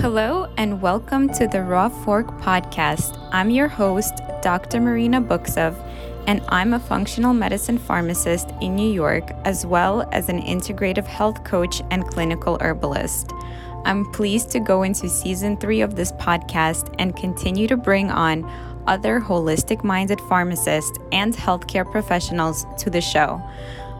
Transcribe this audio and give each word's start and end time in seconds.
Hello, 0.00 0.50
and 0.56 0.80
welcome 0.80 1.28
to 1.34 1.46
the 1.46 1.62
Raw 1.62 1.90
Fork 1.90 2.28
podcast. 2.40 3.18
I'm 3.32 3.50
your 3.50 3.68
host, 3.68 4.14
Dr. 4.40 4.80
Marina 4.80 5.20
Buksov, 5.20 5.76
and 6.26 6.40
I'm 6.48 6.72
a 6.72 6.80
functional 6.80 7.34
medicine 7.34 7.76
pharmacist 7.76 8.48
in 8.62 8.74
New 8.74 8.90
York, 8.90 9.30
as 9.44 9.66
well 9.66 10.08
as 10.10 10.30
an 10.30 10.40
integrative 10.40 11.04
health 11.04 11.44
coach 11.44 11.82
and 11.90 12.06
clinical 12.06 12.56
herbalist. 12.62 13.32
I'm 13.84 14.10
pleased 14.12 14.48
to 14.52 14.60
go 14.60 14.84
into 14.84 15.06
season 15.06 15.58
three 15.58 15.82
of 15.82 15.96
this 15.96 16.12
podcast 16.12 16.94
and 16.98 17.14
continue 17.14 17.68
to 17.68 17.76
bring 17.76 18.10
on 18.10 18.50
other 18.86 19.20
holistic 19.20 19.84
minded 19.84 20.18
pharmacists 20.22 20.98
and 21.12 21.34
healthcare 21.34 21.84
professionals 21.84 22.64
to 22.78 22.88
the 22.88 23.02
show. 23.02 23.42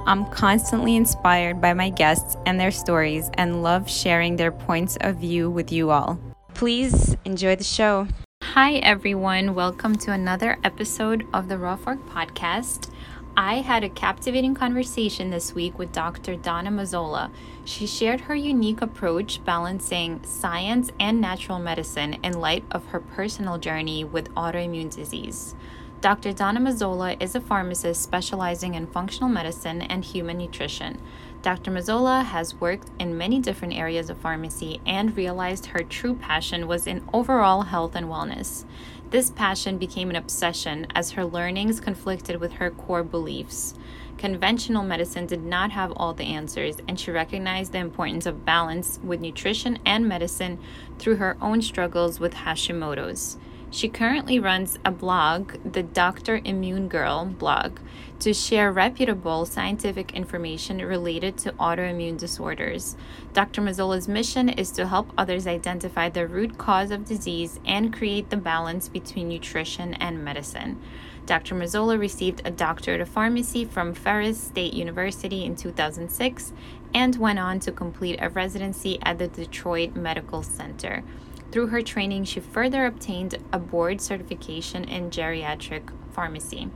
I'm 0.06 0.24
constantly 0.30 0.96
inspired 0.96 1.60
by 1.60 1.74
my 1.74 1.90
guests 1.90 2.36
and 2.46 2.58
their 2.58 2.70
stories 2.70 3.30
and 3.34 3.62
love 3.62 3.88
sharing 3.88 4.36
their 4.36 4.50
points 4.50 4.96
of 5.02 5.16
view 5.16 5.50
with 5.50 5.70
you 5.70 5.90
all. 5.90 6.18
Please 6.54 7.16
enjoy 7.26 7.56
the 7.56 7.64
show. 7.64 8.08
Hi, 8.42 8.76
everyone. 8.76 9.54
Welcome 9.54 9.96
to 9.96 10.12
another 10.12 10.58
episode 10.64 11.26
of 11.34 11.48
the 11.48 11.58
Raw 11.58 11.76
Fork 11.76 12.04
podcast. 12.08 12.90
I 13.36 13.56
had 13.56 13.84
a 13.84 13.90
captivating 13.90 14.54
conversation 14.54 15.30
this 15.30 15.54
week 15.54 15.78
with 15.78 15.92
Dr. 15.92 16.34
Donna 16.34 16.70
Mazzola. 16.70 17.30
She 17.64 17.86
shared 17.86 18.22
her 18.22 18.34
unique 18.34 18.82
approach 18.82 19.44
balancing 19.44 20.24
science 20.24 20.90
and 20.98 21.20
natural 21.20 21.58
medicine 21.58 22.14
in 22.24 22.40
light 22.40 22.64
of 22.70 22.86
her 22.86 23.00
personal 23.00 23.58
journey 23.58 24.02
with 24.02 24.34
autoimmune 24.34 24.94
disease. 24.94 25.54
Dr. 26.00 26.32
Donna 26.32 26.60
Mazzola 26.60 27.22
is 27.22 27.34
a 27.34 27.42
pharmacist 27.42 28.00
specializing 28.00 28.74
in 28.74 28.86
functional 28.86 29.28
medicine 29.28 29.82
and 29.82 30.02
human 30.02 30.38
nutrition. 30.38 30.98
Dr. 31.42 31.70
Mazzola 31.70 32.24
has 32.24 32.54
worked 32.54 32.88
in 32.98 33.18
many 33.18 33.38
different 33.38 33.74
areas 33.74 34.08
of 34.08 34.16
pharmacy 34.16 34.80
and 34.86 35.14
realized 35.14 35.66
her 35.66 35.82
true 35.82 36.14
passion 36.14 36.66
was 36.66 36.86
in 36.86 37.06
overall 37.12 37.62
health 37.62 37.94
and 37.94 38.06
wellness. 38.06 38.64
This 39.10 39.28
passion 39.28 39.76
became 39.76 40.08
an 40.08 40.16
obsession 40.16 40.86
as 40.94 41.10
her 41.10 41.24
learnings 41.26 41.80
conflicted 41.80 42.40
with 42.40 42.52
her 42.52 42.70
core 42.70 43.04
beliefs. 43.04 43.74
Conventional 44.16 44.82
medicine 44.82 45.26
did 45.26 45.42
not 45.42 45.70
have 45.72 45.92
all 45.96 46.14
the 46.14 46.24
answers, 46.24 46.78
and 46.88 46.98
she 46.98 47.10
recognized 47.10 47.72
the 47.72 47.78
importance 47.78 48.24
of 48.24 48.46
balance 48.46 48.98
with 49.02 49.20
nutrition 49.20 49.78
and 49.84 50.08
medicine 50.08 50.58
through 50.98 51.16
her 51.16 51.36
own 51.42 51.60
struggles 51.60 52.18
with 52.18 52.32
Hashimoto's. 52.32 53.36
She 53.72 53.88
currently 53.88 54.40
runs 54.40 54.80
a 54.84 54.90
blog, 54.90 55.52
the 55.64 55.84
Dr. 55.84 56.40
Autoimmune 56.40 56.88
Girl 56.88 57.24
blog, 57.26 57.78
to 58.18 58.34
share 58.34 58.72
reputable 58.72 59.46
scientific 59.46 60.12
information 60.12 60.78
related 60.78 61.36
to 61.38 61.52
autoimmune 61.52 62.18
disorders. 62.18 62.96
Dr. 63.32 63.62
Mazzola's 63.62 64.08
mission 64.08 64.48
is 64.48 64.72
to 64.72 64.88
help 64.88 65.12
others 65.16 65.46
identify 65.46 66.08
the 66.08 66.26
root 66.26 66.58
cause 66.58 66.90
of 66.90 67.04
disease 67.04 67.60
and 67.64 67.92
create 67.92 68.28
the 68.28 68.36
balance 68.36 68.88
between 68.88 69.28
nutrition 69.28 69.94
and 69.94 70.24
medicine. 70.24 70.80
Dr. 71.26 71.54
Mazzola 71.54 71.96
received 71.96 72.42
a 72.44 72.50
doctorate 72.50 73.00
of 73.00 73.08
pharmacy 73.08 73.64
from 73.64 73.94
Ferris 73.94 74.42
State 74.42 74.74
University 74.74 75.44
in 75.44 75.54
2006 75.54 76.52
and 76.92 77.16
went 77.16 77.38
on 77.38 77.60
to 77.60 77.70
complete 77.70 78.18
a 78.20 78.30
residency 78.30 78.98
at 79.02 79.18
the 79.18 79.28
Detroit 79.28 79.94
Medical 79.94 80.42
Center. 80.42 81.04
Through 81.50 81.68
her 81.68 81.82
training, 81.82 82.24
she 82.24 82.38
further 82.38 82.86
obtained 82.86 83.36
a 83.52 83.58
board 83.58 84.00
certification 84.00 84.84
in 84.84 85.10
geriatric 85.10 85.90
pharmacy. 86.12 86.70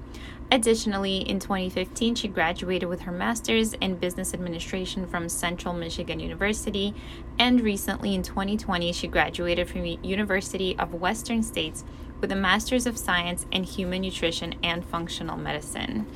Additionally, 0.51 1.19
in 1.19 1.39
2015, 1.39 2.17
she 2.17 2.29
graduated 2.29 2.89
with 2.89 3.03
her 3.03 3.13
master's 3.13 3.75
in 3.75 3.97
business 3.97 4.35
administration 4.35 5.07
from 5.07 5.29
Central 5.29 5.75
Michigan 5.75 6.21
University, 6.21 6.95
and 7.39 7.61
recently 7.61 8.15
in 8.15 8.23
2020, 8.23 8.93
she 8.93 9.07
graduated 9.07 9.69
from 9.69 9.85
University 9.85 10.77
of 10.79 10.93
Western 10.95 11.43
States 11.43 11.85
with 12.21 12.33
a 12.33 12.37
master's 12.37 12.87
of 12.87 12.99
science 12.99 13.47
in 13.53 13.63
human 13.63 14.03
nutrition 14.03 14.55
and 14.63 14.85
functional 14.85 15.37
medicine. 15.37 16.07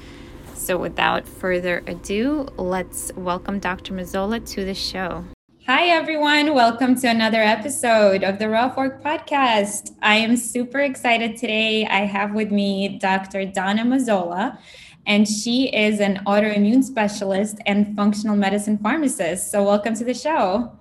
So, 0.54 0.76
without 0.76 1.26
further 1.28 1.82
ado, 1.86 2.48
let's 2.56 3.12
welcome 3.14 3.60
Dr. 3.60 3.94
Mazzola 3.94 4.44
to 4.50 4.64
the 4.64 4.74
show. 4.74 5.24
Hi, 5.70 5.88
everyone. 5.88 6.54
Welcome 6.54 6.94
to 7.00 7.08
another 7.08 7.42
episode 7.42 8.24
of 8.24 8.38
the 8.38 8.48
Rough 8.48 8.78
Work 8.78 9.04
podcast. 9.04 9.94
I 10.00 10.14
am 10.14 10.34
super 10.34 10.80
excited 10.80 11.36
today. 11.36 11.84
I 11.84 12.06
have 12.06 12.32
with 12.32 12.50
me 12.50 12.96
Dr. 12.96 13.44
Donna 13.44 13.82
Mazzola, 13.82 14.56
and 15.04 15.28
she 15.28 15.68
is 15.76 16.00
an 16.00 16.22
autoimmune 16.26 16.82
specialist 16.82 17.58
and 17.66 17.94
functional 17.94 18.34
medicine 18.34 18.78
pharmacist. 18.78 19.50
So, 19.50 19.62
welcome 19.62 19.94
to 19.96 20.04
the 20.04 20.14
show. 20.14 20.72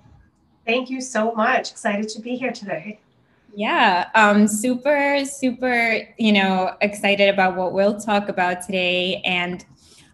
Thank 0.65 0.89
you 0.89 1.01
so 1.01 1.33
much. 1.33 1.69
Excited 1.71 2.07
to 2.07 2.21
be 2.21 2.37
here 2.37 2.53
today. 2.53 3.01
Yeah, 3.53 4.07
um, 4.15 4.47
super, 4.47 5.25
super, 5.25 5.99
you 6.17 6.31
know, 6.31 6.77
excited 6.79 7.27
about 7.27 7.57
what 7.57 7.73
we'll 7.73 7.99
talk 7.99 8.29
about 8.29 8.61
today. 8.61 9.21
And 9.25 9.65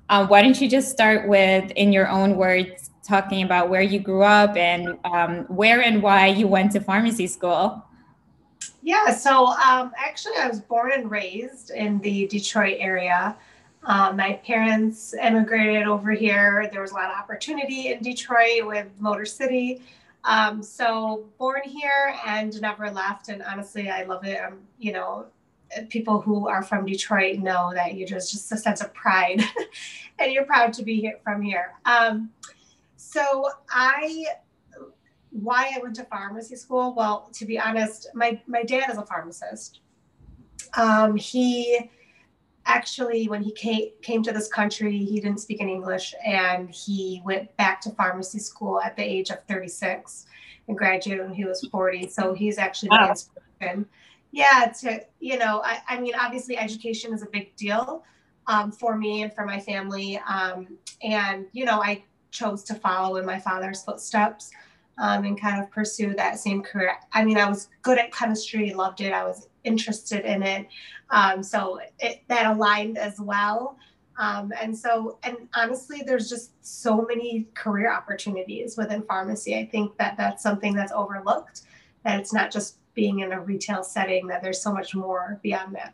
uh, 0.09 0.25
why 0.25 0.41
don't 0.41 0.59
you 0.59 0.67
just 0.67 0.89
start 0.89 1.29
with, 1.29 1.69
in 1.75 1.93
your 1.93 2.09
own 2.09 2.37
words, 2.37 2.89
talking 3.03 3.43
about 3.43 3.69
where 3.69 3.81
you 3.81 3.99
grew 3.99 4.23
up 4.23 4.55
and 4.55 4.97
um, 5.03 5.45
where 5.45 5.81
and 5.81 6.01
why 6.01 6.27
you 6.27 6.47
went 6.47 6.71
to 6.71 6.79
pharmacy 6.79 7.27
school. 7.27 7.83
Yeah, 8.81 9.13
so 9.13 9.47
um, 9.47 9.91
actually, 9.97 10.37
I 10.37 10.47
was 10.47 10.59
born 10.59 10.91
and 10.91 11.09
raised 11.09 11.71
in 11.71 11.99
the 11.99 12.27
Detroit 12.27 12.77
area. 12.79 13.35
Um, 13.85 14.17
my 14.17 14.33
parents 14.45 15.13
immigrated 15.13 15.87
over 15.87 16.11
here. 16.11 16.69
There 16.71 16.81
was 16.81 16.91
a 16.91 16.95
lot 16.95 17.11
of 17.11 17.17
opportunity 17.17 17.91
in 17.91 18.01
Detroit 18.01 18.65
with 18.65 18.87
Motor 18.99 19.25
City. 19.25 19.81
Um, 20.23 20.63
so 20.63 21.25
born 21.37 21.61
here 21.65 22.15
and 22.25 22.59
never 22.61 22.89
left. 22.89 23.27
And 23.27 23.43
honestly, 23.43 23.89
I 23.89 24.03
love 24.03 24.25
it. 24.25 24.39
I'm, 24.41 24.59
you 24.79 24.93
know, 24.93 25.25
people 25.89 26.21
who 26.21 26.47
are 26.47 26.63
from 26.63 26.85
Detroit 26.85 27.39
know 27.39 27.71
that 27.73 27.95
you 27.95 28.05
just 28.05 28.31
just 28.31 28.51
a 28.51 28.57
sense 28.57 28.81
of 28.81 28.93
pride, 28.93 29.41
and 30.19 30.31
you're 30.31 30.45
proud 30.45 30.73
to 30.73 30.83
be 30.83 31.01
here 31.01 31.19
from 31.23 31.41
here. 31.41 31.73
Um, 31.85 32.29
so 33.13 33.49
I 33.69 34.25
why 35.29 35.71
I 35.75 35.79
went 35.81 35.95
to 35.97 36.03
pharmacy 36.05 36.55
school. 36.55 36.93
Well, 36.95 37.29
to 37.33 37.45
be 37.45 37.59
honest, 37.59 38.07
my 38.13 38.41
my 38.47 38.63
dad 38.63 38.89
is 38.89 38.97
a 38.97 39.05
pharmacist. 39.05 39.81
Um, 40.75 41.15
he 41.15 41.91
actually, 42.65 43.27
when 43.27 43.43
he 43.43 43.51
came 43.51 43.89
came 44.01 44.23
to 44.23 44.31
this 44.31 44.47
country, 44.47 44.97
he 44.97 45.19
didn't 45.19 45.39
speak 45.39 45.61
in 45.61 45.69
English, 45.69 46.15
and 46.25 46.69
he 46.69 47.21
went 47.23 47.55
back 47.57 47.81
to 47.81 47.91
pharmacy 47.91 48.39
school 48.39 48.81
at 48.81 48.95
the 48.95 49.03
age 49.03 49.29
of 49.29 49.43
36 49.47 50.25
and 50.67 50.77
graduated 50.77 51.25
when 51.25 51.35
he 51.35 51.45
was 51.45 51.67
40. 51.71 52.07
So 52.07 52.33
he's 52.33 52.57
actually 52.57 52.89
wow. 52.89 53.09
inspiration. 53.09 53.85
Yeah, 54.31 54.71
to 54.81 55.05
you 55.19 55.37
know, 55.37 55.61
I, 55.63 55.81
I 55.87 55.99
mean, 55.99 56.13
obviously, 56.19 56.57
education 56.57 57.13
is 57.13 57.21
a 57.21 57.27
big 57.27 57.55
deal 57.55 58.03
um, 58.47 58.71
for 58.71 58.97
me 58.97 59.21
and 59.21 59.31
for 59.33 59.45
my 59.45 59.59
family. 59.59 60.19
Um, 60.27 60.77
and 61.03 61.45
you 61.51 61.65
know, 61.65 61.81
I 61.81 62.03
chose 62.33 62.63
to 62.63 62.75
follow 62.75 63.15
in 63.15 63.25
my 63.25 63.39
father's 63.39 63.83
footsteps 63.83 64.51
um, 64.97 65.23
and 65.23 65.39
kind 65.39 65.61
of 65.61 65.71
pursue 65.71 66.13
that 66.15 66.39
same 66.39 66.61
career. 66.61 66.95
I 67.13 67.23
mean, 67.23 67.37
I 67.37 67.47
was 67.47 67.69
good 67.81 67.97
at 67.97 68.11
chemistry, 68.11 68.73
loved 68.73 68.99
it. 68.99 69.13
I 69.13 69.23
was 69.23 69.47
interested 69.63 70.25
in 70.25 70.43
it. 70.43 70.67
Um, 71.11 71.41
so 71.43 71.79
it, 71.99 72.23
that 72.27 72.47
aligned 72.47 72.97
as 72.97 73.19
well. 73.19 73.77
Um, 74.17 74.51
and 74.61 74.77
so, 74.77 75.17
and 75.23 75.37
honestly, 75.55 76.03
there's 76.05 76.29
just 76.29 76.51
so 76.65 77.05
many 77.07 77.47
career 77.53 77.91
opportunities 77.91 78.77
within 78.77 79.03
pharmacy. 79.03 79.57
I 79.57 79.65
think 79.65 79.97
that 79.97 80.17
that's 80.17 80.43
something 80.43 80.73
that's 80.73 80.91
overlooked, 80.91 81.61
that 82.03 82.19
it's 82.19 82.33
not 82.33 82.51
just 82.51 82.77
being 82.93 83.19
in 83.19 83.31
a 83.31 83.39
retail 83.39 83.83
setting, 83.83 84.27
that 84.27 84.43
there's 84.43 84.61
so 84.61 84.71
much 84.71 84.93
more 84.93 85.39
beyond 85.41 85.75
that. 85.75 85.93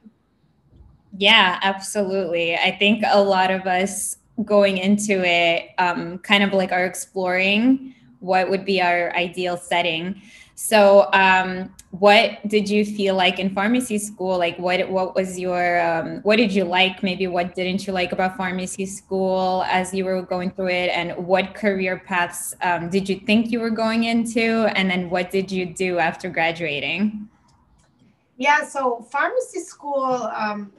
Yeah, 1.17 1.59
absolutely. 1.63 2.55
I 2.55 2.71
think 2.77 3.03
a 3.07 3.21
lot 3.21 3.51
of 3.51 3.65
us 3.65 4.17
going 4.45 4.77
into 4.77 5.23
it 5.25 5.71
um, 5.77 6.17
kind 6.19 6.43
of 6.43 6.53
like 6.53 6.71
are 6.71 6.85
exploring 6.85 7.95
what 8.19 8.49
would 8.49 8.65
be 8.65 8.81
our 8.81 9.15
ideal 9.15 9.57
setting. 9.57 10.21
So 10.55 11.09
um, 11.13 11.73
what 11.91 12.45
did 12.45 12.69
you 12.69 12.83
feel 12.85 13.15
like 13.15 13.39
in 13.39 13.55
pharmacy 13.55 13.97
school? 13.97 14.37
Like 14.37 14.59
what 14.59 14.89
what 14.89 15.15
was 15.15 15.39
your 15.39 15.81
um, 15.81 16.19
what 16.23 16.35
did 16.35 16.53
you 16.53 16.65
like? 16.65 17.01
Maybe 17.01 17.27
what 17.27 17.55
didn't 17.55 17.87
you 17.87 17.93
like 17.93 18.11
about 18.11 18.35
pharmacy 18.35 18.85
school 18.85 19.63
as 19.67 19.93
you 19.93 20.03
were 20.03 20.21
going 20.21 20.51
through 20.51 20.69
it? 20.69 20.89
And 20.89 21.15
what 21.25 21.55
career 21.55 22.03
paths 22.05 22.53
um, 22.61 22.89
did 22.89 23.07
you 23.07 23.21
think 23.21 23.51
you 23.51 23.61
were 23.61 23.69
going 23.69 24.03
into? 24.03 24.69
And 24.75 24.91
then 24.91 25.09
what 25.09 25.31
did 25.31 25.49
you 25.49 25.65
do 25.65 25.97
after 25.97 26.29
graduating? 26.29 27.29
Yeah 28.37 28.65
so 28.65 29.07
pharmacy 29.09 29.61
school 29.61 30.29
um, 30.35 30.73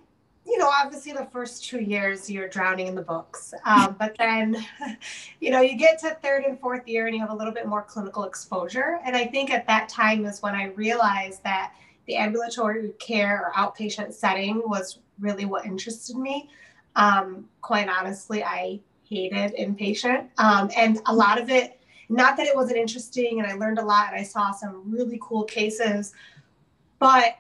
you 0.47 0.59
know, 0.59 0.69
obviously 0.69 1.13
the 1.13 1.29
first 1.33 1.65
two 1.65 1.81
years 1.81 2.31
you're 2.31 2.49
drowning 2.49 2.87
in 2.87 2.95
the 2.95 3.03
books. 3.03 3.55
Um, 3.65 3.97
but 3.99 4.17
then, 4.19 4.57
you 5.41 5.51
know, 5.51 5.61
you 5.61 5.77
get 5.77 5.99
to 6.01 6.17
third 6.23 6.45
and 6.45 6.59
fourth 6.59 6.89
year 6.89 7.07
and 7.07 7.15
you 7.15 7.21
have 7.21 7.31
a 7.31 7.35
little 7.35 7.53
bit 7.53 7.67
more 7.67 7.83
clinical 7.83 8.25
exposure. 8.25 8.99
And 9.05 9.15
I 9.15 9.27
think 9.27 9.51
at 9.51 9.67
that 9.67 9.89
time 9.89 10.25
is 10.25 10.43
when 10.43 10.55
I 10.55 10.67
realized 10.69 11.45
that 11.45 11.75
the 12.07 12.17
ambulatory 12.17 12.91
care 12.99 13.47
or 13.47 13.53
outpatient 13.53 14.13
setting 14.13 14.63
was 14.65 14.99
really 15.19 15.45
what 15.45 15.67
interested 15.67 16.17
me. 16.17 16.49
Um, 16.97 17.49
quite 17.61 17.89
honestly, 17.89 18.43
I 18.43 18.81
hated 19.05 19.55
inpatient. 19.57 20.29
Um, 20.39 20.71
and 20.77 21.01
a 21.07 21.15
lot 21.15 21.41
of 21.41 21.51
it 21.51 21.81
not 22.11 22.37
that 22.37 22.47
it 22.47 22.57
wasn't 22.57 22.77
interesting 22.77 23.39
and 23.39 23.47
I 23.47 23.55
learned 23.55 23.79
a 23.79 23.85
lot 23.85 24.09
and 24.09 24.21
I 24.21 24.25
saw 24.25 24.51
some 24.51 24.83
really 24.91 25.19
cool 25.23 25.45
cases, 25.45 26.13
but 26.99 27.37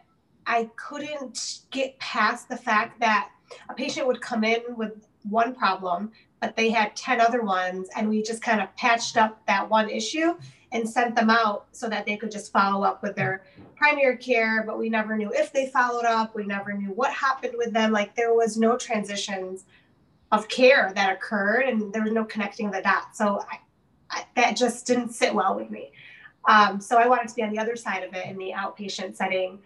I 0.50 0.69
couldn't 0.75 1.61
get 1.70 1.97
past 2.00 2.49
the 2.49 2.56
fact 2.56 2.99
that 2.99 3.31
a 3.69 3.75
patient 3.75 4.08
would 4.08 4.20
come 4.20 4.43
in 4.43 4.61
with 4.70 5.06
one 5.23 5.55
problem, 5.55 6.11
but 6.41 6.56
they 6.56 6.70
had 6.70 6.97
10 6.97 7.20
other 7.20 7.43
ones, 7.43 7.88
and 7.94 8.08
we 8.08 8.20
just 8.20 8.43
kind 8.43 8.61
of 8.61 8.75
patched 8.75 9.17
up 9.17 9.47
that 9.47 9.70
one 9.70 9.88
issue 9.88 10.35
and 10.73 10.88
sent 10.88 11.14
them 11.14 11.31
out 11.31 11.67
so 11.70 11.88
that 11.88 12.05
they 12.05 12.17
could 12.17 12.32
just 12.32 12.52
follow 12.52 12.85
up 12.85 13.00
with 13.00 13.14
their 13.14 13.44
primary 13.76 14.17
care. 14.17 14.64
But 14.67 14.76
we 14.76 14.91
never 14.91 15.17
knew 15.17 15.31
if 15.32 15.52
they 15.52 15.69
followed 15.69 16.05
up, 16.05 16.35
we 16.35 16.44
never 16.44 16.73
knew 16.73 16.88
what 16.88 17.12
happened 17.12 17.55
with 17.56 17.73
them. 17.73 17.93
Like 17.93 18.17
there 18.17 18.35
was 18.35 18.56
no 18.56 18.76
transitions 18.76 19.67
of 20.32 20.49
care 20.49 20.91
that 20.97 21.12
occurred, 21.12 21.67
and 21.67 21.93
there 21.93 22.02
was 22.02 22.12
no 22.12 22.25
connecting 22.25 22.73
the 22.73 22.82
dots. 22.82 23.19
So 23.19 23.44
I, 23.49 23.61
I, 24.11 24.25
that 24.35 24.56
just 24.56 24.85
didn't 24.85 25.11
sit 25.11 25.32
well 25.32 25.55
with 25.55 25.70
me. 25.70 25.93
Um, 26.49 26.81
so 26.81 26.99
I 26.99 27.06
wanted 27.06 27.29
to 27.29 27.35
be 27.37 27.44
on 27.44 27.52
the 27.52 27.61
other 27.61 27.76
side 27.76 28.02
of 28.02 28.14
it 28.14 28.26
in 28.26 28.37
the 28.37 28.52
outpatient 28.56 29.14
setting. 29.14 29.61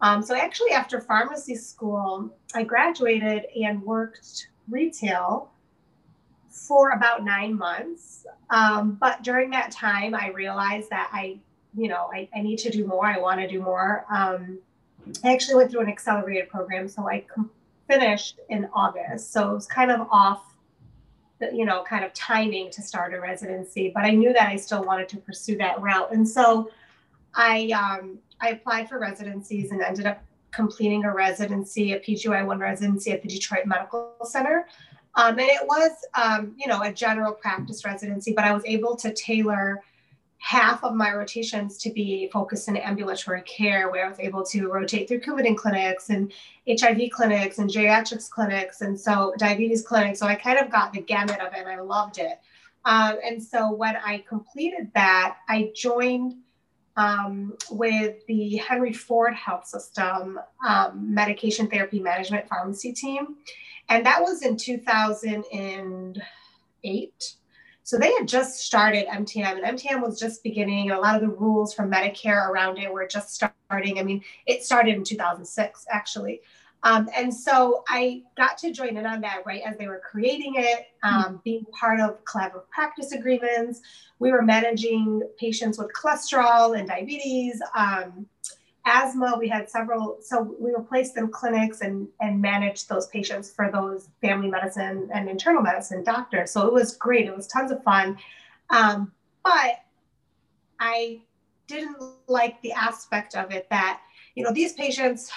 Um, 0.00 0.22
so 0.22 0.36
actually, 0.36 0.70
after 0.70 1.00
pharmacy 1.00 1.56
school, 1.56 2.30
I 2.54 2.62
graduated 2.62 3.46
and 3.60 3.82
worked 3.82 4.48
retail 4.68 5.50
for 6.50 6.90
about 6.90 7.24
nine 7.24 7.56
months. 7.56 8.26
Um, 8.50 8.96
but 9.00 9.22
during 9.22 9.50
that 9.50 9.70
time, 9.70 10.14
I 10.14 10.28
realized 10.28 10.90
that 10.90 11.10
I, 11.12 11.38
you 11.76 11.88
know, 11.88 12.10
I, 12.12 12.28
I 12.34 12.42
need 12.42 12.58
to 12.58 12.70
do 12.70 12.86
more. 12.86 13.06
I 13.06 13.18
want 13.18 13.40
to 13.40 13.48
do 13.48 13.60
more. 13.60 14.04
Um, 14.10 14.58
I 15.24 15.32
actually 15.32 15.56
went 15.56 15.70
through 15.70 15.80
an 15.80 15.88
accelerated 15.88 16.48
program, 16.48 16.88
so 16.88 17.08
I 17.08 17.24
com- 17.32 17.50
finished 17.86 18.38
in 18.48 18.68
August. 18.72 19.32
So 19.32 19.50
it 19.50 19.54
was 19.54 19.66
kind 19.66 19.90
of 19.90 20.06
off 20.10 20.54
the, 21.38 21.50
you 21.54 21.64
know, 21.64 21.82
kind 21.84 22.04
of 22.04 22.12
timing 22.14 22.70
to 22.72 22.82
start 22.82 23.14
a 23.14 23.20
residency, 23.20 23.90
but 23.94 24.04
I 24.04 24.10
knew 24.10 24.32
that 24.32 24.48
I 24.48 24.56
still 24.56 24.84
wanted 24.84 25.08
to 25.10 25.16
pursue 25.18 25.56
that 25.58 25.80
route. 25.80 26.12
And 26.12 26.28
so 26.28 26.70
I 27.34 27.70
um, 27.70 28.18
I 28.40 28.50
applied 28.50 28.88
for 28.88 28.98
residencies 28.98 29.72
and 29.72 29.80
ended 29.80 30.06
up 30.06 30.22
completing 30.50 31.04
a 31.04 31.12
residency, 31.12 31.92
a 31.92 32.00
PGY1 32.00 32.58
residency 32.58 33.12
at 33.12 33.22
the 33.22 33.28
Detroit 33.28 33.66
Medical 33.66 34.14
Center. 34.24 34.66
Um, 35.14 35.38
and 35.38 35.48
it 35.48 35.66
was, 35.66 35.90
um, 36.14 36.54
you 36.56 36.66
know, 36.66 36.82
a 36.82 36.92
general 36.92 37.32
practice 37.32 37.84
residency, 37.84 38.32
but 38.32 38.44
I 38.44 38.52
was 38.52 38.62
able 38.64 38.96
to 38.96 39.12
tailor 39.12 39.82
half 40.38 40.84
of 40.84 40.94
my 40.94 41.12
rotations 41.12 41.76
to 41.78 41.90
be 41.90 42.30
focused 42.32 42.68
in 42.68 42.76
ambulatory 42.76 43.42
care, 43.42 43.90
where 43.90 44.06
I 44.06 44.08
was 44.08 44.20
able 44.20 44.44
to 44.46 44.68
rotate 44.68 45.08
through 45.08 45.20
Coumadin 45.20 45.56
clinics 45.56 46.10
and 46.10 46.32
HIV 46.68 47.10
clinics 47.10 47.58
and 47.58 47.68
geriatrics 47.68 48.30
clinics, 48.30 48.80
and 48.80 48.98
so 48.98 49.34
diabetes 49.38 49.82
clinics. 49.82 50.20
So 50.20 50.26
I 50.26 50.36
kind 50.36 50.58
of 50.58 50.70
got 50.70 50.92
the 50.92 51.00
gamut 51.00 51.40
of 51.40 51.52
it, 51.52 51.58
and 51.58 51.68
I 51.68 51.80
loved 51.80 52.18
it. 52.18 52.38
Um, 52.84 53.18
and 53.24 53.42
so 53.42 53.72
when 53.72 53.96
I 53.96 54.24
completed 54.28 54.90
that, 54.94 55.38
I 55.48 55.72
joined 55.74 56.36
um, 56.98 57.54
with 57.70 58.26
the 58.26 58.56
Henry 58.56 58.92
Ford 58.92 59.34
Health 59.34 59.66
System 59.66 60.38
um, 60.66 61.14
medication 61.14 61.68
therapy 61.68 62.00
management 62.00 62.48
pharmacy 62.48 62.92
team. 62.92 63.36
And 63.88 64.04
that 64.04 64.20
was 64.20 64.42
in 64.42 64.56
2008. 64.56 67.34
So 67.84 67.96
they 67.96 68.12
had 68.12 68.26
just 68.28 68.60
started 68.60 69.06
MTM, 69.06 69.64
and 69.64 69.78
MTM 69.78 70.02
was 70.02 70.20
just 70.20 70.42
beginning. 70.42 70.90
A 70.90 71.00
lot 71.00 71.14
of 71.14 71.22
the 71.22 71.28
rules 71.28 71.72
from 71.72 71.90
Medicare 71.90 72.50
around 72.50 72.76
it 72.76 72.92
were 72.92 73.06
just 73.06 73.34
starting. 73.34 73.98
I 73.98 74.02
mean, 74.02 74.22
it 74.46 74.62
started 74.62 74.94
in 74.94 75.04
2006, 75.04 75.86
actually. 75.90 76.42
Um, 76.84 77.08
and 77.16 77.34
so 77.34 77.82
I 77.88 78.22
got 78.36 78.56
to 78.58 78.72
join 78.72 78.96
in 78.96 79.04
on 79.04 79.20
that 79.22 79.42
right 79.44 79.62
as 79.66 79.76
they 79.78 79.88
were 79.88 80.00
creating 80.08 80.54
it, 80.56 80.86
um, 81.02 81.40
being 81.44 81.64
part 81.66 82.00
of 82.00 82.24
collaborative 82.24 82.68
practice 82.70 83.12
agreements. 83.12 83.80
We 84.20 84.30
were 84.30 84.42
managing 84.42 85.22
patients 85.38 85.78
with 85.78 85.90
cholesterol 85.92 86.78
and 86.78 86.88
diabetes, 86.88 87.60
um, 87.76 88.26
asthma. 88.86 89.36
We 89.38 89.48
had 89.48 89.68
several, 89.68 90.18
so 90.20 90.54
we 90.58 90.70
were 90.70 90.82
placed 90.82 91.16
in 91.16 91.28
clinics 91.28 91.80
and, 91.80 92.08
and 92.20 92.40
managed 92.40 92.88
those 92.88 93.08
patients 93.08 93.50
for 93.50 93.70
those 93.72 94.08
family 94.20 94.48
medicine 94.48 95.10
and 95.12 95.28
internal 95.28 95.62
medicine 95.62 96.04
doctors. 96.04 96.52
So 96.52 96.66
it 96.66 96.72
was 96.72 96.96
great. 96.96 97.26
It 97.26 97.36
was 97.36 97.48
tons 97.48 97.72
of 97.72 97.82
fun. 97.82 98.18
Um, 98.70 99.12
but 99.42 99.80
I 100.78 101.22
didn't 101.66 101.98
like 102.28 102.62
the 102.62 102.72
aspect 102.72 103.34
of 103.34 103.50
it 103.50 103.66
that, 103.70 104.00
you 104.36 104.44
know, 104.44 104.52
these 104.52 104.74
patients, 104.74 105.30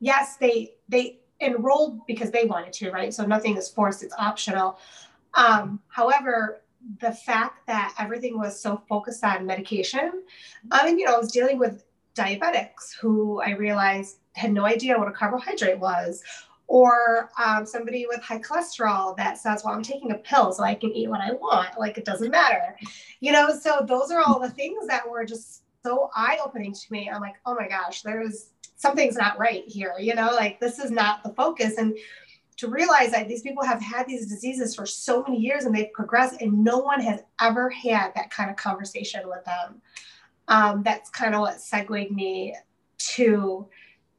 yes, 0.00 0.36
they 0.36 0.74
they 0.88 1.20
enrolled 1.40 2.06
because 2.06 2.30
they 2.30 2.44
wanted 2.44 2.72
to, 2.74 2.90
right? 2.90 3.12
So 3.12 3.24
nothing 3.24 3.56
is 3.56 3.68
forced; 3.68 4.02
it's 4.02 4.14
optional. 4.18 4.78
Um, 5.34 5.80
however, 5.88 6.62
the 7.00 7.12
fact 7.12 7.66
that 7.66 7.94
everything 7.98 8.38
was 8.38 8.58
so 8.60 8.82
focused 8.88 9.24
on 9.24 9.46
medication, 9.46 10.22
I 10.70 10.86
mean, 10.86 10.98
you 10.98 11.06
know, 11.06 11.14
I 11.14 11.18
was 11.18 11.32
dealing 11.32 11.58
with 11.58 11.84
diabetics 12.14 12.94
who 13.00 13.40
I 13.40 13.50
realized 13.50 14.18
had 14.34 14.52
no 14.52 14.64
idea 14.64 14.98
what 14.98 15.08
a 15.08 15.12
carbohydrate 15.12 15.78
was, 15.78 16.22
or 16.66 17.30
um, 17.42 17.64
somebody 17.64 18.06
with 18.06 18.22
high 18.22 18.38
cholesterol 18.38 19.16
that 19.16 19.38
says, 19.38 19.62
Well, 19.64 19.74
I'm 19.74 19.82
taking 19.82 20.12
a 20.12 20.16
pill 20.18 20.52
so 20.52 20.62
I 20.62 20.74
can 20.74 20.92
eat 20.92 21.08
what 21.08 21.20
I 21.20 21.32
want. 21.32 21.78
Like 21.78 21.98
it 21.98 22.04
doesn't 22.04 22.30
matter. 22.30 22.76
You 23.20 23.32
know, 23.32 23.50
so 23.58 23.84
those 23.86 24.10
are 24.10 24.20
all 24.20 24.38
the 24.38 24.50
things 24.50 24.86
that 24.86 25.08
were 25.08 25.24
just 25.24 25.62
so 25.82 26.10
eye 26.14 26.38
opening 26.44 26.72
to 26.74 26.92
me. 26.92 27.10
I'm 27.10 27.20
like, 27.20 27.36
Oh 27.46 27.54
my 27.54 27.68
gosh, 27.68 28.02
there's 28.02 28.50
something's 28.78 29.16
not 29.16 29.38
right 29.38 29.64
here, 29.66 29.94
you 29.98 30.14
know, 30.14 30.30
like 30.34 30.58
this 30.60 30.78
is 30.78 30.90
not 30.90 31.22
the 31.22 31.30
focus. 31.30 31.76
And 31.76 31.98
to 32.56 32.68
realize 32.68 33.10
that 33.10 33.28
these 33.28 33.42
people 33.42 33.64
have 33.64 33.82
had 33.82 34.06
these 34.06 34.26
diseases 34.26 34.74
for 34.74 34.86
so 34.86 35.22
many 35.22 35.38
years 35.38 35.64
and 35.64 35.74
they've 35.74 35.92
progressed 35.92 36.40
and 36.40 36.64
no 36.64 36.78
one 36.78 37.00
has 37.00 37.20
ever 37.40 37.68
had 37.70 38.12
that 38.14 38.30
kind 38.30 38.50
of 38.50 38.56
conversation 38.56 39.28
with 39.28 39.44
them. 39.44 39.82
Um, 40.46 40.82
that's 40.82 41.10
kind 41.10 41.34
of 41.34 41.40
what 41.40 41.60
segued 41.60 42.10
me 42.10 42.56
to 42.98 43.68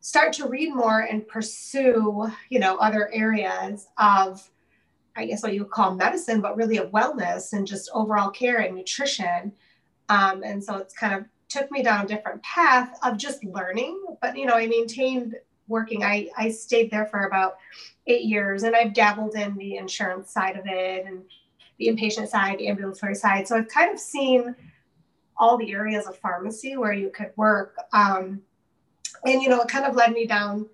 start 0.02 0.34
to 0.34 0.48
read 0.48 0.74
more 0.74 1.02
and 1.02 1.28
pursue, 1.28 2.30
you 2.50 2.60
know, 2.60 2.78
other 2.78 3.10
areas 3.14 3.88
of, 3.98 4.50
I 5.16 5.26
guess 5.26 5.42
what 5.42 5.54
you 5.54 5.64
would 5.64 5.72
call 5.72 5.96
medicine, 5.96 6.42
but 6.42 6.56
really 6.56 6.78
of 6.78 6.92
wellness 6.92 7.54
and 7.54 7.66
just 7.66 7.90
overall 7.94 8.30
care 8.30 8.60
and 8.60 8.76
nutrition. 8.76 9.54
Um, 10.10 10.44
and 10.44 10.64
so 10.64 10.78
it's 10.78 10.94
kind 10.94 11.14
of 11.14 11.26
took 11.50 11.70
me 11.72 11.84
down 11.84 12.06
a 12.06 12.08
different 12.08 12.42
path 12.44 12.98
of 13.04 13.18
just 13.18 13.44
learning. 13.44 14.02
But 14.22 14.38
you 14.38 14.46
know, 14.46 14.54
I 14.54 14.68
maintained 14.68 15.36
working. 15.68 16.04
I 16.04 16.30
I 16.38 16.50
stayed 16.50 16.92
there 16.92 17.06
for 17.08 17.26
about 17.26 17.58
eight 18.08 18.24
years, 18.24 18.64
and 18.64 18.76
I've 18.76 18.94
dabbled 18.94 19.36
in 19.36 19.56
the 19.56 19.78
insurance 19.78 20.32
side 20.32 20.58
of 20.58 20.66
it 20.66 21.06
and 21.06 21.24
the 21.78 21.88
inpatient 21.88 22.28
side, 22.28 22.60
the 22.60 22.68
ambulatory 22.68 23.16
side. 23.16 23.48
So 23.48 23.58
I've 23.58 23.68
kind 23.68 23.92
of 23.92 24.00
seen 24.00 24.56
all 25.38 25.58
the 25.58 25.72
areas 25.72 26.06
of 26.06 26.18
pharmacy 26.18 26.76
where 26.76 26.94
you 26.94 27.10
could 27.10 27.32
work. 27.38 27.76
Um, 27.94 28.42
and 29.26 29.42
you 29.42 29.50
know, 29.50 29.62
it 29.62 29.68
kind 29.68 29.86
of 29.86 29.96
led 29.96 30.12
me 30.12 30.26
down 30.26 30.68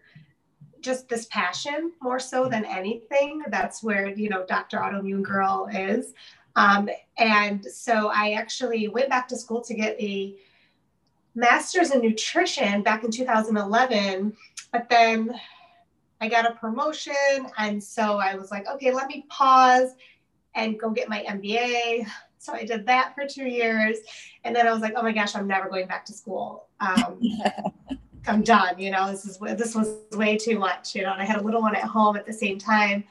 just 0.81 1.07
this 1.09 1.25
passion 1.27 1.91
more 2.01 2.19
so 2.19 2.47
than 2.47 2.65
anything. 2.65 3.43
That's 3.49 3.81
where 3.81 4.07
you 4.09 4.29
know 4.29 4.45
Dr. 4.45 4.77
Autoimmune 4.77 5.23
Girl 5.23 5.67
is. 5.71 6.13
Um, 6.55 6.89
and 7.17 7.65
so 7.65 8.09
I 8.13 8.31
actually 8.33 8.87
went 8.87 9.09
back 9.09 9.27
to 9.29 9.35
school 9.35 9.61
to 9.61 9.73
get 9.73 9.99
a 9.99 10.37
master's 11.35 11.91
in 11.91 12.01
nutrition 12.01 12.81
back 12.81 13.03
in 13.03 13.11
2011, 13.11 14.35
but 14.71 14.89
then 14.89 15.39
I 16.21 16.29
got 16.29 16.49
a 16.49 16.55
promotion. 16.55 17.13
And 17.57 17.83
so 17.83 18.17
I 18.17 18.35
was 18.35 18.51
like, 18.51 18.67
okay, 18.67 18.91
let 18.93 19.07
me 19.07 19.25
pause 19.29 19.91
and 20.55 20.79
go 20.79 20.89
get 20.89 21.09
my 21.09 21.23
MBA. 21.27 22.07
So 22.37 22.53
I 22.53 22.63
did 22.63 22.85
that 22.87 23.13
for 23.15 23.27
two 23.27 23.45
years. 23.45 23.97
And 24.43 24.55
then 24.55 24.67
I 24.67 24.71
was 24.71 24.81
like, 24.81 24.93
oh 24.95 25.01
my 25.01 25.11
gosh, 25.11 25.35
I'm 25.35 25.47
never 25.47 25.69
going 25.69 25.87
back 25.87 26.05
to 26.05 26.13
school. 26.13 26.67
Um, 26.79 27.19
I'm 28.27 28.41
done. 28.41 28.79
You 28.79 28.91
know, 28.91 29.11
this 29.11 29.25
is 29.25 29.37
this 29.37 29.75
was 29.75 29.97
way 30.13 30.37
too 30.37 30.57
much. 30.57 30.95
You 30.95 31.03
know, 31.03 31.13
and 31.13 31.21
I 31.21 31.25
had 31.25 31.37
a 31.37 31.43
little 31.43 31.61
one 31.61 31.75
at 31.75 31.83
home 31.83 32.15
at 32.15 32.25
the 32.25 32.33
same 32.33 32.57
time. 32.57 33.03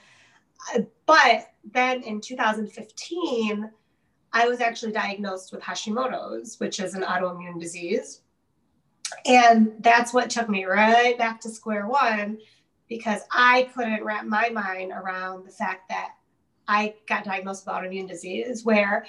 Uh, 0.75 0.81
but 1.07 1.53
then 1.73 2.03
in 2.03 2.21
2015, 2.21 3.71
I 4.35 4.49
was 4.49 4.61
actually 4.61 4.93
diagnosed 4.93 5.53
with 5.53 5.63
Hashimoto's, 5.63 6.59
which 6.59 6.81
is 6.81 6.95
an 6.95 7.03
autoimmune 7.03 7.61
disease. 7.61 8.21
And 9.25 9.73
that's 9.79 10.13
what 10.13 10.29
took 10.29 10.49
me 10.49 10.65
right 10.65 11.17
back 11.17 11.41
to 11.43 11.49
square 11.49 11.87
one 11.87 12.39
because 12.89 13.23
I 13.31 13.71
couldn't 13.75 14.03
wrap 14.03 14.27
my 14.27 14.51
mind 14.51 14.91
around 14.93 15.47
the 15.47 15.53
fact 15.53 15.89
that 15.89 16.17
I 16.67 16.95
got 17.09 17.25
diagnosed 17.25 17.65
with 17.65 17.75
autoimmune 17.75 18.09
disease, 18.09 18.65
where 18.65 19.07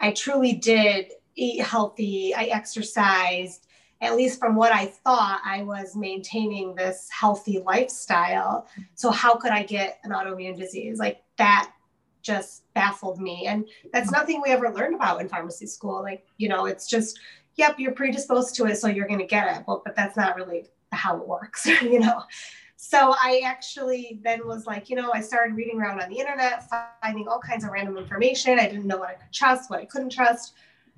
I 0.00 0.10
truly 0.10 0.54
did 0.54 1.12
eat 1.36 1.62
healthy, 1.62 2.34
I 2.34 2.44
exercised, 2.44 3.66
at 4.00 4.16
least 4.16 4.40
from 4.40 4.56
what 4.56 4.72
I 4.72 4.86
thought, 4.86 5.40
I 5.44 5.62
was 5.62 5.94
maintaining 5.94 6.74
this 6.74 7.08
healthy 7.10 7.60
lifestyle. 7.60 8.66
So, 8.94 9.10
how 9.10 9.36
could 9.36 9.52
I 9.52 9.62
get 9.62 10.00
an 10.02 10.10
autoimmune 10.10 10.58
disease? 10.58 10.98
Like 10.98 11.22
that 11.36 11.72
just 12.24 12.64
baffled 12.74 13.20
me. 13.20 13.46
And 13.46 13.68
that's 13.92 14.10
nothing 14.10 14.42
we 14.42 14.50
ever 14.50 14.70
learned 14.70 14.96
about 14.96 15.20
in 15.20 15.28
pharmacy 15.28 15.66
school. 15.66 16.02
Like, 16.02 16.26
you 16.38 16.48
know, 16.48 16.66
it's 16.66 16.88
just, 16.88 17.20
yep, 17.54 17.78
you're 17.78 17.92
predisposed 17.92 18.56
to 18.56 18.66
it, 18.66 18.76
so 18.76 18.88
you're 18.88 19.06
going 19.06 19.20
to 19.20 19.26
get 19.26 19.56
it. 19.56 19.64
Well, 19.68 19.82
but 19.84 19.94
that's 19.94 20.16
not 20.16 20.34
really 20.34 20.66
how 20.90 21.16
it 21.16 21.28
works, 21.28 21.66
you 21.82 22.00
know? 22.00 22.22
So 22.76 23.14
I 23.22 23.42
actually 23.44 24.20
then 24.24 24.46
was 24.46 24.66
like, 24.66 24.90
you 24.90 24.96
know, 24.96 25.12
I 25.14 25.20
started 25.20 25.54
reading 25.54 25.80
around 25.80 26.00
on 26.00 26.10
the 26.10 26.18
internet, 26.18 26.68
finding 27.02 27.28
all 27.28 27.38
kinds 27.38 27.64
of 27.64 27.70
random 27.70 27.96
information. 27.96 28.58
I 28.58 28.66
didn't 28.66 28.86
know 28.86 28.98
what 28.98 29.10
I 29.10 29.14
could 29.14 29.32
trust, 29.32 29.70
what 29.70 29.80
I 29.80 29.84
couldn't 29.84 30.10
trust. 30.10 30.54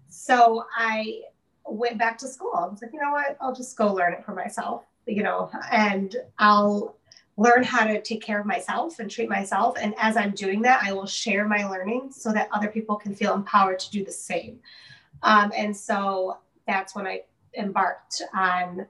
so 0.08 0.64
I 0.76 1.22
went 1.64 1.98
back 1.98 2.16
to 2.18 2.28
school. 2.28 2.52
I 2.54 2.66
was 2.66 2.80
like, 2.82 2.92
you 2.92 3.00
know 3.00 3.10
what? 3.10 3.36
I'll 3.40 3.54
just 3.54 3.76
go 3.76 3.92
learn 3.92 4.12
it 4.14 4.24
for 4.24 4.34
myself, 4.34 4.84
you 5.06 5.22
know, 5.22 5.50
and 5.70 6.16
I'll 6.38 6.95
learn 7.36 7.62
how 7.62 7.84
to 7.86 8.00
take 8.00 8.22
care 8.22 8.40
of 8.40 8.46
myself 8.46 8.98
and 8.98 9.10
treat 9.10 9.28
myself. 9.28 9.76
And 9.80 9.94
as 9.98 10.16
I'm 10.16 10.30
doing 10.30 10.62
that, 10.62 10.82
I 10.82 10.92
will 10.92 11.06
share 11.06 11.46
my 11.46 11.66
learning 11.66 12.10
so 12.12 12.32
that 12.32 12.48
other 12.52 12.68
people 12.68 12.96
can 12.96 13.14
feel 13.14 13.34
empowered 13.34 13.78
to 13.80 13.90
do 13.90 14.04
the 14.04 14.12
same. 14.12 14.58
Um, 15.22 15.52
and 15.54 15.76
so 15.76 16.38
that's 16.66 16.94
when 16.94 17.06
I 17.06 17.22
embarked 17.56 18.22
on 18.34 18.86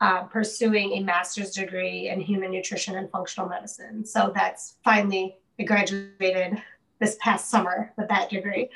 uh, 0.00 0.22
pursuing 0.24 0.92
a 0.92 1.00
master's 1.00 1.50
degree 1.50 2.08
in 2.08 2.20
human 2.20 2.50
nutrition 2.50 2.96
and 2.96 3.10
functional 3.10 3.48
medicine. 3.48 4.04
So 4.04 4.32
that's 4.34 4.76
finally 4.84 5.38
I 5.58 5.64
graduated 5.64 6.62
this 7.00 7.16
past 7.20 7.50
summer 7.50 7.92
with 7.96 8.08
that 8.08 8.30
degree. 8.30 8.68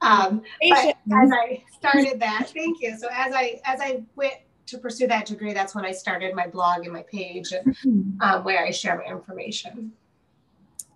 Um, 0.00 0.42
but 0.68 0.78
as 0.78 1.32
I 1.32 1.64
started 1.76 2.20
that, 2.20 2.50
thank 2.54 2.80
you. 2.80 2.96
So 2.96 3.08
as 3.12 3.32
I 3.34 3.60
as 3.64 3.80
I 3.80 4.02
went 4.14 4.34
to 4.68 4.78
pursue 4.78 5.06
that 5.06 5.26
degree, 5.26 5.52
that's 5.52 5.74
when 5.74 5.84
I 5.84 5.92
started 5.92 6.34
my 6.34 6.46
blog 6.46 6.84
and 6.84 6.92
my 6.92 7.02
page, 7.02 7.52
and, 7.52 7.74
mm-hmm. 7.74 8.20
um, 8.20 8.44
where 8.44 8.64
I 8.64 8.70
share 8.70 8.96
my 8.96 9.10
information. 9.10 9.92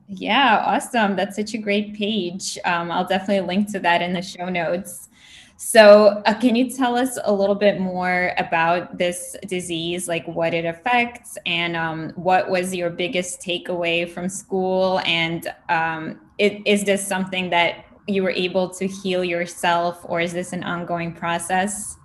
Yeah, 0.09 0.63
awesome. 0.67 1.17
That's 1.17 1.37
such 1.37 1.55
a 1.55 1.59
great 1.59 1.95
page. 1.95 2.59
Um, 2.65 2.91
I'll 2.91 3.07
definitely 3.07 3.47
link 3.47 3.73
to 3.73 3.79
that 3.81 4.03
in 4.03 4.13
the 4.13 4.21
show 4.21 4.49
notes. 4.49 5.09
So, 5.57 6.23
uh, 6.27 6.35
can 6.35 6.57
you 6.57 6.69
tell 6.69 6.97
us 6.97 7.19
a 7.25 7.33
little 7.33 7.55
bit 7.55 7.81
more 7.81 8.33
about 8.37 8.99
this 8.99 9.37
disease, 9.47 10.09
like 10.09 10.27
what 10.27 10.55
it 10.55 10.65
affects, 10.65 11.39
and 11.47 11.77
um, 11.77 12.11
what 12.17 12.51
was 12.51 12.75
your 12.75 12.91
biggest 12.91 13.41
takeaway 13.41 14.11
from 14.11 14.29
school? 14.29 15.01
And 15.07 15.47
um, 15.69 16.21
it, 16.39 16.61
is 16.67 16.85
this 16.85 17.07
something 17.07 17.49
that 17.51 17.85
you 18.09 18.25
were 18.25 18.31
able 18.31 18.71
to 18.71 18.87
heal 18.89 19.23
yourself, 19.23 20.05
or 20.05 20.21
is 20.21 20.33
this 20.33 20.53
an 20.53 20.65
ongoing 20.65 21.13
process? 21.13 21.97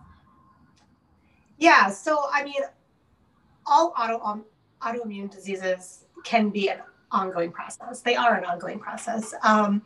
Yeah. 1.57 1.89
So, 1.89 2.25
I 2.31 2.43
mean, 2.43 2.61
all 3.65 3.93
auto 3.97 4.23
um, 4.23 4.45
autoimmune 4.81 5.29
diseases 5.29 6.05
can 6.23 6.49
be 6.49 6.69
an 6.69 6.79
ongoing 7.11 7.51
process. 7.51 8.01
They 8.01 8.15
are 8.15 8.35
an 8.35 8.45
ongoing 8.45 8.79
process, 8.79 9.33
um, 9.43 9.81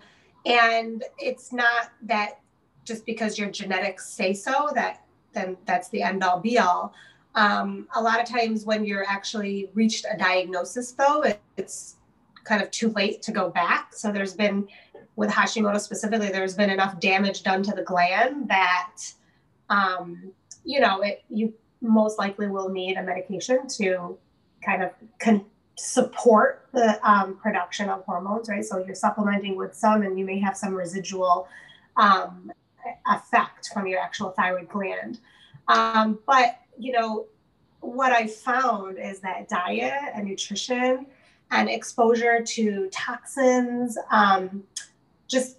and 0.45 1.03
it's 1.17 1.51
not 1.53 1.91
that 2.03 2.39
just 2.83 3.05
because 3.05 3.37
your 3.37 3.49
genetics 3.49 4.09
say 4.09 4.33
so 4.33 4.69
that 4.73 5.05
then 5.33 5.55
that's 5.65 5.89
the 5.89 6.01
end 6.01 6.23
all 6.23 6.39
be 6.39 6.59
all. 6.59 6.93
Um, 7.35 7.87
a 7.95 8.01
lot 8.01 8.19
of 8.19 8.27
times 8.27 8.65
when 8.65 8.83
you're 8.83 9.05
actually 9.07 9.69
reached 9.73 10.05
a 10.11 10.17
diagnosis, 10.17 10.91
though, 10.91 11.21
it, 11.21 11.41
it's 11.57 11.95
kind 12.43 12.61
of 12.61 12.69
too 12.71 12.89
late 12.89 13.21
to 13.23 13.31
go 13.31 13.49
back. 13.49 13.93
So 13.93 14.11
there's 14.11 14.33
been, 14.33 14.67
with 15.15 15.29
Hashimoto 15.29 15.79
specifically, 15.79 16.29
there's 16.29 16.55
been 16.55 16.69
enough 16.69 16.99
damage 16.99 17.43
done 17.43 17.63
to 17.63 17.71
the 17.71 17.83
gland 17.83 18.49
that, 18.49 18.97
um, 19.69 20.33
you 20.63 20.79
know, 20.79 21.01
it, 21.01 21.23
you 21.29 21.53
most 21.81 22.19
likely 22.19 22.47
will 22.47 22.69
need 22.69 22.97
a 22.97 23.03
medication 23.03 23.67
to 23.67 24.17
kind 24.63 24.83
of 24.83 24.91
con- 25.19 25.45
support 25.77 26.67
the 26.73 26.99
um, 27.09 27.35
production 27.37 27.89
of 27.89 28.03
hormones, 28.05 28.49
right? 28.49 28.63
So 28.63 28.77
you're 28.85 28.95
supplementing 28.95 29.55
with 29.55 29.75
some, 29.75 30.03
and 30.03 30.17
you 30.19 30.25
may 30.25 30.39
have 30.39 30.55
some 30.55 30.75
residual 30.75 31.47
um, 31.97 32.51
effect 33.07 33.69
from 33.73 33.87
your 33.87 33.99
actual 33.99 34.29
thyroid 34.31 34.69
gland. 34.69 35.19
Um, 35.67 36.19
but, 36.27 36.59
you 36.77 36.91
know, 36.91 37.25
what 37.79 38.11
I 38.11 38.27
found 38.27 38.99
is 38.99 39.21
that 39.21 39.49
diet 39.49 40.11
and 40.13 40.27
nutrition 40.27 41.07
and 41.49 41.69
exposure 41.69 42.43
to 42.43 42.89
toxins, 42.91 43.97
um, 44.11 44.63
just 45.27 45.57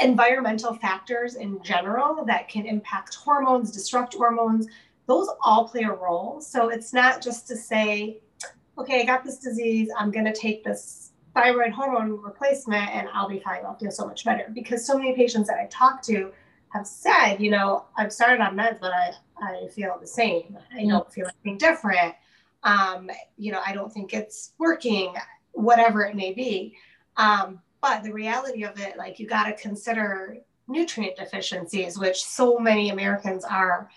environmental 0.00 0.74
factors 0.74 1.36
in 1.36 1.62
general 1.62 2.24
that 2.24 2.48
can 2.48 2.66
impact 2.66 3.14
hormones, 3.14 3.70
disrupt 3.70 4.14
hormones, 4.14 4.66
those 5.06 5.28
all 5.42 5.68
play 5.68 5.82
a 5.82 5.92
role. 5.92 6.40
So 6.40 6.68
it's 6.68 6.92
not 6.92 7.22
just 7.22 7.46
to 7.48 7.56
say, 7.56 8.18
okay, 8.78 9.02
I 9.02 9.04
got 9.04 9.24
this 9.24 9.38
disease, 9.38 9.90
I'm 9.98 10.10
going 10.10 10.24
to 10.24 10.32
take 10.32 10.64
this 10.64 11.12
thyroid 11.34 11.72
hormone 11.72 12.20
replacement 12.20 12.90
and 12.90 13.08
I'll 13.12 13.28
be 13.28 13.40
fine, 13.40 13.64
I'll 13.64 13.78
feel 13.78 13.90
so 13.90 14.06
much 14.06 14.24
better. 14.24 14.48
Because 14.52 14.86
so 14.86 14.98
many 14.98 15.14
patients 15.14 15.48
that 15.48 15.58
I 15.58 15.66
talk 15.66 16.02
to, 16.02 16.32
have 16.72 16.86
said, 16.86 17.36
you 17.36 17.50
know, 17.50 17.84
I've 17.96 18.12
started 18.12 18.40
on 18.40 18.56
meds, 18.56 18.80
but 18.80 18.92
I, 18.92 19.12
I 19.42 19.68
feel 19.68 19.96
the 20.00 20.06
same. 20.06 20.56
I 20.74 20.84
don't 20.86 21.10
feel 21.12 21.26
anything 21.26 21.58
different. 21.58 22.14
Um, 22.62 23.10
you 23.36 23.52
know, 23.52 23.60
I 23.64 23.72
don't 23.72 23.92
think 23.92 24.14
it's 24.14 24.52
working, 24.58 25.14
whatever 25.52 26.02
it 26.02 26.16
may 26.16 26.32
be. 26.32 26.74
Um, 27.16 27.60
but 27.82 28.02
the 28.02 28.12
reality 28.12 28.64
of 28.64 28.78
it, 28.80 28.96
like 28.96 29.18
you 29.18 29.26
got 29.26 29.44
to 29.44 29.52
consider 29.60 30.38
nutrient 30.68 31.16
deficiencies, 31.16 31.98
which 31.98 32.22
so 32.22 32.58
many 32.58 32.90
Americans 32.90 33.44
are, 33.44 33.90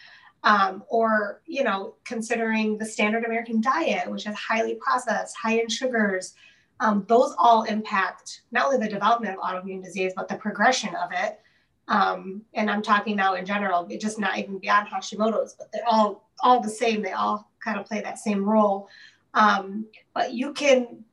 um, 0.43 0.83
or, 0.89 1.41
you 1.45 1.63
know, 1.63 1.95
considering 2.03 2.77
the 2.77 2.85
standard 2.85 3.23
American 3.23 3.61
diet, 3.61 4.09
which 4.11 4.27
is 4.27 4.35
highly 4.35 4.75
processed, 4.75 5.35
high 5.37 5.59
in 5.59 5.69
sugars. 5.69 6.33
Um, 6.81 7.05
those 7.07 7.33
all 7.37 7.63
impact 7.63 8.41
not 8.51 8.65
only 8.65 8.85
the 8.85 8.91
development 8.91 9.37
of 9.37 9.43
autoimmune 9.43 9.81
disease, 9.81 10.11
but 10.15 10.27
the 10.27 10.35
progression 10.35 10.93
of 10.95 11.11
it 11.13 11.39
um, 11.87 12.41
and 12.53 12.69
I'm 12.69 12.81
talking 12.81 13.15
now 13.15 13.35
in 13.35 13.45
general, 13.45 13.87
just 13.99 14.19
not 14.19 14.37
even 14.37 14.57
beyond 14.59 14.87
Hashimoto's, 14.87 15.55
but 15.57 15.71
they're 15.71 15.87
all 15.87 16.29
all 16.41 16.59
the 16.59 16.69
same. 16.69 17.01
They 17.01 17.11
all 17.11 17.49
kind 17.63 17.79
of 17.79 17.85
play 17.85 18.01
that 18.01 18.17
same 18.17 18.43
role. 18.43 18.89
Um, 19.33 19.85
but 20.13 20.33
you 20.33 20.53
can 20.53 21.03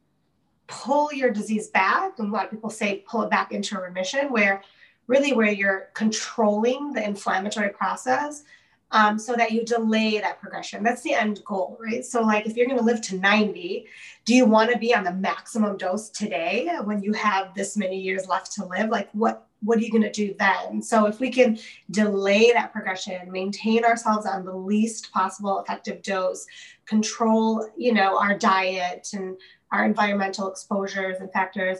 pull 0.72 1.12
your 1.12 1.30
disease 1.30 1.68
back, 1.68 2.18
and 2.18 2.28
a 2.28 2.32
lot 2.32 2.46
of 2.46 2.50
people 2.50 2.70
say 2.70 3.04
pull 3.06 3.22
it 3.22 3.30
back 3.30 3.52
into 3.52 3.78
remission, 3.78 4.32
where 4.32 4.62
really 5.06 5.34
where 5.34 5.52
you're 5.52 5.90
controlling 5.94 6.92
the 6.92 7.04
inflammatory 7.04 7.68
process 7.68 8.44
um, 8.90 9.18
so 9.18 9.34
that 9.34 9.52
you 9.52 9.64
delay 9.64 10.18
that 10.18 10.40
progression. 10.40 10.82
That's 10.82 11.02
the 11.02 11.12
end 11.12 11.42
goal, 11.44 11.78
right? 11.80 12.04
So, 12.04 12.22
like, 12.22 12.46
if 12.46 12.56
you're 12.56 12.66
going 12.66 12.78
to 12.78 12.84
live 12.84 13.02
to 13.02 13.18
90, 13.18 13.86
do 14.24 14.34
you 14.34 14.46
want 14.46 14.70
to 14.70 14.78
be 14.78 14.94
on 14.94 15.04
the 15.04 15.12
maximum 15.12 15.76
dose 15.76 16.08
today 16.08 16.70
when 16.84 17.02
you 17.02 17.12
have 17.12 17.54
this 17.54 17.76
many 17.76 18.00
years 18.00 18.26
left 18.26 18.52
to 18.52 18.64
live? 18.64 18.88
Like, 18.88 19.10
what 19.12 19.48
what 19.64 19.78
are 19.78 19.82
you 19.82 19.92
going 19.92 20.02
to 20.02 20.10
do 20.10 20.34
then? 20.38 20.82
So, 20.82 21.06
if 21.06 21.20
we 21.20 21.30
can 21.30 21.58
delay 21.90 22.52
that 22.52 22.72
progression, 22.72 23.30
maintain 23.30 23.84
ourselves 23.84 24.26
on 24.26 24.44
the 24.44 24.54
least 24.54 25.12
possible 25.12 25.60
effective 25.60 26.02
dose, 26.02 26.46
control, 26.86 27.68
you 27.76 27.92
know, 27.92 28.18
our 28.18 28.36
diet 28.36 29.10
and 29.12 29.36
our 29.72 29.84
environmental 29.84 30.48
exposures 30.48 31.18
and 31.18 31.32
factors, 31.32 31.78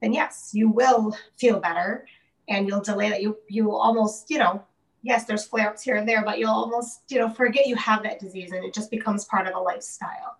then 0.00 0.12
yes, 0.12 0.50
you 0.52 0.68
will 0.68 1.16
feel 1.36 1.58
better 1.58 2.06
and 2.48 2.68
you'll 2.68 2.80
delay 2.80 3.08
that. 3.08 3.22
You 3.22 3.38
you 3.48 3.72
almost, 3.72 4.30
you 4.30 4.38
know, 4.38 4.62
yes, 5.02 5.24
there's 5.24 5.44
flare 5.44 5.70
ups 5.70 5.82
here 5.82 5.96
and 5.96 6.08
there, 6.08 6.24
but 6.24 6.38
you'll 6.38 6.50
almost, 6.50 7.02
you 7.08 7.18
know, 7.18 7.28
forget 7.28 7.66
you 7.66 7.76
have 7.76 8.02
that 8.02 8.20
disease 8.20 8.52
and 8.52 8.64
it 8.64 8.74
just 8.74 8.90
becomes 8.90 9.24
part 9.24 9.48
of 9.48 9.54
a 9.54 9.58
lifestyle. 9.58 10.36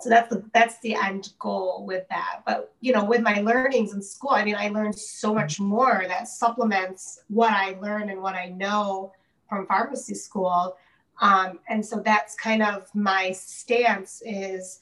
So 0.00 0.08
that's 0.08 0.28
the 0.28 0.44
that's 0.54 0.78
the 0.80 0.94
end 0.94 1.32
goal 1.38 1.84
with 1.86 2.08
that. 2.08 2.42
But 2.46 2.72
you 2.80 2.92
know, 2.92 3.04
with 3.04 3.20
my 3.20 3.40
learnings 3.40 3.94
in 3.94 4.02
school, 4.02 4.30
I 4.30 4.44
mean, 4.44 4.56
I 4.56 4.68
learned 4.68 4.98
so 4.98 5.34
much 5.34 5.60
more 5.60 6.04
that 6.08 6.28
supplements 6.28 7.22
what 7.28 7.52
I 7.52 7.76
learned 7.80 8.10
and 8.10 8.22
what 8.22 8.34
I 8.34 8.48
know 8.48 9.12
from 9.48 9.66
pharmacy 9.66 10.14
school. 10.14 10.76
Um, 11.20 11.58
and 11.68 11.84
so 11.84 12.00
that's 12.00 12.34
kind 12.36 12.62
of 12.62 12.88
my 12.94 13.32
stance 13.32 14.22
is 14.24 14.80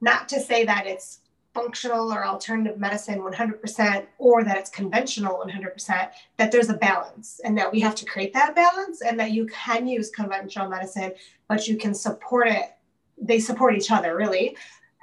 not 0.00 0.28
to 0.28 0.40
say 0.40 0.64
that 0.64 0.86
it's 0.86 1.20
functional 1.54 2.12
or 2.12 2.26
alternative 2.26 2.78
medicine 2.78 3.20
100% 3.20 4.06
or 4.18 4.44
that 4.44 4.58
it's 4.58 4.68
conventional 4.68 5.42
100% 5.46 6.10
that 6.36 6.52
there's 6.52 6.68
a 6.68 6.74
balance 6.74 7.40
and 7.44 7.56
that 7.56 7.72
we 7.72 7.80
have 7.80 7.94
to 7.94 8.04
create 8.04 8.34
that 8.34 8.54
balance 8.54 9.00
and 9.00 9.18
that 9.18 9.30
you 9.30 9.46
can 9.46 9.88
use 9.88 10.10
conventional 10.10 10.68
medicine 10.68 11.12
but 11.48 11.66
you 11.66 11.78
can 11.78 11.94
support 11.94 12.48
it. 12.48 12.76
They 13.16 13.40
support 13.40 13.74
each 13.74 13.90
other 13.90 14.16
really. 14.16 14.56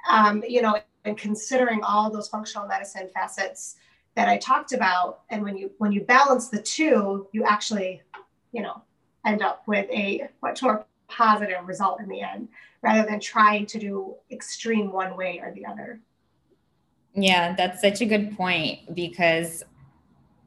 Um, 0.08 0.44
you 0.46 0.62
know 0.62 0.78
and 1.04 1.16
considering 1.16 1.82
all 1.82 2.10
those 2.10 2.28
functional 2.28 2.66
medicine 2.66 3.08
facets 3.14 3.76
that 4.14 4.28
i 4.28 4.36
talked 4.36 4.72
about 4.72 5.20
and 5.30 5.42
when 5.42 5.56
you 5.56 5.70
when 5.78 5.92
you 5.92 6.02
balance 6.02 6.48
the 6.48 6.60
two 6.60 7.26
you 7.32 7.44
actually 7.44 8.02
you 8.52 8.62
know 8.62 8.82
end 9.26 9.42
up 9.42 9.62
with 9.66 9.88
a 9.90 10.28
much 10.42 10.62
more 10.62 10.84
positive 11.08 11.66
result 11.66 12.00
in 12.00 12.08
the 12.08 12.20
end 12.20 12.48
rather 12.82 13.08
than 13.08 13.20
trying 13.20 13.66
to 13.66 13.78
do 13.78 14.14
extreme 14.30 14.92
one 14.92 15.16
way 15.16 15.40
or 15.42 15.52
the 15.54 15.64
other 15.64 16.00
yeah, 17.14 17.54
that's 17.54 17.80
such 17.80 18.00
a 18.00 18.06
good 18.06 18.36
point 18.36 18.94
because 18.94 19.62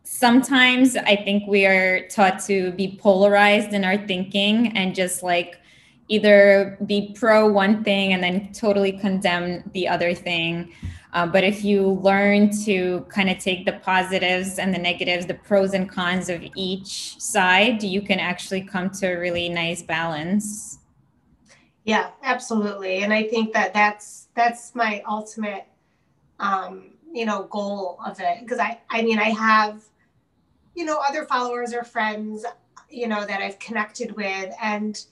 sometimes 0.03 0.95
I 0.97 1.15
think 1.15 1.47
we 1.47 1.65
are 1.65 2.07
taught 2.09 2.39
to 2.45 2.71
be 2.73 2.97
polarized 3.01 3.73
in 3.73 3.85
our 3.85 3.97
thinking 4.05 4.77
and 4.77 4.93
just 4.93 5.23
like 5.23 5.59
either 6.09 6.77
be 6.85 7.13
pro 7.17 7.47
one 7.47 7.83
thing 7.83 8.13
and 8.13 8.21
then 8.21 8.51
totally 8.53 8.91
condemn 8.91 9.69
the 9.73 9.87
other 9.87 10.13
thing. 10.13 10.73
Uh, 11.17 11.25
but 11.25 11.43
if 11.43 11.65
you 11.65 11.93
learn 12.03 12.51
to 12.63 13.03
kind 13.09 13.27
of 13.27 13.39
take 13.39 13.65
the 13.65 13.73
positives 13.73 14.59
and 14.59 14.71
the 14.71 14.77
negatives, 14.77 15.25
the 15.25 15.33
pros 15.33 15.73
and 15.73 15.89
cons 15.89 16.29
of 16.29 16.43
each 16.55 17.19
side, 17.19 17.81
you 17.81 18.03
can 18.03 18.19
actually 18.19 18.61
come 18.61 18.87
to 18.91 19.07
a 19.07 19.17
really 19.17 19.49
nice 19.49 19.81
balance. 19.81 20.77
Yeah, 21.85 22.11
absolutely. 22.21 22.99
And 22.99 23.11
I 23.11 23.23
think 23.23 23.51
that 23.53 23.73
that's 23.73 24.27
that's 24.35 24.75
my 24.75 25.01
ultimate 25.09 25.65
um, 26.39 26.91
you 27.11 27.25
know, 27.25 27.45
goal 27.45 27.99
of 28.05 28.19
it. 28.19 28.41
Because 28.41 28.59
I, 28.59 28.79
I 28.91 29.01
mean, 29.01 29.17
I 29.17 29.31
have, 29.31 29.81
you 30.75 30.85
know, 30.85 30.99
other 31.09 31.25
followers 31.25 31.73
or 31.73 31.83
friends 31.83 32.45
you 32.91 33.07
know, 33.07 33.25
that 33.25 33.41
I've 33.41 33.57
connected 33.57 34.15
with, 34.15 34.53
and 34.61 35.03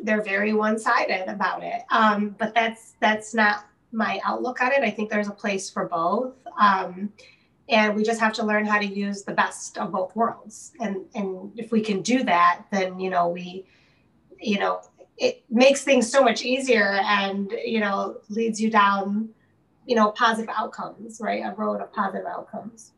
they're 0.00 0.22
very 0.22 0.52
one-sided 0.52 1.28
about 1.28 1.64
it. 1.64 1.82
Um, 1.90 2.36
but 2.38 2.54
that's 2.54 2.94
that's 3.00 3.34
not 3.34 3.64
my 3.92 4.20
outlook 4.24 4.60
on 4.60 4.72
it. 4.72 4.82
I 4.82 4.90
think 4.90 5.10
there's 5.10 5.28
a 5.28 5.32
place 5.32 5.70
for 5.70 5.86
both. 5.86 6.34
Um, 6.60 7.12
and 7.68 7.94
we 7.94 8.02
just 8.02 8.20
have 8.20 8.32
to 8.34 8.44
learn 8.44 8.66
how 8.66 8.78
to 8.78 8.86
use 8.86 9.22
the 9.22 9.32
best 9.32 9.78
of 9.78 9.92
both 9.92 10.14
worlds. 10.16 10.72
And 10.80 11.04
and 11.14 11.52
if 11.56 11.70
we 11.70 11.80
can 11.80 12.02
do 12.02 12.24
that, 12.24 12.62
then 12.72 12.98
you 12.98 13.10
know 13.10 13.28
we, 13.28 13.64
you 14.40 14.58
know, 14.58 14.82
it 15.16 15.44
makes 15.50 15.84
things 15.84 16.10
so 16.10 16.22
much 16.22 16.42
easier 16.42 17.00
and 17.04 17.52
you 17.64 17.80
know 17.80 18.16
leads 18.28 18.60
you 18.60 18.70
down, 18.70 19.28
you 19.86 19.94
know, 19.94 20.10
positive 20.10 20.52
outcomes, 20.56 21.20
right? 21.20 21.42
A 21.44 21.54
road 21.54 21.80
of 21.80 21.92
positive 21.92 22.26
outcomes. 22.26 22.92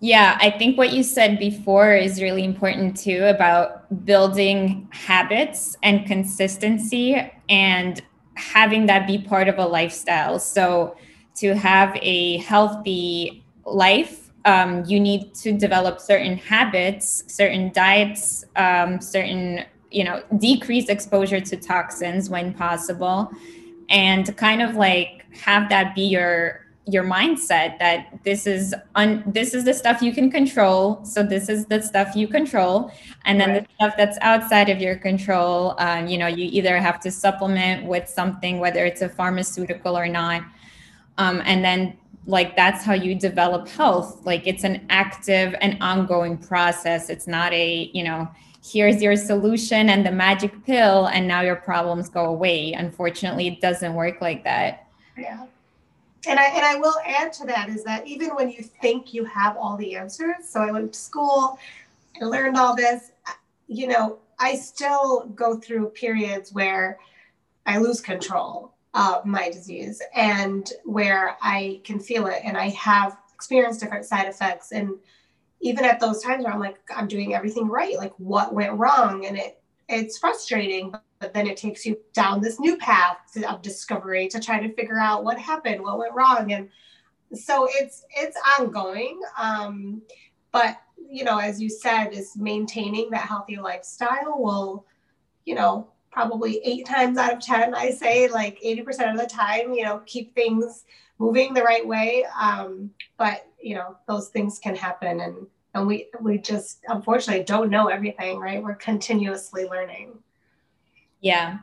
Yeah, 0.00 0.36
I 0.42 0.50
think 0.50 0.76
what 0.76 0.92
you 0.92 1.02
said 1.02 1.38
before 1.38 1.94
is 1.94 2.20
really 2.20 2.44
important 2.44 2.98
too 2.98 3.24
about 3.24 4.04
building 4.04 4.88
habits 4.92 5.74
and 5.82 6.04
consistency 6.04 7.16
and 7.48 8.02
having 8.36 8.86
that 8.86 9.06
be 9.06 9.18
part 9.18 9.48
of 9.48 9.58
a 9.58 9.66
lifestyle. 9.66 10.38
So, 10.38 10.96
to 11.36 11.54
have 11.54 11.98
a 12.00 12.38
healthy 12.38 13.44
life, 13.66 14.30
um, 14.46 14.84
you 14.86 14.98
need 14.98 15.34
to 15.34 15.52
develop 15.52 16.00
certain 16.00 16.38
habits, 16.38 17.24
certain 17.26 17.72
diets, 17.72 18.44
um, 18.54 19.00
certain, 19.00 19.64
you 19.90 20.04
know, 20.04 20.22
decrease 20.38 20.88
exposure 20.88 21.40
to 21.40 21.56
toxins 21.56 22.30
when 22.30 22.54
possible, 22.54 23.30
and 23.90 24.34
kind 24.36 24.62
of 24.62 24.76
like 24.76 25.24
have 25.32 25.68
that 25.68 25.94
be 25.94 26.02
your 26.02 26.65
your 26.86 27.02
mindset 27.02 27.78
that 27.80 28.22
this 28.22 28.46
is 28.46 28.72
un, 28.94 29.24
this 29.26 29.54
is 29.54 29.64
the 29.64 29.74
stuff 29.74 30.00
you 30.00 30.12
can 30.12 30.30
control 30.30 31.04
so 31.04 31.22
this 31.22 31.48
is 31.48 31.66
the 31.66 31.82
stuff 31.82 32.14
you 32.14 32.28
control. 32.28 32.92
And 33.24 33.40
then 33.40 33.50
right. 33.50 33.66
the 33.66 33.74
stuff 33.74 33.94
that's 33.96 34.18
outside 34.20 34.68
of 34.68 34.80
your 34.80 34.96
control 34.96 35.74
um, 35.78 36.06
you 36.06 36.16
know 36.16 36.28
you 36.28 36.48
either 36.52 36.78
have 36.78 37.00
to 37.00 37.10
supplement 37.10 37.86
with 37.86 38.08
something 38.08 38.60
whether 38.60 38.84
it's 38.86 39.02
a 39.02 39.08
pharmaceutical 39.08 39.98
or 39.98 40.08
not. 40.08 40.42
Um, 41.18 41.42
and 41.44 41.64
then 41.64 41.98
like 42.26 42.54
that's 42.54 42.84
how 42.84 42.94
you 42.94 43.14
develop 43.16 43.68
health. 43.68 44.24
Like 44.24 44.46
it's 44.46 44.62
an 44.62 44.86
active 44.88 45.54
and 45.60 45.76
ongoing 45.80 46.38
process. 46.38 47.10
It's 47.10 47.26
not 47.26 47.52
a 47.52 47.90
you 47.92 48.04
know 48.04 48.28
here's 48.64 49.02
your 49.02 49.16
solution 49.16 49.90
and 49.90 50.06
the 50.06 50.12
magic 50.12 50.52
pill 50.64 51.06
and 51.06 51.26
now 51.26 51.40
your 51.40 51.56
problems 51.56 52.08
go 52.08 52.26
away. 52.26 52.74
Unfortunately 52.74 53.48
it 53.48 53.60
doesn't 53.60 53.94
work 53.94 54.20
like 54.20 54.44
that. 54.44 54.86
Yeah 55.18 55.46
and 56.26 56.38
I 56.38 56.44
and 56.46 56.64
I 56.64 56.76
will 56.76 56.96
add 57.04 57.32
to 57.34 57.46
that 57.46 57.68
is 57.68 57.84
that 57.84 58.06
even 58.06 58.30
when 58.30 58.50
you 58.50 58.62
think 58.62 59.14
you 59.14 59.24
have 59.24 59.56
all 59.56 59.76
the 59.76 59.96
answers, 59.96 60.48
so 60.48 60.60
I 60.60 60.70
went 60.70 60.92
to 60.92 60.98
school, 60.98 61.58
I 62.20 62.24
learned 62.24 62.56
all 62.56 62.74
this, 62.74 63.12
you 63.68 63.86
know, 63.86 64.18
I 64.38 64.56
still 64.56 65.26
go 65.34 65.56
through 65.56 65.90
periods 65.90 66.52
where 66.52 66.98
I 67.64 67.78
lose 67.78 68.00
control 68.00 68.72
of 68.94 69.24
my 69.24 69.50
disease 69.50 70.02
and 70.14 70.70
where 70.84 71.36
I 71.42 71.80
can 71.84 72.00
feel 72.00 72.26
it. 72.26 72.40
And 72.44 72.56
I 72.56 72.70
have 72.70 73.16
experienced 73.34 73.80
different 73.80 74.06
side 74.06 74.26
effects. 74.26 74.72
And 74.72 74.94
even 75.60 75.84
at 75.84 76.00
those 76.00 76.22
times 76.22 76.44
where 76.44 76.52
I'm 76.52 76.60
like 76.60 76.78
I'm 76.94 77.08
doing 77.08 77.34
everything 77.34 77.68
right, 77.68 77.96
like 77.96 78.14
what 78.18 78.54
went 78.54 78.78
wrong? 78.78 79.26
And 79.26 79.36
it 79.36 79.60
it's 79.88 80.18
frustrating 80.18 80.94
but 81.18 81.32
then 81.32 81.46
it 81.46 81.56
takes 81.56 81.86
you 81.86 81.98
down 82.12 82.40
this 82.40 82.60
new 82.60 82.76
path 82.76 83.18
of 83.48 83.62
discovery 83.62 84.28
to 84.28 84.40
try 84.40 84.60
to 84.60 84.74
figure 84.74 84.98
out 84.98 85.24
what 85.24 85.38
happened 85.38 85.82
what 85.82 85.98
went 85.98 86.14
wrong. 86.14 86.52
And 86.52 86.68
so 87.34 87.68
it's 87.70 88.04
it's 88.16 88.36
ongoing. 88.58 89.20
Um, 89.38 90.02
but 90.52 90.80
you 91.08 91.24
know 91.24 91.38
as 91.38 91.60
you 91.60 91.68
said 91.68 92.08
is 92.08 92.36
maintaining 92.36 93.10
that 93.10 93.20
healthy 93.20 93.56
lifestyle 93.56 94.42
will 94.42 94.86
you 95.44 95.54
know 95.54 95.88
probably 96.10 96.60
eight 96.64 96.84
times 96.84 97.16
out 97.18 97.32
of 97.34 97.40
ten 97.40 97.74
i 97.74 97.90
say 97.90 98.26
like 98.26 98.58
80% 98.60 99.12
of 99.12 99.18
the 99.18 99.26
time 99.26 99.72
you 99.72 99.84
know 99.84 100.00
keep 100.06 100.34
things 100.34 100.84
moving 101.18 101.54
the 101.54 101.62
right 101.62 101.86
way. 101.86 102.26
Um, 102.40 102.90
but 103.16 103.46
you 103.60 103.74
know 103.74 103.96
those 104.06 104.28
things 104.28 104.58
can 104.58 104.76
happen 104.76 105.20
and 105.20 105.46
and 105.74 105.86
we 105.86 106.08
we 106.20 106.38
just 106.38 106.80
unfortunately 106.88 107.44
don't 107.44 107.70
know 107.70 107.88
everything 107.88 108.38
right? 108.38 108.62
We're 108.62 108.74
continuously 108.74 109.64
learning 109.64 110.18
yeah. 111.26 111.58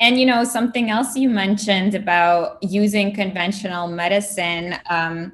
And 0.00 0.18
you 0.18 0.26
know, 0.26 0.42
something 0.42 0.90
else 0.90 1.16
you 1.16 1.30
mentioned 1.30 1.94
about 1.94 2.58
using 2.62 3.14
conventional 3.14 3.86
medicine, 3.86 4.74
um, 4.90 5.32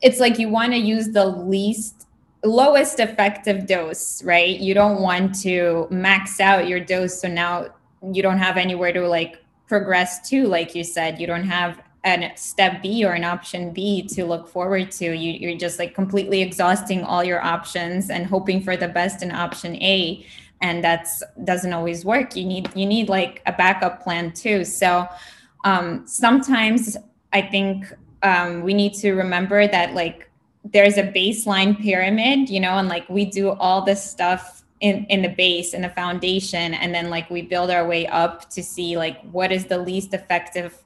it's 0.00 0.20
like 0.20 0.38
you 0.38 0.48
want 0.48 0.72
to 0.72 0.78
use 0.78 1.08
the 1.08 1.26
least 1.26 2.06
lowest 2.44 3.00
effective 3.00 3.66
dose, 3.66 4.22
right? 4.22 4.60
You 4.60 4.74
don't 4.74 5.00
want 5.00 5.34
to 5.42 5.88
max 5.90 6.38
out 6.38 6.68
your 6.68 6.78
dose 6.78 7.20
so 7.20 7.26
now 7.26 7.68
you 8.12 8.22
don't 8.22 8.38
have 8.38 8.56
anywhere 8.56 8.92
to 8.92 9.08
like 9.08 9.42
progress 9.66 10.28
to, 10.28 10.46
like 10.46 10.74
you 10.76 10.84
said. 10.84 11.20
You 11.20 11.26
don't 11.26 11.44
have 11.44 11.82
a 12.04 12.30
step 12.36 12.82
B 12.82 13.04
or 13.04 13.14
an 13.14 13.24
option 13.24 13.72
B 13.72 14.06
to 14.14 14.24
look 14.24 14.46
forward 14.46 14.92
to. 14.92 15.06
You, 15.06 15.32
you're 15.32 15.58
just 15.58 15.80
like 15.80 15.94
completely 15.94 16.40
exhausting 16.40 17.02
all 17.02 17.24
your 17.24 17.42
options 17.42 18.10
and 18.10 18.24
hoping 18.24 18.62
for 18.62 18.76
the 18.76 18.86
best 18.86 19.24
in 19.24 19.32
option 19.32 19.74
A 19.76 20.24
and 20.60 20.82
that's 20.82 21.22
doesn't 21.44 21.72
always 21.72 22.04
work. 22.04 22.36
You 22.36 22.44
need 22.44 22.68
you 22.74 22.86
need 22.86 23.08
like 23.08 23.42
a 23.46 23.52
backup 23.52 24.02
plan 24.02 24.32
too. 24.32 24.64
So 24.64 25.08
um, 25.66 26.06
sometimes 26.06 26.96
i 27.32 27.42
think 27.42 27.92
um, 28.22 28.62
we 28.62 28.72
need 28.72 28.94
to 28.94 29.12
remember 29.12 29.68
that 29.68 29.92
like 29.92 30.30
there's 30.64 30.96
a 30.96 31.02
baseline 31.02 31.78
pyramid 31.78 32.48
you 32.48 32.60
know 32.60 32.78
and 32.78 32.88
like 32.88 33.06
we 33.10 33.24
do 33.24 33.50
all 33.50 33.84
this 33.84 34.02
stuff 34.02 34.62
in 34.80 35.04
in 35.06 35.22
the 35.22 35.28
base 35.28 35.74
in 35.74 35.82
the 35.82 35.90
foundation 35.90 36.72
and 36.74 36.94
then 36.94 37.10
like 37.10 37.28
we 37.30 37.42
build 37.42 37.70
our 37.70 37.86
way 37.86 38.06
up 38.06 38.48
to 38.50 38.62
see 38.62 38.96
like 38.96 39.20
what 39.32 39.52
is 39.52 39.66
the 39.66 39.78
least 39.78 40.14
effective 40.14 40.82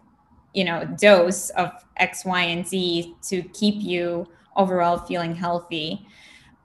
you 0.55 0.65
know 0.65 0.85
dose 0.99 1.51
of 1.51 1.71
x 1.97 2.25
y 2.25 2.43
and 2.43 2.67
z 2.67 3.15
to 3.23 3.43
keep 3.53 3.77
you 3.77 4.27
overall 4.57 4.99
feeling 4.99 5.35
healthy 5.35 6.07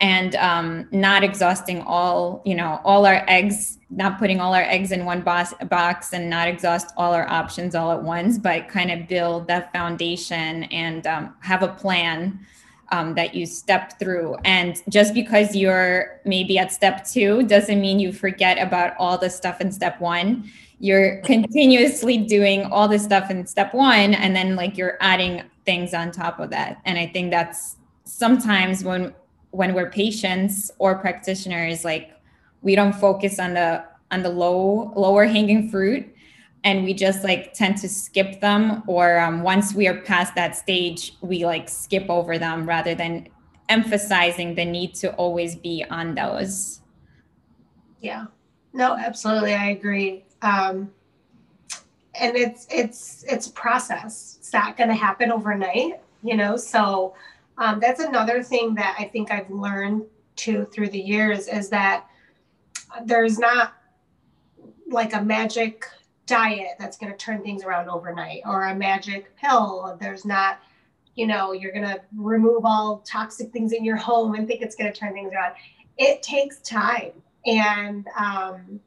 and 0.01 0.35
um, 0.35 0.87
not 0.91 1.23
exhausting 1.23 1.81
all 1.81 2.41
you 2.45 2.55
know 2.55 2.81
all 2.83 3.05
our 3.05 3.23
eggs 3.27 3.77
not 3.89 4.19
putting 4.19 4.41
all 4.41 4.53
our 4.53 4.63
eggs 4.63 4.91
in 4.91 5.05
one 5.05 5.21
box, 5.21 5.53
box 5.69 6.11
and 6.11 6.29
not 6.29 6.47
exhaust 6.47 6.91
all 6.97 7.13
our 7.13 7.27
options 7.29 7.75
all 7.75 7.91
at 7.91 8.03
once 8.03 8.37
but 8.37 8.67
kind 8.67 8.91
of 8.91 9.07
build 9.07 9.47
that 9.47 9.71
foundation 9.71 10.63
and 10.65 11.07
um, 11.07 11.33
have 11.39 11.63
a 11.63 11.69
plan 11.69 12.39
um, 12.91 13.15
that 13.15 13.33
you 13.33 13.45
step 13.45 13.97
through. 13.99 14.35
And 14.45 14.81
just 14.89 15.13
because 15.13 15.55
you're 15.55 16.19
maybe 16.25 16.57
at 16.57 16.71
step 16.71 17.05
two 17.05 17.43
doesn't 17.43 17.81
mean 17.81 17.99
you 17.99 18.13
forget 18.13 18.59
about 18.59 18.93
all 18.99 19.17
the 19.17 19.29
stuff 19.29 19.61
in 19.61 19.71
step 19.71 19.99
one. 19.99 20.51
You're 20.79 21.17
continuously 21.23 22.17
doing 22.17 22.63
all 22.65 22.87
the 22.87 22.99
stuff 22.99 23.31
in 23.31 23.45
step 23.47 23.73
one 23.73 24.13
and 24.13 24.35
then 24.35 24.55
like 24.55 24.77
you're 24.77 24.97
adding 25.01 25.43
things 25.65 25.93
on 25.93 26.11
top 26.11 26.39
of 26.39 26.51
that. 26.51 26.79
And 26.85 26.97
i 26.97 27.07
think 27.07 27.31
that's 27.31 27.77
sometimes 28.03 28.83
when 28.83 29.13
when 29.55 29.73
we're 29.73 29.89
patients 29.89 30.69
or 30.79 30.95
practitioners 30.97 31.85
like 31.85 32.11
we 32.61 32.75
don't 32.75 32.93
focus 32.93 33.39
on 33.39 33.53
the 33.53 33.83
on 34.11 34.21
the 34.21 34.29
low 34.29 34.91
lower 34.95 35.25
hanging 35.25 35.69
fruit 35.69 36.05
and 36.65 36.83
we 36.83 36.93
just 36.93 37.23
like 37.23 37.53
tend 37.53 37.77
to 37.77 37.87
skip 37.87 38.41
them 38.41 38.83
or 38.85 39.17
um, 39.19 39.43
once 39.43 39.73
we 39.73 39.87
are 39.87 40.01
past 40.01 40.35
that 40.35 40.57
stage 40.57 41.13
we 41.21 41.45
like 41.45 41.69
skip 41.69 42.05
over 42.09 42.37
them 42.37 42.67
rather 42.67 42.93
than 42.93 43.27
emphasizing 43.69 44.55
the 44.55 44.65
need 44.65 44.93
to 44.93 45.11
always 45.13 45.55
be 45.55 45.85
on 45.89 46.15
those. 46.15 46.81
Yeah. 48.01 48.25
No 48.73 48.97
absolutely 48.97 49.53
i 49.53 49.69
agree. 49.69 50.25
Um, 50.41 50.91
and 52.19 52.35
it's 52.35 52.67
it's 52.69 53.23
it's 53.27 53.47
process. 53.47 54.35
It's 54.39 54.51
not 54.51 54.75
going 54.75 54.89
to 54.89 54.95
happen 54.95 55.31
overnight 55.31 56.01
you 56.25 56.35
know 56.35 56.57
so 56.57 57.13
um, 57.57 57.79
that's 57.79 57.99
another 57.99 58.43
thing 58.43 58.75
that 58.75 58.95
I 58.99 59.05
think 59.05 59.31
I've 59.31 59.49
learned 59.49 60.03
too 60.35 60.67
through 60.73 60.89
the 60.89 60.99
years 60.99 61.47
is 61.47 61.69
that 61.69 62.05
there's 63.05 63.39
not 63.39 63.73
like 64.87 65.13
a 65.13 65.21
magic 65.21 65.85
diet 66.25 66.71
that's 66.79 66.97
going 66.97 67.11
to 67.11 67.17
turn 67.17 67.41
things 67.41 67.63
around 67.63 67.89
overnight 67.89 68.41
or 68.45 68.65
a 68.65 68.75
magic 68.75 69.35
pill. 69.37 69.97
There's 69.99 70.25
not, 70.25 70.59
you 71.15 71.27
know, 71.27 71.53
you're 71.53 71.71
going 71.71 71.87
to 71.87 72.01
remove 72.17 72.65
all 72.65 73.03
toxic 73.05 73.51
things 73.51 73.71
in 73.71 73.85
your 73.85 73.95
home 73.95 74.35
and 74.35 74.47
think 74.47 74.61
it's 74.61 74.75
going 74.75 74.91
to 74.91 74.97
turn 74.97 75.13
things 75.13 75.31
around. 75.33 75.53
It 75.97 76.23
takes 76.23 76.59
time. 76.61 77.11
And, 77.45 78.07
um, 78.17 78.79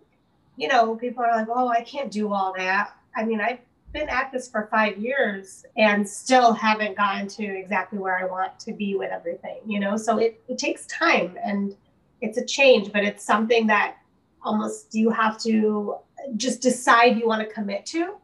you 0.57 0.68
know, 0.68 0.96
people 0.96 1.24
are 1.24 1.37
like, 1.37 1.46
oh, 1.48 1.68
I 1.68 1.83
can't 1.83 2.11
do 2.11 2.33
all 2.33 2.52
that. 2.57 2.92
I 3.16 3.24
mean, 3.24 3.40
I've 3.40 3.61
been 3.92 4.09
at 4.09 4.31
this 4.33 4.48
for 4.51 4.68
five 4.70 4.98
years 4.98 5.64
and 5.77 6.09
still 6.09 6.53
haven't 6.53 6.96
gotten 6.96 7.27
to 7.29 7.44
exactly 7.44 7.98
where 7.98 8.18
I 8.18 8.24
want 8.24 8.59
to 8.61 8.72
be 8.72 8.96
with 8.96 9.11
everything, 9.11 9.61
you 9.66 9.81
know? 9.81 9.96
So 9.96 10.18
it, 10.18 10.40
it 10.48 10.59
takes 10.59 10.87
time 10.87 11.37
and 11.42 11.74
it's 12.20 12.38
a 12.38 12.44
change, 12.44 12.92
but 12.92 13.05
it's 13.05 13.24
something 13.24 13.66
that 13.68 13.96
almost 14.42 14.94
you 14.94 15.11
have 15.11 15.38
to 15.42 15.96
just 16.37 16.61
decide 16.61 17.16
you 17.18 17.27
want 17.27 17.46
to 17.46 17.53
commit 17.53 17.87
to. 17.87 18.14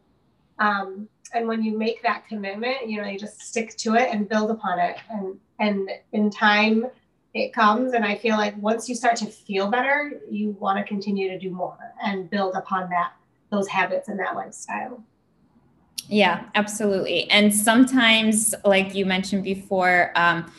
Um, 0.58 1.08
and 1.32 1.48
when 1.48 1.62
you 1.62 1.76
make 1.76 2.02
that 2.02 2.26
commitment, 2.28 2.88
you 2.88 3.00
know, 3.00 3.08
you 3.08 3.18
just 3.18 3.40
stick 3.40 3.76
to 3.78 3.94
it 3.94 4.08
and 4.12 4.28
build 4.28 4.50
upon 4.50 4.78
it. 4.78 4.96
And, 5.10 5.38
and 5.58 5.90
in 6.12 6.30
time, 6.30 6.86
it 7.32 7.52
comes. 7.52 7.94
And 7.94 8.04
I 8.04 8.14
feel 8.14 8.36
like 8.36 8.56
once 8.58 8.88
you 8.88 8.94
start 8.94 9.16
to 9.16 9.26
feel 9.26 9.68
better, 9.68 10.20
you 10.30 10.50
want 10.60 10.78
to 10.78 10.84
continue 10.84 11.28
to 11.28 11.38
do 11.38 11.50
more 11.50 11.76
and 12.04 12.30
build 12.30 12.54
upon 12.54 12.88
that, 12.90 13.14
those 13.50 13.66
habits 13.66 14.08
and 14.08 14.18
that 14.20 14.36
lifestyle. 14.36 15.02
Yeah, 16.08 16.44
absolutely. 16.54 17.30
And 17.30 17.54
sometimes, 17.54 18.54
like 18.64 18.94
you 18.94 19.06
mentioned 19.06 19.42
before, 19.44 20.12
um, 20.16 20.50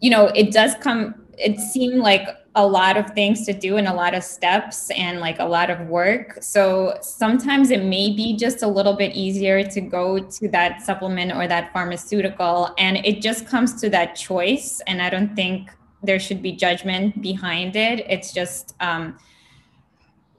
you 0.00 0.10
know, 0.10 0.26
it 0.26 0.52
does 0.52 0.74
come, 0.80 1.14
it 1.38 1.58
seemed 1.58 1.98
like 2.00 2.28
a 2.54 2.66
lot 2.66 2.98
of 2.98 3.10
things 3.12 3.46
to 3.46 3.54
do 3.54 3.78
and 3.78 3.88
a 3.88 3.94
lot 3.94 4.14
of 4.14 4.22
steps 4.22 4.90
and 4.90 5.20
like 5.20 5.38
a 5.38 5.44
lot 5.44 5.70
of 5.70 5.80
work. 5.88 6.36
So 6.42 6.98
sometimes 7.00 7.70
it 7.70 7.82
may 7.84 8.14
be 8.14 8.36
just 8.36 8.62
a 8.62 8.68
little 8.68 8.92
bit 8.92 9.14
easier 9.14 9.64
to 9.64 9.80
go 9.80 10.18
to 10.18 10.48
that 10.48 10.82
supplement 10.82 11.32
or 11.32 11.48
that 11.48 11.72
pharmaceutical. 11.72 12.74
And 12.76 12.98
it 12.98 13.22
just 13.22 13.46
comes 13.46 13.80
to 13.80 13.88
that 13.90 14.14
choice. 14.14 14.82
And 14.86 15.00
I 15.00 15.08
don't 15.08 15.34
think 15.34 15.70
there 16.02 16.18
should 16.18 16.42
be 16.42 16.52
judgment 16.52 17.22
behind 17.22 17.76
it. 17.76 18.00
It's 18.10 18.32
just, 18.34 18.74
um, 18.80 19.16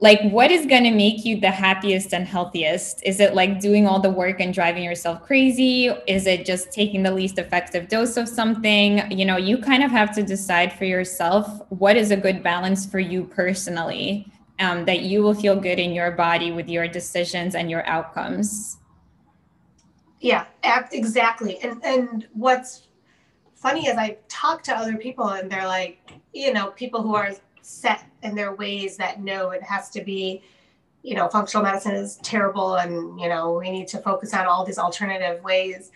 like 0.00 0.20
what 0.30 0.50
is 0.50 0.66
going 0.66 0.84
to 0.84 0.90
make 0.90 1.24
you 1.24 1.40
the 1.40 1.50
happiest 1.50 2.12
and 2.12 2.26
healthiest? 2.26 3.02
Is 3.04 3.20
it 3.20 3.34
like 3.34 3.60
doing 3.60 3.86
all 3.86 4.00
the 4.00 4.10
work 4.10 4.40
and 4.40 4.52
driving 4.52 4.82
yourself 4.82 5.22
crazy? 5.22 5.86
Is 6.06 6.26
it 6.26 6.44
just 6.44 6.72
taking 6.72 7.02
the 7.02 7.12
least 7.12 7.38
effective 7.38 7.88
dose 7.88 8.16
of 8.16 8.28
something? 8.28 9.10
You 9.10 9.24
know 9.24 9.36
you 9.36 9.58
kind 9.58 9.82
of 9.82 9.90
have 9.90 10.14
to 10.16 10.22
decide 10.22 10.72
for 10.72 10.84
yourself 10.84 11.48
what 11.70 11.96
is 11.96 12.10
a 12.10 12.16
good 12.16 12.42
balance 12.42 12.84
for 12.84 12.98
you 12.98 13.24
personally 13.24 14.30
um, 14.58 14.84
that 14.84 15.00
you 15.00 15.22
will 15.22 15.34
feel 15.34 15.58
good 15.58 15.78
in 15.78 15.92
your 15.92 16.10
body 16.10 16.52
with 16.52 16.68
your 16.68 16.88
decisions 16.88 17.54
and 17.54 17.70
your 17.70 17.86
outcomes. 17.86 18.78
Yeah 20.20 20.46
exactly. 20.92 21.58
And 21.62 21.84
and 21.84 22.28
what's 22.32 22.88
funny 23.54 23.86
is 23.86 23.96
i 23.96 24.14
talk 24.28 24.62
to 24.62 24.76
other 24.76 24.98
people 24.98 25.26
and 25.26 25.50
they're 25.50 25.66
like 25.66 25.98
you 26.34 26.52
know 26.52 26.66
people 26.72 27.00
who 27.00 27.14
are 27.14 27.32
set 27.64 28.04
in 28.22 28.34
their 28.34 28.54
ways 28.54 28.96
that 28.98 29.22
no, 29.22 29.50
it 29.50 29.62
has 29.62 29.90
to 29.90 30.02
be, 30.02 30.42
you 31.02 31.14
know, 31.14 31.28
functional 31.28 31.64
medicine 31.64 31.94
is 31.94 32.16
terrible 32.22 32.76
and, 32.76 33.18
you 33.18 33.28
know, 33.28 33.54
we 33.54 33.70
need 33.70 33.88
to 33.88 33.98
focus 33.98 34.34
on 34.34 34.46
all 34.46 34.64
these 34.64 34.78
alternative 34.78 35.42
ways. 35.42 35.90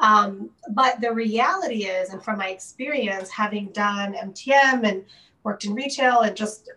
Um, 0.00 0.50
but 0.70 1.00
the 1.00 1.12
reality 1.12 1.84
is, 1.84 2.10
and 2.10 2.22
from 2.22 2.38
my 2.38 2.48
experience, 2.48 3.30
having 3.30 3.68
done 3.68 4.14
MTM 4.14 4.86
and 4.86 5.04
worked 5.44 5.64
in 5.64 5.74
retail 5.74 6.20
and 6.20 6.36
just 6.36 6.70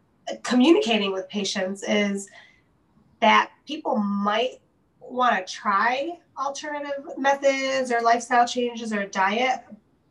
communicating 0.43 1.11
with 1.11 1.27
patients, 1.29 1.83
is 1.83 2.29
that 3.19 3.51
people 3.65 3.97
might 3.97 4.59
want 4.99 5.45
to 5.45 5.53
try 5.53 6.19
alternative 6.37 7.17
methods 7.17 7.91
or 7.91 8.01
lifestyle 8.01 8.47
changes 8.47 8.93
or 8.93 9.05
diet, 9.05 9.61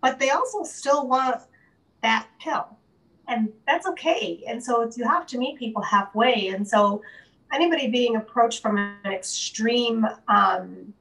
but 0.01 0.19
they 0.19 0.31
also 0.31 0.63
still 0.63 1.07
want 1.07 1.41
that 2.03 2.27
pill 2.41 2.76
and 3.29 3.53
that's 3.67 3.87
okay. 3.87 4.43
And 4.47 4.63
so 4.63 4.91
you 4.97 5.05
have 5.05 5.27
to 5.27 5.39
meet 5.39 5.59
people 5.59 5.83
halfway. 5.83 6.49
And 6.49 6.67
so 6.67 7.03
anybody 7.53 7.89
being 7.89 8.17
approached 8.17 8.63
from 8.63 8.79
an 8.79 9.13
extreme, 9.13 10.07
um, 10.29 10.93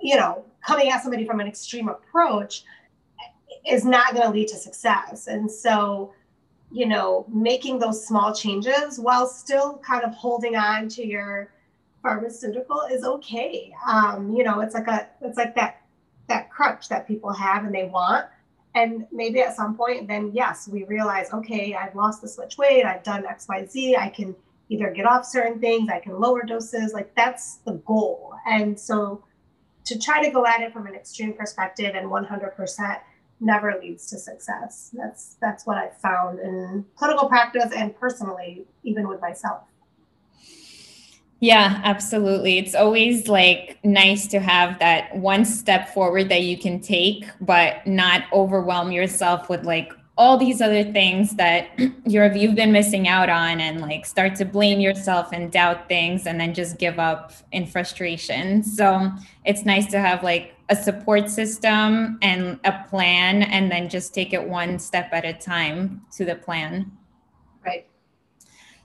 you 0.00 0.16
know, 0.16 0.44
coming 0.66 0.90
at 0.90 1.02
somebody 1.02 1.24
from 1.24 1.40
an 1.40 1.46
extreme 1.46 1.88
approach 1.88 2.64
is 3.66 3.84
not 3.84 4.14
going 4.14 4.26
to 4.26 4.30
lead 4.30 4.48
to 4.48 4.56
success. 4.56 5.26
And 5.26 5.50
so, 5.50 6.12
you 6.70 6.86
know, 6.86 7.26
making 7.32 7.78
those 7.78 8.04
small 8.06 8.34
changes 8.34 8.98
while 8.98 9.26
still 9.26 9.78
kind 9.78 10.04
of 10.04 10.12
holding 10.14 10.56
on 10.56 10.88
to 10.90 11.06
your 11.06 11.50
pharmaceutical 12.02 12.82
is 12.90 13.04
okay. 13.04 13.72
Um, 13.88 14.32
you 14.32 14.44
know, 14.44 14.60
it's 14.60 14.74
like 14.74 14.88
a, 14.88 15.08
it's 15.22 15.38
like 15.38 15.54
that, 15.54 15.82
that 16.28 16.50
crutch 16.50 16.88
that 16.88 17.06
people 17.06 17.32
have 17.32 17.64
and 17.64 17.74
they 17.74 17.84
want 17.84 18.26
and 18.74 19.06
maybe 19.12 19.40
at 19.40 19.56
some 19.56 19.76
point 19.76 20.08
then 20.08 20.30
yes 20.34 20.68
we 20.68 20.84
realize 20.84 21.32
okay 21.32 21.74
i've 21.74 21.94
lost 21.94 22.20
this 22.22 22.36
much 22.38 22.58
weight 22.58 22.84
i've 22.84 23.02
done 23.02 23.24
X, 23.26 23.46
Y, 23.48 23.66
Z, 23.66 23.96
I 23.96 24.08
can 24.08 24.34
either 24.68 24.90
get 24.90 25.06
off 25.06 25.24
certain 25.24 25.60
things 25.60 25.88
i 25.92 26.00
can 26.00 26.18
lower 26.18 26.42
doses 26.42 26.92
like 26.92 27.14
that's 27.14 27.56
the 27.66 27.72
goal. 27.86 28.34
And 28.46 28.78
so 28.78 29.24
to 29.84 29.98
try 29.98 30.24
to 30.24 30.30
go 30.30 30.46
at 30.46 30.60
it 30.62 30.72
from 30.72 30.86
an 30.86 30.94
extreme 30.94 31.34
perspective 31.34 31.94
and 31.94 32.10
100% 32.10 33.00
never 33.40 33.78
leads 33.80 34.08
to 34.08 34.18
success. 34.18 34.90
That's 34.94 35.36
that's 35.40 35.66
what 35.66 35.76
i've 35.76 35.96
found 35.98 36.38
in 36.38 36.84
clinical 36.96 37.28
practice 37.28 37.72
and 37.74 37.94
personally 37.98 38.64
even 38.82 39.08
with 39.08 39.20
myself 39.20 39.62
yeah, 41.44 41.82
absolutely. 41.84 42.56
It's 42.56 42.74
always 42.74 43.28
like 43.28 43.78
nice 43.84 44.26
to 44.28 44.40
have 44.40 44.78
that 44.78 45.14
one 45.14 45.44
step 45.44 45.92
forward 45.92 46.30
that 46.30 46.40
you 46.40 46.56
can 46.56 46.80
take, 46.80 47.26
but 47.38 47.86
not 47.86 48.22
overwhelm 48.32 48.90
yourself 48.90 49.50
with 49.50 49.62
like 49.62 49.92
all 50.16 50.38
these 50.38 50.62
other 50.62 50.82
things 50.82 51.36
that 51.36 51.68
you're 52.06 52.34
you've 52.34 52.54
been 52.54 52.72
missing 52.72 53.08
out 53.08 53.28
on 53.28 53.60
and 53.60 53.82
like 53.82 54.06
start 54.06 54.34
to 54.36 54.46
blame 54.46 54.80
yourself 54.80 55.32
and 55.34 55.52
doubt 55.52 55.86
things 55.86 56.26
and 56.26 56.40
then 56.40 56.54
just 56.54 56.78
give 56.78 56.98
up 56.98 57.34
in 57.52 57.66
frustration. 57.66 58.62
So 58.62 59.10
it's 59.44 59.66
nice 59.66 59.90
to 59.90 60.00
have 60.00 60.22
like 60.22 60.54
a 60.70 60.76
support 60.76 61.28
system 61.28 62.18
and 62.22 62.58
a 62.64 62.86
plan 62.88 63.42
and 63.42 63.70
then 63.70 63.90
just 63.90 64.14
take 64.14 64.32
it 64.32 64.42
one 64.42 64.78
step 64.78 65.10
at 65.12 65.26
a 65.26 65.34
time 65.34 66.06
to 66.16 66.24
the 66.24 66.36
plan. 66.36 66.90
Right. 67.62 67.86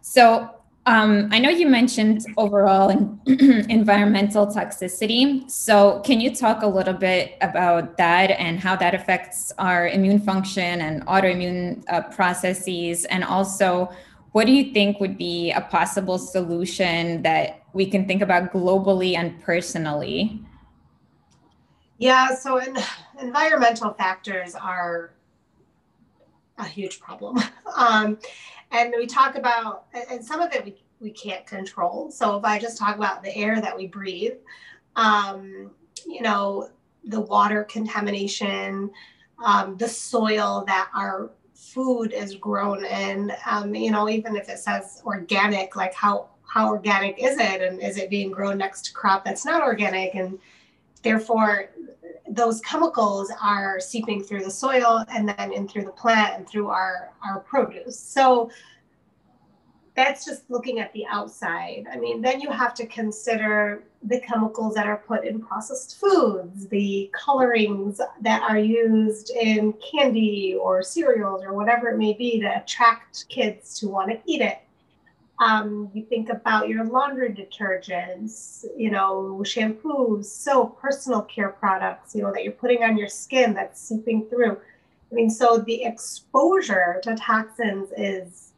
So 0.01 0.58
um, 0.89 1.29
I 1.31 1.37
know 1.37 1.51
you 1.51 1.67
mentioned 1.67 2.25
overall 2.35 2.89
environmental 3.27 4.47
toxicity. 4.47 5.47
So, 5.49 6.01
can 6.03 6.19
you 6.19 6.33
talk 6.33 6.63
a 6.63 6.67
little 6.67 6.95
bit 6.95 7.37
about 7.41 7.95
that 7.97 8.31
and 8.31 8.59
how 8.59 8.75
that 8.77 8.95
affects 8.95 9.53
our 9.59 9.87
immune 9.87 10.19
function 10.19 10.81
and 10.81 11.05
autoimmune 11.05 11.83
uh, 11.89 12.01
processes? 12.09 13.05
And 13.05 13.23
also, 13.23 13.91
what 14.31 14.47
do 14.47 14.51
you 14.51 14.73
think 14.73 14.99
would 14.99 15.15
be 15.15 15.51
a 15.51 15.61
possible 15.61 16.17
solution 16.17 17.21
that 17.21 17.61
we 17.73 17.85
can 17.85 18.07
think 18.07 18.23
about 18.23 18.51
globally 18.51 19.15
and 19.15 19.39
personally? 19.43 20.41
Yeah, 21.99 22.33
so 22.33 22.59
environmental 23.21 23.93
factors 23.93 24.55
are 24.55 25.11
a 26.57 26.65
huge 26.65 26.99
problem. 26.99 27.37
Um, 27.77 28.17
and 28.71 28.93
we 28.97 29.05
talk 29.05 29.35
about 29.35 29.85
and 30.09 30.23
some 30.23 30.41
of 30.41 30.53
it 30.53 30.65
we, 30.65 30.75
we 30.99 31.11
can't 31.11 31.45
control. 31.45 32.11
So 32.11 32.37
if 32.37 32.43
i 32.43 32.59
just 32.59 32.77
talk 32.77 32.95
about 32.95 33.23
the 33.23 33.35
air 33.35 33.61
that 33.61 33.75
we 33.75 33.87
breathe 33.87 34.37
um, 34.95 35.71
you 36.05 36.21
know 36.21 36.69
the 37.05 37.21
water 37.21 37.63
contamination 37.63 38.91
um, 39.43 39.77
the 39.77 39.87
soil 39.87 40.63
that 40.67 40.89
our 40.93 41.31
food 41.53 42.13
is 42.13 42.35
grown 42.35 42.83
in 42.85 43.31
um, 43.49 43.75
you 43.75 43.91
know 43.91 44.09
even 44.09 44.35
if 44.35 44.49
it 44.49 44.59
says 44.59 45.01
organic 45.05 45.75
like 45.75 45.93
how 45.93 46.29
how 46.49 46.67
organic 46.67 47.23
is 47.23 47.37
it? 47.37 47.61
And 47.61 47.81
is 47.81 47.97
it 47.97 48.09
being 48.09 48.31
grown 48.31 48.57
next 48.57 48.85
to 48.85 48.93
crop 48.93 49.23
that's 49.23 49.45
not 49.45 49.61
organic? 49.61 50.15
And 50.15 50.39
therefore 51.03 51.69
those 52.29 52.61
chemicals 52.61 53.31
are 53.41 53.79
seeping 53.79 54.23
through 54.23 54.43
the 54.43 54.51
soil 54.51 55.03
and 55.11 55.27
then 55.27 55.51
in 55.51 55.67
through 55.67 55.83
the 55.83 55.91
plant 55.91 56.35
and 56.35 56.47
through 56.47 56.67
our 56.67 57.11
our 57.23 57.39
produce. 57.41 57.99
So 57.99 58.51
that's 59.95 60.25
just 60.25 60.49
looking 60.49 60.79
at 60.79 60.93
the 60.93 61.05
outside. 61.07 61.85
I 61.91 61.97
mean 61.97 62.21
then 62.21 62.39
you 62.39 62.51
have 62.51 62.73
to 62.75 62.85
consider 62.85 63.83
the 64.03 64.19
chemicals 64.21 64.75
that 64.75 64.87
are 64.87 64.97
put 64.97 65.25
in 65.25 65.41
processed 65.41 65.99
foods 65.99 66.67
the 66.67 67.11
colorings 67.13 67.99
that 68.21 68.41
are 68.43 68.59
used 68.59 69.31
in 69.31 69.73
candy 69.73 70.55
or 70.55 70.81
cereals 70.81 71.43
or 71.43 71.53
whatever 71.53 71.89
it 71.89 71.97
may 71.97 72.13
be 72.13 72.39
to 72.39 72.61
attract 72.61 73.27
kids 73.27 73.77
to 73.79 73.89
want 73.89 74.09
to 74.09 74.19
eat 74.25 74.41
it 74.41 74.59
um, 75.39 75.89
you 75.93 76.03
think 76.03 76.29
about 76.29 76.67
your 76.67 76.85
laundry 76.85 77.29
detergents, 77.29 78.65
you 78.75 78.91
know, 78.91 79.41
shampoos, 79.43 80.25
soap, 80.25 80.81
personal 80.81 81.21
care 81.21 81.49
products, 81.49 82.13
you 82.13 82.21
know, 82.21 82.31
that 82.33 82.43
you're 82.43 82.51
putting 82.51 82.83
on 82.83 82.97
your 82.97 83.07
skin 83.07 83.53
that's 83.53 83.79
seeping 83.81 84.25
through. 84.25 84.57
I 85.11 85.15
mean, 85.15 85.29
so 85.29 85.57
the 85.57 85.83
exposure 85.83 86.99
to 87.03 87.15
toxins 87.15 87.89
is 87.97 88.53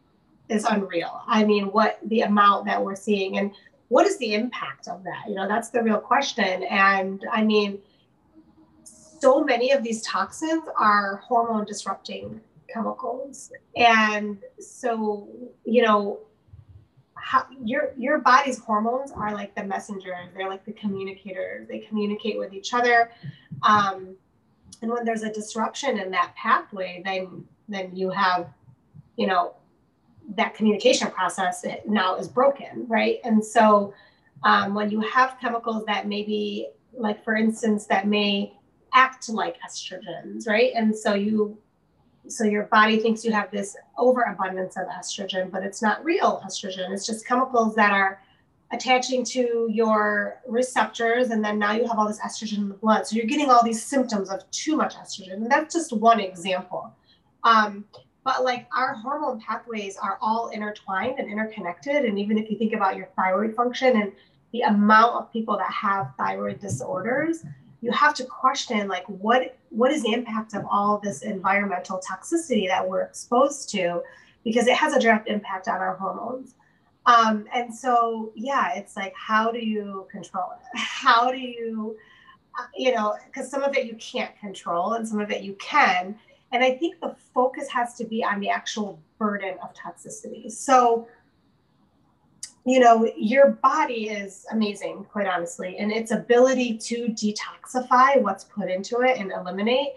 is 0.49 0.65
unreal. 0.65 1.21
I 1.27 1.45
mean, 1.45 1.67
what 1.67 1.99
the 2.03 2.21
amount 2.21 2.65
that 2.65 2.83
we're 2.83 2.95
seeing 2.95 3.37
and 3.37 3.51
what 3.87 4.05
is 4.05 4.17
the 4.17 4.33
impact 4.33 4.87
of 4.87 5.03
that? 5.03 5.23
You 5.27 5.35
know, 5.35 5.47
that's 5.47 5.69
the 5.69 5.83
real 5.83 5.99
question. 5.99 6.63
And 6.63 7.23
I 7.31 7.43
mean, 7.43 7.79
so 8.83 9.43
many 9.43 9.71
of 9.71 9.83
these 9.83 10.01
toxins 10.01 10.63
are 10.77 11.17
hormone 11.27 11.65
disrupting 11.65 12.41
chemicals. 12.73 13.51
And 13.75 14.39
so, 14.59 15.29
you 15.63 15.83
know, 15.83 16.19
how, 17.21 17.45
your 17.63 17.91
your 17.97 18.19
body's 18.19 18.57
hormones 18.59 19.11
are 19.11 19.33
like 19.33 19.55
the 19.55 19.63
messengers 19.63 20.29
they're 20.35 20.49
like 20.49 20.65
the 20.65 20.73
communicators 20.73 21.67
they 21.67 21.79
communicate 21.79 22.37
with 22.37 22.53
each 22.53 22.73
other. 22.73 23.11
Um, 23.63 24.15
and 24.81 24.89
when 24.89 25.05
there's 25.05 25.21
a 25.21 25.31
disruption 25.31 25.99
in 25.99 26.09
that 26.11 26.33
pathway 26.35 27.01
then 27.05 27.45
then 27.69 27.95
you 27.95 28.09
have 28.09 28.49
you 29.17 29.27
know 29.27 29.53
that 30.35 30.55
communication 30.55 31.11
process 31.11 31.63
now 31.87 32.15
is 32.15 32.27
broken 32.27 32.85
right? 32.87 33.19
And 33.23 33.43
so 33.43 33.93
um, 34.43 34.73
when 34.73 34.89
you 34.89 35.01
have 35.01 35.37
chemicals 35.39 35.85
that 35.85 36.07
maybe 36.07 36.69
like 36.93 37.23
for 37.23 37.35
instance 37.35 37.85
that 37.85 38.07
may 38.07 38.53
act 38.93 39.29
like 39.29 39.57
estrogens 39.61 40.47
right? 40.47 40.71
And 40.75 40.95
so 40.95 41.13
you 41.13 41.57
so 42.27 42.43
your 42.43 42.63
body 42.63 42.99
thinks 42.99 43.25
you 43.25 43.31
have 43.31 43.51
this 43.51 43.75
overabundance 43.97 44.77
of 44.77 44.87
estrogen, 44.87 45.51
but 45.51 45.63
it's 45.63 45.81
not 45.81 46.03
real 46.03 46.41
estrogen. 46.45 46.91
It's 46.91 47.05
just 47.05 47.25
chemicals 47.25 47.75
that 47.75 47.91
are 47.91 48.21
attaching 48.71 49.23
to 49.25 49.67
your 49.69 50.39
receptors, 50.47 51.29
and 51.29 51.43
then 51.43 51.59
now 51.59 51.73
you 51.73 51.85
have 51.87 51.99
all 51.99 52.07
this 52.07 52.19
estrogen 52.19 52.59
in 52.59 52.69
the 52.69 52.75
blood. 52.75 53.05
So 53.05 53.15
you're 53.15 53.25
getting 53.25 53.49
all 53.49 53.63
these 53.63 53.83
symptoms 53.83 54.29
of 54.29 54.49
too 54.51 54.77
much 54.77 54.95
estrogen. 54.95 55.33
And 55.33 55.51
that's 55.51 55.73
just 55.73 55.91
one 55.91 56.19
example. 56.19 56.93
Um, 57.43 57.85
but 58.23 58.43
like 58.43 58.67
our 58.75 58.93
hormone 58.93 59.39
pathways 59.41 59.97
are 59.97 60.17
all 60.21 60.49
intertwined 60.49 61.19
and 61.19 61.29
interconnected. 61.29 62.05
And 62.05 62.19
even 62.19 62.37
if 62.37 62.49
you 62.51 62.57
think 62.57 62.73
about 62.73 62.95
your 62.95 63.07
thyroid 63.15 63.55
function 63.55 63.99
and 63.99 64.11
the 64.53 64.61
amount 64.61 65.15
of 65.15 65.33
people 65.33 65.57
that 65.57 65.71
have 65.71 66.11
thyroid 66.17 66.59
disorders, 66.59 67.43
you 67.81 67.91
have 67.91 68.13
to 68.15 68.25
question 68.25 68.87
like 68.87 69.05
what 69.07 69.57
what 69.69 69.91
is 69.91 70.03
the 70.03 70.13
impact 70.13 70.53
of 70.53 70.65
all 70.69 70.99
this 71.03 71.23
environmental 71.23 71.99
toxicity 71.99 72.67
that 72.67 72.87
we're 72.87 73.01
exposed 73.01 73.69
to? 73.69 74.01
Because 74.43 74.67
it 74.67 74.75
has 74.75 74.93
a 74.93 74.99
direct 74.99 75.27
impact 75.27 75.67
on 75.67 75.75
our 75.75 75.95
hormones. 75.95 76.55
Um, 77.07 77.47
and 77.53 77.73
so 77.73 78.31
yeah 78.35 78.73
it's 78.75 78.95
like 78.95 79.13
how 79.15 79.51
do 79.51 79.59
you 79.59 80.07
control 80.11 80.51
it? 80.53 80.79
How 80.79 81.31
do 81.31 81.37
you 81.37 81.97
you 82.75 82.93
know 82.93 83.15
because 83.25 83.49
some 83.49 83.63
of 83.63 83.75
it 83.75 83.85
you 83.85 83.95
can't 83.95 84.37
control 84.39 84.93
and 84.93 85.07
some 85.07 85.19
of 85.19 85.31
it 85.31 85.41
you 85.41 85.53
can. 85.53 86.17
And 86.53 86.63
i 86.63 86.71
think 86.75 86.99
the 86.99 87.15
focus 87.33 87.69
has 87.69 87.95
to 87.95 88.03
be 88.03 88.23
on 88.23 88.39
the 88.39 88.49
actual 88.49 88.99
burden 89.17 89.55
of 89.63 89.73
toxicity. 89.73 90.51
So 90.51 91.07
you 92.65 92.79
know, 92.79 93.11
your 93.17 93.51
body 93.63 94.09
is 94.09 94.45
amazing, 94.51 95.05
quite 95.11 95.27
honestly, 95.27 95.77
and 95.77 95.91
its 95.91 96.11
ability 96.11 96.77
to 96.77 97.07
detoxify 97.07 98.21
what's 98.21 98.43
put 98.43 98.69
into 98.69 99.01
it 99.01 99.17
and 99.17 99.31
eliminate, 99.31 99.89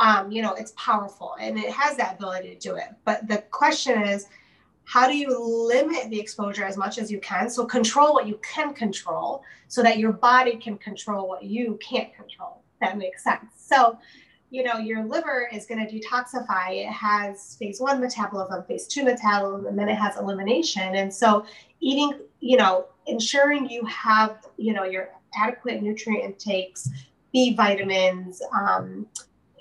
um, 0.00 0.32
you 0.32 0.40
know, 0.40 0.54
it's 0.54 0.72
powerful 0.76 1.36
and 1.38 1.58
it 1.58 1.70
has 1.70 1.96
that 1.98 2.16
ability 2.16 2.54
to 2.54 2.58
do 2.58 2.76
it. 2.76 2.88
But 3.04 3.28
the 3.28 3.38
question 3.50 4.02
is, 4.02 4.26
how 4.84 5.06
do 5.06 5.16
you 5.16 5.38
limit 5.38 6.08
the 6.08 6.18
exposure 6.18 6.64
as 6.64 6.76
much 6.76 6.98
as 6.98 7.12
you 7.12 7.20
can? 7.20 7.50
So 7.50 7.66
control 7.66 8.14
what 8.14 8.26
you 8.26 8.40
can 8.42 8.72
control 8.72 9.44
so 9.68 9.82
that 9.82 9.98
your 9.98 10.12
body 10.12 10.56
can 10.56 10.78
control 10.78 11.28
what 11.28 11.44
you 11.44 11.78
can't 11.82 12.14
control. 12.14 12.62
That 12.80 12.96
makes 12.96 13.22
sense. 13.22 13.52
So 13.56 13.98
you 14.50 14.64
know, 14.64 14.78
your 14.78 15.04
liver 15.04 15.48
is 15.52 15.64
going 15.64 15.86
to 15.86 15.92
detoxify. 15.92 16.84
It 16.84 16.90
has 16.90 17.56
phase 17.56 17.80
one 17.80 18.00
metabolism, 18.00 18.64
phase 18.64 18.86
two 18.86 19.04
metabolism, 19.04 19.66
and 19.66 19.78
then 19.78 19.88
it 19.88 19.94
has 19.94 20.16
elimination. 20.16 20.96
And 20.96 21.12
so, 21.12 21.46
eating, 21.80 22.12
you 22.40 22.56
know, 22.56 22.86
ensuring 23.06 23.68
you 23.68 23.84
have, 23.86 24.46
you 24.56 24.72
know, 24.72 24.84
your 24.84 25.10
adequate 25.34 25.82
nutrient 25.82 26.24
intakes, 26.24 26.88
B 27.32 27.54
vitamins, 27.54 28.42
um, 28.52 29.06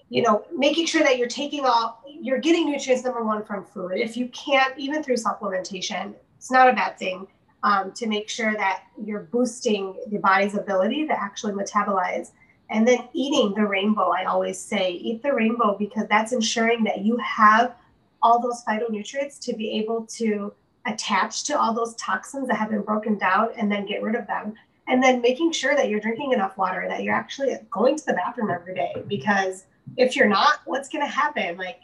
you 0.10 0.22
know, 0.22 0.46
making 0.56 0.88
sure 0.88 1.04
that 1.04 1.18
you're 1.18 1.28
taking 1.28 1.66
all, 1.66 2.04
you're 2.08 2.40
getting 2.40 2.70
nutrients, 2.70 3.04
number 3.04 3.24
one, 3.24 3.44
from 3.46 3.66
food. 3.66 3.94
If 3.96 4.18
you 4.18 4.28
can't, 4.30 4.78
even 4.78 5.04
through 5.04 5.16
supplementation, 5.16 6.16
it's 6.38 6.52
not 6.52 6.70
a 6.70 6.74
bad 6.74 6.98
thing 6.98 7.28
um, 7.64 7.92
to 7.94 8.08
make 8.08 8.28
sure 8.30 8.54
that 8.56 8.84
you're 9.04 9.28
boosting 9.32 9.96
the 10.08 10.18
body's 10.18 10.56
ability 10.56 11.08
to 11.08 11.14
actually 11.14 11.54
metabolize 11.54 12.32
and 12.70 12.88
then 12.88 13.08
eating 13.14 13.54
the 13.56 13.66
rainbow, 13.66 14.12
I 14.12 14.26
always 14.26 14.60
say, 14.60 14.92
eat 14.92 15.24
the 15.24 15.34
rainbow 15.34 15.76
because 15.78 16.08
that's 16.08 16.32
ensuring 16.32 16.84
that 16.84 17.00
you 17.00 17.18
have 17.18 17.76
all 18.22 18.42
those 18.42 18.64
phytonutrients 18.64 19.40
to 19.40 19.54
be 19.56 19.72
able 19.72 20.06
to 20.18 20.54
attach 20.86 21.44
to 21.46 21.60
all 21.60 21.74
those 21.74 21.96
toxins 21.96 22.48
that 22.48 22.58
have 22.58 22.70
been 22.70 22.82
broken 22.82 23.18
down 23.18 23.50
and 23.58 23.72
then 23.72 23.86
get 23.86 24.02
rid 24.02 24.16
of 24.16 24.28
them. 24.28 24.54
And 24.88 25.04
then 25.04 25.22
making 25.22 25.52
sure 25.52 25.76
that 25.76 25.90
you're 25.90 26.00
drinking 26.00 26.34
enough 26.34 26.58
water, 26.58 26.86
that 26.88 27.04
you're 27.04 27.14
actually 27.14 27.56
going 27.70 27.96
to 27.98 28.06
the 28.06 28.14
bathroom 28.14 28.50
every 28.50 28.74
day. 28.74 29.04
Because 29.08 29.66
if 29.98 30.16
you're 30.16 30.28
not, 30.28 30.62
what's 30.66 30.90
going 30.90 31.06
to 31.06 31.12
happen? 31.12 31.58
Like, 31.58 31.82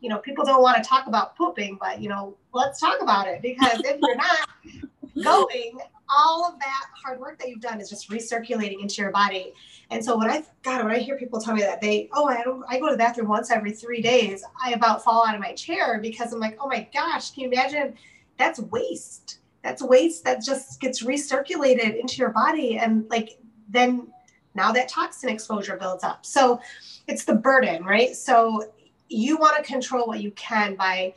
you 0.00 0.08
know, 0.08 0.18
people 0.18 0.44
don't 0.44 0.62
want 0.62 0.82
to 0.82 0.88
talk 0.88 1.08
about 1.08 1.36
pooping, 1.36 1.76
but, 1.78 2.00
you 2.00 2.08
know, 2.08 2.36
let's 2.54 2.80
talk 2.80 3.02
about 3.02 3.28
it. 3.28 3.42
Because 3.42 3.80
if 3.84 3.98
you're 4.00 4.16
not 4.16 4.48
going, 5.22 5.78
all 6.08 6.46
of 6.46 6.58
that 6.58 6.84
hard 7.02 7.20
work 7.20 7.38
that 7.38 7.48
you've 7.48 7.60
done 7.60 7.80
is 7.80 7.90
just 7.90 8.08
recirculating 8.10 8.80
into 8.80 9.02
your 9.02 9.10
body. 9.10 9.52
And 9.90 10.04
so 10.04 10.16
when 10.16 10.30
I 10.30 10.44
God, 10.62 10.84
when 10.84 10.94
I 10.94 10.98
hear 10.98 11.16
people 11.16 11.40
tell 11.40 11.54
me 11.54 11.62
that 11.62 11.80
they, 11.80 12.08
oh, 12.12 12.26
I 12.26 12.42
don't, 12.42 12.64
I 12.68 12.78
go 12.78 12.86
to 12.86 12.92
the 12.92 12.98
bathroom 12.98 13.28
once 13.28 13.50
every 13.50 13.72
three 13.72 14.02
days, 14.02 14.44
I 14.62 14.72
about 14.72 15.02
fall 15.02 15.26
out 15.26 15.34
of 15.34 15.40
my 15.40 15.52
chair 15.52 15.98
because 16.00 16.32
I'm 16.32 16.40
like, 16.40 16.58
oh 16.60 16.68
my 16.68 16.88
gosh, 16.92 17.32
can 17.32 17.44
you 17.44 17.50
imagine? 17.50 17.94
That's 18.38 18.60
waste. 18.60 19.38
That's 19.62 19.82
waste 19.82 20.24
that 20.24 20.42
just 20.42 20.80
gets 20.80 21.02
recirculated 21.02 21.98
into 21.98 22.16
your 22.16 22.30
body, 22.30 22.78
and 22.78 23.04
like 23.10 23.38
then 23.68 24.08
now 24.54 24.72
that 24.72 24.88
toxin 24.88 25.28
exposure 25.28 25.76
builds 25.76 26.04
up. 26.04 26.24
So 26.24 26.60
it's 27.06 27.24
the 27.24 27.34
burden, 27.34 27.84
right? 27.84 28.14
So 28.14 28.72
you 29.08 29.36
want 29.36 29.56
to 29.56 29.62
control 29.62 30.06
what 30.06 30.20
you 30.20 30.30
can 30.32 30.74
by 30.74 31.14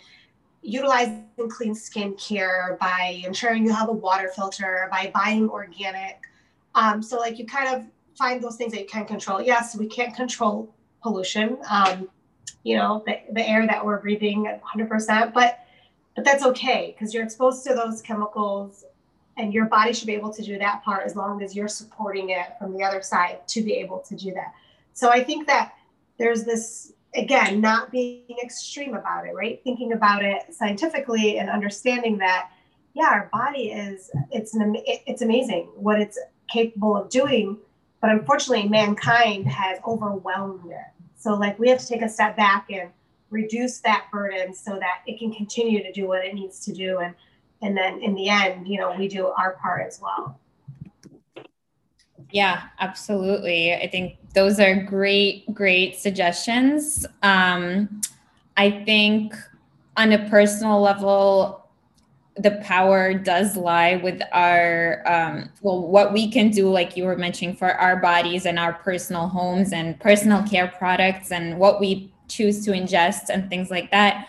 utilizing 0.62 1.26
clean 1.50 1.74
skin 1.74 2.14
care, 2.16 2.78
by 2.80 3.22
ensuring 3.26 3.66
you 3.66 3.74
have 3.74 3.90
a 3.90 3.94
water 3.94 4.30
filter, 4.36 4.88
by 4.92 5.12
buying 5.14 5.50
organic. 5.50 6.20
Um, 6.76 7.02
so 7.02 7.18
like 7.18 7.40
you 7.40 7.46
kind 7.46 7.76
of 7.76 7.86
find 8.18 8.44
those 8.44 8.56
things 8.56 8.72
that 8.74 8.82
you 8.82 8.88
can 8.88 9.06
control. 9.06 9.42
Yes, 9.42 9.76
we 9.76 9.88
can't 9.88 10.16
control 10.16 10.74
pollution. 11.02 11.58
Um, 11.70 12.10
you 12.64 12.78
know, 12.78 13.04
the, 13.06 13.20
the 13.32 13.48
air 13.48 13.66
that 13.66 13.84
we're 13.84 14.00
breathing 14.00 14.46
100%, 14.76 15.34
but 15.34 15.60
but 16.16 16.26
that's 16.26 16.44
okay 16.44 16.94
because 16.96 17.14
you're 17.14 17.24
exposed 17.24 17.64
to 17.66 17.74
those 17.74 18.02
chemicals 18.02 18.86
and 19.38 19.54
your 19.54 19.66
body 19.66 19.94
should 19.94 20.08
be 20.08 20.14
able 20.14 20.34
to 20.34 20.44
do 20.44 20.58
that 20.58 20.84
part 20.84 21.06
as 21.06 21.16
long 21.16 21.42
as 21.42 21.56
you're 21.56 21.68
supporting 21.68 22.30
it 22.30 22.48
from 22.60 22.74
the 22.74 22.84
other 22.84 23.02
side 23.02 23.48
to 23.48 23.62
be 23.62 23.74
able 23.74 24.00
to 24.00 24.16
do 24.16 24.32
that. 24.34 24.54
So 24.94 25.10
I 25.10 25.24
think 25.24 25.48
that 25.48 25.74
there's 26.18 26.44
this 26.44 26.94
again 27.16 27.62
not 27.62 27.92
being 27.92 28.38
extreme 28.44 28.94
about 28.94 29.26
it, 29.26 29.34
right? 29.34 29.62
Thinking 29.64 29.94
about 29.94 30.24
it 30.24 30.54
scientifically 30.54 31.40
and 31.40 31.50
understanding 31.50 32.18
that 32.20 32.50
yeah, 32.94 33.10
our 33.10 33.30
body 33.32 33.72
is 33.72 34.12
it's 34.32 34.54
an 34.54 34.76
it's 34.86 35.22
amazing 35.22 35.70
what 35.76 36.00
it's 36.00 36.20
capable 36.50 36.98
of 36.98 37.10
doing 37.10 37.58
but 38.02 38.10
unfortunately, 38.10 38.68
mankind 38.68 39.48
has 39.48 39.80
overwhelmed 39.88 40.66
it. 40.72 41.04
So, 41.18 41.36
like, 41.36 41.60
we 41.60 41.70
have 41.70 41.78
to 41.80 41.88
take 41.88 42.02
a 42.02 42.10
step 42.10 42.36
back 42.36 42.66
and 42.72 42.90
reduce 43.32 43.80
that 43.80 44.06
burden 44.12 44.54
so 44.54 44.74
that 44.74 45.02
it 45.08 45.18
can 45.18 45.34
continue 45.34 45.82
to 45.82 45.92
do 45.92 46.08
what 46.08 46.24
it 46.24 46.36
needs 46.36 46.64
to 46.66 46.74
do. 46.74 47.00
And, 47.00 47.16
and 47.62 47.76
then 47.76 48.00
in 48.02 48.14
the 48.14 48.30
end, 48.30 48.68
you 48.68 48.80
know, 48.80 48.94
we 48.98 49.08
do 49.08 49.28
our 49.28 49.54
part 49.54 49.88
as 49.88 50.00
well. 50.02 50.38
Yeah, 52.32 52.64
absolutely. 52.80 53.74
I 53.74 53.88
think 53.88 54.18
those 54.34 54.60
are 54.60 54.76
great, 54.76 55.52
great 55.54 55.98
suggestions. 55.98 57.06
Um, 57.24 58.02
I 58.56 58.84
think 58.86 59.34
on 59.98 60.12
a 60.12 60.30
personal 60.30 60.82
level, 60.82 61.62
the 62.38 62.52
power 62.64 63.14
does 63.14 63.58
lie 63.58 63.98
with 63.98 64.22
our 64.32 65.04
um, 65.06 65.50
well 65.62 65.86
what 65.86 66.14
we 66.14 66.32
can 66.32 66.50
do 66.50 66.70
like 66.70 66.96
you 66.96 67.04
were 67.04 67.18
mentioning 67.18 67.56
for 67.56 67.74
our 67.74 67.98
bodies 67.98 68.46
and 68.46 68.58
our 68.58 68.74
personal 68.74 69.28
homes 69.28 69.74
and 69.74 70.00
personal 70.00 70.42
care 70.48 70.68
products 70.68 71.32
and 71.32 71.60
what 71.60 71.80
we 71.80 72.11
choose 72.32 72.64
to 72.66 72.72
ingest 72.72 73.30
and 73.30 73.50
things 73.50 73.70
like 73.70 73.92
that. 73.92 74.28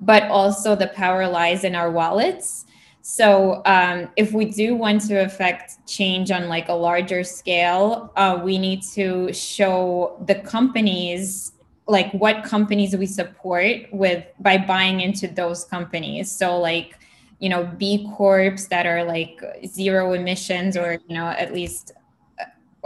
But 0.00 0.24
also 0.24 0.74
the 0.74 0.88
power 0.88 1.26
lies 1.28 1.64
in 1.64 1.74
our 1.74 1.90
wallets. 1.90 2.66
So 3.02 3.62
um, 3.66 4.10
if 4.16 4.32
we 4.32 4.46
do 4.46 4.74
want 4.74 5.02
to 5.02 5.24
affect 5.24 5.86
change 5.86 6.30
on 6.30 6.48
like 6.48 6.68
a 6.68 6.74
larger 6.74 7.22
scale 7.22 8.12
uh, 8.16 8.40
we 8.42 8.58
need 8.58 8.82
to 8.94 9.32
show 9.32 10.20
the 10.26 10.34
companies 10.34 11.52
like 11.86 12.12
what 12.12 12.42
companies 12.42 12.96
we 12.96 13.06
support 13.06 13.86
with 13.92 14.24
by 14.40 14.58
buying 14.58 15.00
into 15.00 15.28
those 15.28 15.64
companies. 15.64 16.30
So 16.30 16.58
like 16.58 16.98
you 17.38 17.48
know 17.48 17.64
b 17.64 18.08
corps 18.16 18.66
that 18.70 18.86
are 18.86 19.04
like 19.04 19.40
zero 19.66 20.14
emissions 20.14 20.76
or 20.76 20.98
you 21.06 21.14
know 21.14 21.26
at 21.26 21.52
least 21.52 21.92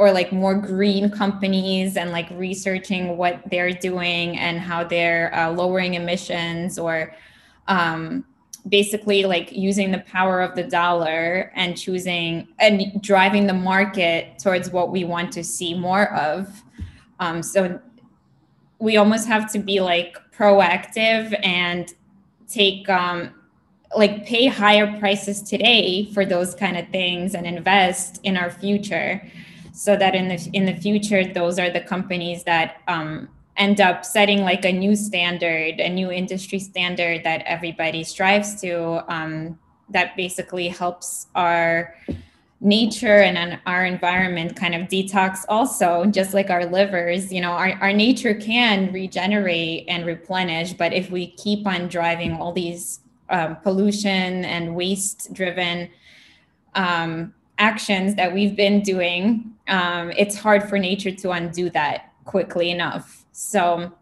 or 0.01 0.11
like 0.11 0.33
more 0.33 0.55
green 0.55 1.11
companies 1.11 1.99
and 1.99 2.11
like 2.11 2.27
researching 2.31 3.19
what 3.19 3.39
they're 3.51 3.71
doing 3.71 4.39
and 4.39 4.59
how 4.59 4.83
they're 4.83 5.31
uh, 5.35 5.51
lowering 5.51 5.93
emissions 5.93 6.79
or 6.79 7.15
um, 7.69 8.25
basically 8.71 9.25
like 9.25 9.53
using 9.53 9.93
the 9.93 9.99
power 9.99 10.41
of 10.41 10.55
the 10.55 10.63
dollar 10.63 11.53
and 11.55 11.77
choosing 11.77 12.49
and 12.61 13.03
driving 13.03 13.47
the 13.47 13.53
market 13.53 14.39
towards 14.39 14.71
what 14.71 14.91
we 14.91 15.05
want 15.05 15.31
to 15.31 15.45
see 15.45 15.75
more 15.75 16.11
of. 16.15 16.65
Um, 17.19 17.43
so 17.43 17.79
we 18.79 18.97
almost 18.97 19.29
have 19.29 19.53
to 19.53 19.59
be 19.59 19.81
like 19.81 20.17
proactive 20.35 21.39
and 21.45 21.93
take 22.49 22.89
um, 22.89 23.35
like 23.95 24.25
pay 24.25 24.47
higher 24.47 24.99
prices 24.99 25.43
today 25.43 26.07
for 26.15 26.25
those 26.25 26.55
kind 26.55 26.79
of 26.79 26.89
things 26.89 27.35
and 27.35 27.47
invest 27.47 28.19
in 28.23 28.39
our 28.39 28.51
future 28.51 29.21
so 29.81 29.97
that 29.97 30.15
in 30.15 30.29
the 30.29 30.51
in 30.53 30.67
the 30.67 30.77
future 30.77 31.25
those 31.25 31.59
are 31.59 31.71
the 31.71 31.81
companies 31.81 32.45
that 32.45 32.83
um, 32.87 33.27
end 33.57 33.81
up 33.81 34.05
setting 34.05 34.43
like 34.43 34.67
a 34.67 34.73
new 34.73 34.95
standard 34.95 35.81
a 35.81 35.89
new 35.89 36.11
industry 36.13 36.59
standard 36.59 37.25
that 37.25 37.43
everybody 37.47 38.05
strives 38.05 38.61
to 38.61 39.03
um, 39.11 39.59
that 39.89 40.15
basically 40.19 40.69
helps 40.69 41.29
our 41.35 41.97
nature 42.61 43.21
and 43.21 43.59
our 43.65 43.87
environment 43.87 44.55
kind 44.55 44.75
of 44.75 44.83
detox 44.83 45.47
also 45.49 46.05
just 46.05 46.35
like 46.35 46.51
our 46.51 46.67
livers 46.67 47.33
you 47.33 47.41
know 47.41 47.53
our, 47.53 47.73
our 47.81 47.93
nature 47.93 48.35
can 48.35 48.93
regenerate 48.93 49.87
and 49.89 50.05
replenish 50.05 50.75
but 50.75 50.93
if 50.93 51.11
we 51.11 51.31
keep 51.45 51.67
on 51.67 51.89
driving 51.89 52.35
all 52.35 52.53
these 52.53 53.01
um, 53.31 53.57
pollution 53.63 54.45
and 54.45 54.75
waste 54.75 55.33
driven 55.33 55.89
um, 56.75 57.33
actions 57.61 58.17
that 58.17 58.35
we've 58.35 58.57
been 58.57 58.83
doing 58.83 59.55
um, 59.69 60.11
it's 60.17 60.37
hard 60.37 60.69
for 60.69 60.79
nature 60.79 61.13
to 61.13 61.31
undo 61.31 61.71
that 61.71 62.13
quickly 62.25 62.71
enough. 62.71 63.25
So 63.33 63.93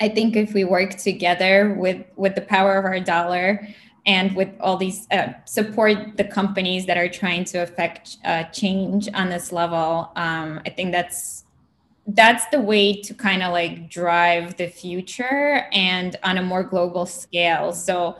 i 0.00 0.08
think 0.08 0.36
if 0.36 0.54
we 0.54 0.64
work 0.64 0.96
together 0.96 1.74
with 1.78 2.04
with 2.16 2.34
the 2.34 2.40
power 2.40 2.78
of 2.78 2.84
our 2.84 2.98
dollar 2.98 3.66
and 4.06 4.34
with 4.34 4.48
all 4.58 4.76
these 4.76 5.06
uh, 5.10 5.32
support 5.44 6.16
the 6.16 6.24
companies 6.24 6.86
that 6.86 6.96
are 6.96 7.08
trying 7.08 7.44
to 7.44 7.58
affect 7.58 8.16
uh, 8.24 8.42
change 8.44 9.08
on 9.14 9.28
this 9.28 9.52
level 9.52 10.10
um, 10.16 10.60
i 10.66 10.70
think 10.70 10.92
that's 10.92 11.44
that's 12.06 12.46
the 12.46 12.60
way 12.60 13.00
to 13.00 13.14
kind 13.14 13.42
of 13.42 13.52
like 13.52 13.88
drive 13.88 14.56
the 14.56 14.66
future 14.66 15.66
and 15.72 16.16
on 16.24 16.36
a 16.36 16.42
more 16.42 16.64
global 16.64 17.06
scale. 17.06 17.72
So 17.72 18.16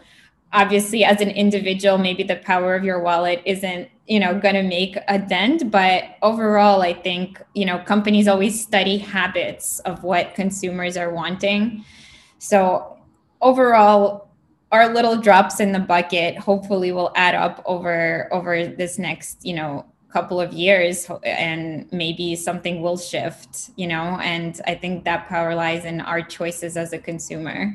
obviously 0.53 1.05
as 1.05 1.21
an 1.21 1.31
individual 1.31 1.99
maybe 1.99 2.23
the 2.23 2.37
power 2.37 2.75
of 2.75 2.85
your 2.85 3.01
wallet 3.01 3.43
isn't 3.47 3.89
you 4.07 4.21
know 4.21 4.39
going 4.39 4.55
to 4.55 4.63
make 4.63 4.97
a 5.09 5.19
dent 5.19 5.71
but 5.71 6.05
overall 6.23 6.83
i 6.83 6.93
think 6.93 7.41
you 7.55 7.65
know 7.65 7.79
companies 7.79 8.29
always 8.29 8.61
study 8.61 8.99
habits 8.99 9.79
of 9.81 10.03
what 10.03 10.35
consumers 10.35 10.97
are 10.97 11.13
wanting. 11.13 11.85
So 12.39 12.99
overall 13.41 14.29
our 14.73 14.89
little 14.89 15.17
drops 15.17 15.61
in 15.61 15.73
the 15.73 15.79
bucket 15.79 16.39
hopefully 16.39 16.93
will 16.93 17.13
add 17.15 17.35
up 17.35 17.63
over 17.67 18.29
over 18.33 18.67
this 18.67 18.99
next 18.99 19.45
you 19.45 19.55
know 19.55 19.85
couple 20.11 20.41
of 20.41 20.53
years 20.53 21.11
and 21.23 21.91
maybe 21.91 22.37
something 22.37 22.83
will 22.83 22.99
shift 22.99 23.71
you 23.77 23.87
know 23.87 24.19
and 24.21 24.61
i 24.67 24.75
think 24.75 25.05
that 25.05 25.27
power 25.27 25.55
lies 25.55 25.87
in 25.87 26.03
our 26.03 26.21
choices 26.21 26.77
as 26.77 26.93
a 26.93 26.99
consumer 26.99 27.75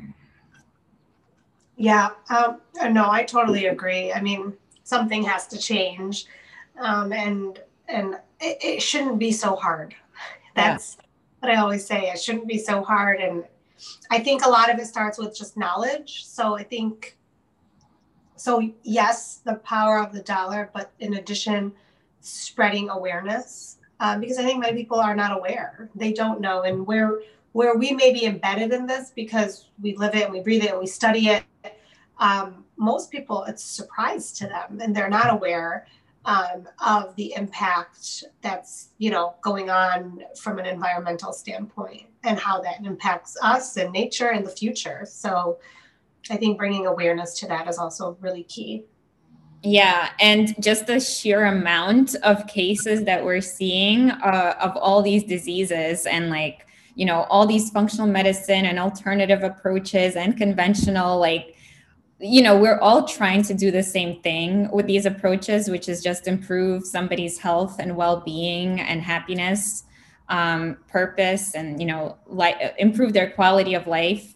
yeah 1.78 2.10
um, 2.28 2.60
no 2.92 3.10
i 3.10 3.22
totally 3.22 3.66
agree 3.66 4.12
i 4.12 4.20
mean 4.20 4.52
something 4.84 5.22
has 5.22 5.46
to 5.46 5.58
change 5.58 6.26
um, 6.80 7.12
and 7.12 7.60
and 7.88 8.14
it, 8.40 8.58
it, 8.62 8.82
shouldn't 8.82 9.18
be 9.18 9.32
so 9.32 9.56
hard 9.56 9.94
that's 10.54 10.98
yeah. 10.98 11.06
what 11.40 11.50
i 11.56 11.60
always 11.60 11.86
say 11.86 12.10
it 12.10 12.20
shouldn't 12.20 12.46
be 12.46 12.58
so 12.58 12.82
hard 12.82 13.20
and 13.20 13.44
I 14.10 14.18
think 14.18 14.44
a 14.44 14.48
lot 14.48 14.72
of 14.72 14.78
it 14.78 14.86
starts 14.86 15.18
with 15.18 15.36
just 15.36 15.56
knowledge. 15.56 16.24
So 16.26 16.56
I 16.56 16.62
think, 16.62 17.16
so 18.36 18.72
yes, 18.82 19.40
the 19.44 19.54
power 19.56 19.98
of 19.98 20.12
the 20.12 20.22
dollar, 20.22 20.70
but 20.74 20.90
in 21.00 21.14
addition, 21.14 21.72
spreading 22.20 22.90
awareness 22.90 23.78
um, 24.00 24.20
because 24.20 24.38
I 24.38 24.44
think 24.44 24.60
many 24.60 24.76
people 24.76 24.98
are 24.98 25.14
not 25.14 25.36
aware. 25.36 25.88
They 25.94 26.12
don't 26.12 26.40
know, 26.40 26.62
and 26.62 26.86
where 26.86 27.20
where 27.52 27.76
we 27.76 27.92
may 27.92 28.12
be 28.12 28.26
embedded 28.26 28.72
in 28.72 28.86
this 28.86 29.10
because 29.10 29.66
we 29.82 29.96
live 29.96 30.14
it 30.14 30.24
and 30.24 30.32
we 30.32 30.40
breathe 30.40 30.62
it 30.62 30.70
and 30.70 30.78
we 30.78 30.86
study 30.86 31.28
it. 31.28 31.42
Um, 32.18 32.64
most 32.76 33.10
people, 33.10 33.44
it's 33.44 33.64
a 33.64 33.68
surprise 33.68 34.32
to 34.32 34.46
them, 34.46 34.80
and 34.80 34.94
they're 34.94 35.08
not 35.08 35.32
aware 35.32 35.86
um, 36.24 36.68
of 36.84 37.14
the 37.16 37.32
impact 37.36 38.24
that's 38.42 38.90
you 38.98 39.10
know 39.10 39.36
going 39.42 39.70
on 39.70 40.22
from 40.40 40.58
an 40.58 40.66
environmental 40.66 41.32
standpoint 41.32 42.06
and 42.24 42.38
how 42.38 42.60
that 42.60 42.84
impacts 42.84 43.36
us 43.42 43.76
and 43.76 43.92
nature 43.92 44.32
in 44.32 44.44
the 44.44 44.50
future. 44.50 45.06
So 45.08 45.58
i 46.30 46.36
think 46.36 46.58
bringing 46.58 46.86
awareness 46.86 47.38
to 47.40 47.46
that 47.46 47.68
is 47.68 47.78
also 47.78 48.16
really 48.20 48.44
key. 48.44 48.84
Yeah 49.62 50.10
and 50.20 50.54
just 50.62 50.86
the 50.86 51.00
sheer 51.00 51.46
amount 51.46 52.14
of 52.16 52.46
cases 52.46 53.04
that 53.04 53.24
we're 53.24 53.40
seeing 53.40 54.10
uh, 54.10 54.54
of 54.60 54.76
all 54.76 55.02
these 55.02 55.24
diseases 55.24 56.06
and 56.06 56.30
like 56.30 56.66
you 56.94 57.06
know 57.06 57.22
all 57.30 57.46
these 57.46 57.70
functional 57.70 58.06
medicine 58.06 58.66
and 58.66 58.78
alternative 58.78 59.42
approaches 59.42 60.16
and 60.16 60.36
conventional 60.36 61.18
like 61.18 61.56
you 62.20 62.42
know 62.42 62.58
we're 62.58 62.78
all 62.80 63.06
trying 63.06 63.42
to 63.42 63.54
do 63.54 63.70
the 63.70 63.82
same 63.82 64.20
thing 64.22 64.68
with 64.72 64.86
these 64.86 65.06
approaches 65.06 65.70
which 65.70 65.88
is 65.88 66.02
just 66.02 66.26
improve 66.26 66.84
somebody's 66.84 67.38
health 67.38 67.76
and 67.78 67.96
well-being 67.96 68.80
and 68.80 69.02
happiness 69.02 69.84
um, 70.28 70.76
purpose 70.88 71.54
and 71.54 71.80
you 71.80 71.86
know 71.86 72.16
like 72.26 72.56
improve 72.78 73.12
their 73.12 73.30
quality 73.30 73.74
of 73.74 73.86
life. 73.86 74.34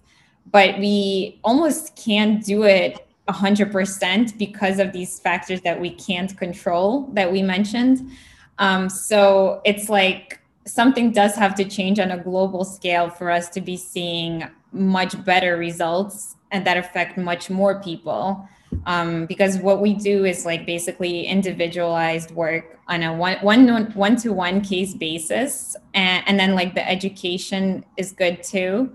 But 0.51 0.79
we 0.79 1.41
almost 1.45 1.97
can't 1.97 2.45
do 2.45 2.65
it 2.65 3.07
100% 3.29 4.37
because 4.37 4.81
of 4.81 4.93
these 4.93 5.21
factors 5.21 5.61
that 5.61 5.81
we 5.81 5.91
can't 5.91 6.37
control 6.37 7.09
that 7.13 7.31
we 7.31 7.43
mentioned. 7.43 8.11
Um, 8.59 8.89
so 8.89 9.63
it's 9.65 9.89
like 9.89 10.41
something 10.67 11.13
does 11.13 11.37
have 11.37 11.55
to 11.55 11.65
change 11.65 12.01
on 12.01 12.11
a 12.11 12.19
global 12.19 12.65
scale 12.65 13.09
for 13.09 13.31
us 13.31 13.49
to 13.51 13.61
be 13.61 13.77
seeing 13.77 14.49
much 14.73 15.23
better 15.25 15.57
results 15.57 16.35
and 16.53 16.67
that 16.67 16.77
affect 16.77 17.17
much 17.19 17.51
more 17.51 17.81
people. 17.83 18.49
Um, 18.87 19.27
because 19.27 19.59
what 19.59 19.83
we 19.83 19.93
do 19.95 20.25
is 20.25 20.47
like 20.47 20.65
basically 20.65 21.27
individualized 21.27 22.31
work 22.31 22.79
on 22.89 23.03
a 23.03 23.15
one 23.15 23.37
one 23.43 23.93
one 23.93 24.17
to 24.17 24.33
one 24.33 24.61
case 24.63 24.95
basis 24.95 25.77
and, 25.93 26.25
and 26.27 26.41
then 26.41 26.55
like 26.55 26.75
the 26.75 26.89
education 26.89 27.85
is 27.97 28.13
good 28.13 28.43
too. 28.43 28.91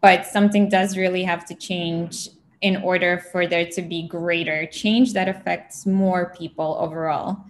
But 0.00 0.26
something 0.26 0.68
does 0.68 0.96
really 0.96 1.22
have 1.22 1.44
to 1.46 1.54
change 1.54 2.30
in 2.62 2.76
order 2.78 3.18
for 3.30 3.46
there 3.46 3.66
to 3.66 3.82
be 3.82 4.06
greater 4.08 4.66
change 4.66 5.12
that 5.12 5.28
affects 5.28 5.86
more 5.86 6.32
people 6.36 6.76
overall. 6.80 7.44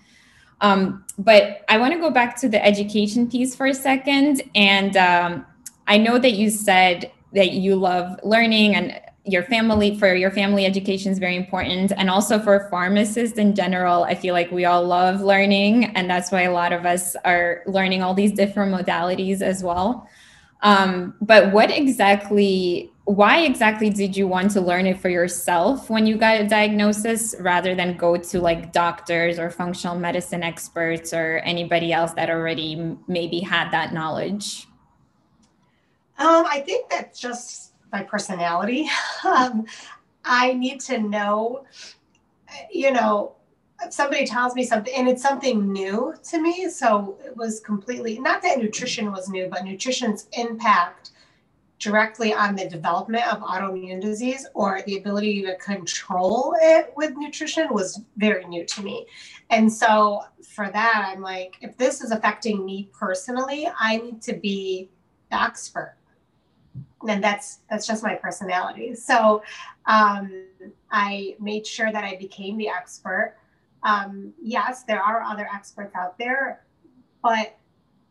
Um, 0.60 1.04
but 1.18 1.62
i 1.68 1.76
want 1.76 1.92
to 1.92 1.98
go 1.98 2.10
back 2.10 2.36
to 2.40 2.48
the 2.48 2.64
education 2.64 3.28
piece 3.28 3.54
for 3.54 3.66
a 3.66 3.74
second 3.74 4.42
and 4.54 4.96
um, 4.96 5.46
i 5.86 5.98
know 5.98 6.18
that 6.18 6.32
you 6.32 6.50
said 6.50 7.10
that 7.32 7.52
you 7.52 7.76
love 7.76 8.18
learning 8.22 8.74
and 8.76 9.00
your 9.24 9.44
family 9.44 9.96
for 9.96 10.14
your 10.14 10.30
family 10.30 10.66
education 10.66 11.12
is 11.12 11.18
very 11.18 11.36
important. 11.36 11.92
And 11.96 12.10
also 12.10 12.40
for 12.40 12.68
pharmacists 12.70 13.38
in 13.38 13.54
general 13.54 14.04
i 14.04 14.14
feel 14.14 14.34
like 14.34 14.50
we 14.50 14.64
all 14.64 14.84
love 14.84 15.20
learning. 15.20 15.84
And 15.96 16.10
that's 16.10 16.32
why 16.32 16.42
a 16.42 16.52
lot 16.52 16.72
of 16.72 16.84
us 16.84 17.14
are 17.24 17.62
learning 17.66 18.02
all 18.02 18.14
these 18.14 18.32
different 18.32 18.74
modalities 18.74 19.40
as 19.40 19.62
well. 19.62 20.08
Um, 20.62 21.14
but 21.20 21.52
what 21.52 21.70
exactly 21.70 22.92
why 23.04 23.40
exactly 23.40 23.90
did 23.90 24.16
you 24.16 24.28
want 24.28 24.52
to 24.52 24.60
learn 24.60 24.86
it 24.86 25.00
for 25.00 25.08
yourself 25.08 25.90
when 25.90 26.06
you 26.06 26.16
got 26.16 26.40
a 26.40 26.46
diagnosis 26.46 27.34
rather 27.40 27.74
than 27.74 27.96
go 27.96 28.16
to 28.16 28.40
like 28.40 28.72
doctors 28.72 29.40
or 29.40 29.50
functional 29.50 29.98
medicine 29.98 30.44
experts 30.44 31.12
or 31.12 31.38
anybody 31.38 31.92
else 31.92 32.12
that 32.12 32.30
already 32.30 32.96
maybe 33.08 33.40
had 33.40 33.72
that 33.72 33.92
knowledge? 33.92 34.68
Um, 36.18 36.44
i 36.46 36.60
think 36.60 36.88
that's 36.90 37.18
just 37.18 37.61
my 37.92 38.02
personality. 38.02 38.88
um, 39.24 39.66
I 40.24 40.54
need 40.54 40.80
to 40.82 40.98
know, 40.98 41.66
you 42.70 42.92
know, 42.92 43.34
if 43.84 43.92
somebody 43.92 44.26
tells 44.26 44.54
me 44.54 44.64
something 44.64 44.94
and 44.96 45.08
it's 45.08 45.22
something 45.22 45.72
new 45.72 46.14
to 46.30 46.40
me. 46.40 46.68
So 46.70 47.18
it 47.24 47.36
was 47.36 47.60
completely 47.60 48.18
not 48.18 48.42
that 48.42 48.58
nutrition 48.58 49.10
was 49.10 49.28
new, 49.28 49.48
but 49.48 49.64
nutrition's 49.64 50.28
impact 50.32 51.10
directly 51.82 52.32
on 52.32 52.54
the 52.54 52.68
development 52.68 53.26
of 53.26 53.40
autoimmune 53.40 54.00
disease 54.00 54.46
or 54.54 54.82
the 54.86 54.98
ability 54.98 55.42
to 55.42 55.56
control 55.56 56.54
it 56.60 56.92
with 56.96 57.12
nutrition 57.16 57.66
was 57.72 58.00
very 58.16 58.44
new 58.44 58.64
to 58.64 58.82
me. 58.82 59.04
And 59.50 59.70
so 59.70 60.22
for 60.48 60.70
that, 60.70 61.04
I'm 61.08 61.20
like, 61.20 61.56
if 61.60 61.76
this 61.76 62.00
is 62.00 62.12
affecting 62.12 62.64
me 62.64 62.88
personally, 62.92 63.68
I 63.76 63.96
need 63.96 64.22
to 64.22 64.34
be 64.34 64.90
the 65.32 65.42
expert 65.42 65.96
and 67.08 67.22
that's 67.22 67.60
that's 67.70 67.86
just 67.86 68.02
my 68.02 68.14
personality. 68.14 68.94
So 68.94 69.42
um, 69.86 70.44
i 70.90 71.34
made 71.40 71.66
sure 71.66 71.90
that 71.90 72.04
i 72.04 72.16
became 72.16 72.56
the 72.56 72.68
expert. 72.68 73.36
Um, 73.82 74.32
yes 74.40 74.84
there 74.84 75.02
are 75.02 75.22
other 75.22 75.48
experts 75.52 75.94
out 75.96 76.16
there 76.16 76.62
but 77.22 77.58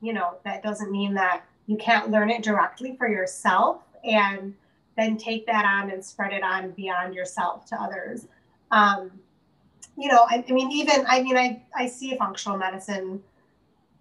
you 0.01 0.11
know 0.11 0.35
that 0.43 0.61
doesn't 0.63 0.91
mean 0.91 1.13
that 1.13 1.43
you 1.67 1.77
can't 1.77 2.11
learn 2.11 2.29
it 2.29 2.43
directly 2.43 2.95
for 2.97 3.07
yourself 3.07 3.83
and 4.03 4.53
then 4.97 5.15
take 5.15 5.45
that 5.45 5.63
on 5.63 5.91
and 5.91 6.03
spread 6.03 6.33
it 6.33 6.43
on 6.43 6.71
beyond 6.71 7.13
yourself 7.13 7.65
to 7.67 7.81
others. 7.81 8.27
Um, 8.71 9.11
you 9.97 10.11
know 10.11 10.25
I, 10.29 10.43
I, 10.47 10.51
mean 10.51 10.71
even 10.71 11.05
i 11.07 11.21
mean 11.21 11.37
i 11.37 11.61
i 11.75 11.87
see 11.87 12.13
a 12.13 12.17
functional 12.17 12.57
medicine 12.57 13.21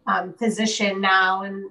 um, 0.06 0.32
physician 0.34 1.00
now 1.00 1.42
and 1.42 1.70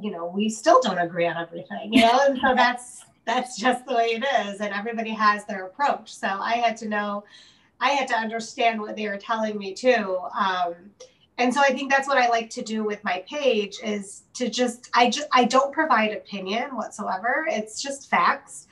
you 0.00 0.10
know 0.10 0.26
we 0.26 0.48
still 0.48 0.80
don't 0.82 0.98
agree 0.98 1.26
on 1.26 1.36
everything 1.36 1.92
you 1.92 2.02
know 2.02 2.20
and 2.26 2.38
so 2.40 2.54
that's 2.56 3.04
that's 3.24 3.58
just 3.58 3.84
the 3.86 3.94
way 3.94 4.20
it 4.20 4.24
is 4.46 4.60
and 4.60 4.72
everybody 4.74 5.10
has 5.10 5.44
their 5.46 5.66
approach 5.66 6.14
so 6.14 6.26
i 6.26 6.54
had 6.54 6.76
to 6.76 6.88
know 6.88 7.24
i 7.80 7.90
had 7.90 8.08
to 8.08 8.14
understand 8.14 8.80
what 8.80 8.96
they 8.96 9.08
were 9.08 9.16
telling 9.18 9.58
me 9.58 9.72
too 9.74 10.18
um, 10.38 10.74
and 11.38 11.52
so 11.52 11.60
i 11.60 11.70
think 11.72 11.90
that's 11.90 12.08
what 12.08 12.18
i 12.18 12.28
like 12.28 12.48
to 12.50 12.62
do 12.62 12.84
with 12.84 13.02
my 13.04 13.24
page 13.28 13.76
is 13.84 14.22
to 14.34 14.48
just 14.48 14.90
i 14.94 15.08
just 15.10 15.28
i 15.32 15.44
don't 15.44 15.72
provide 15.72 16.12
opinion 16.12 16.74
whatsoever 16.76 17.46
it's 17.48 17.82
just 17.82 18.08
facts 18.10 18.66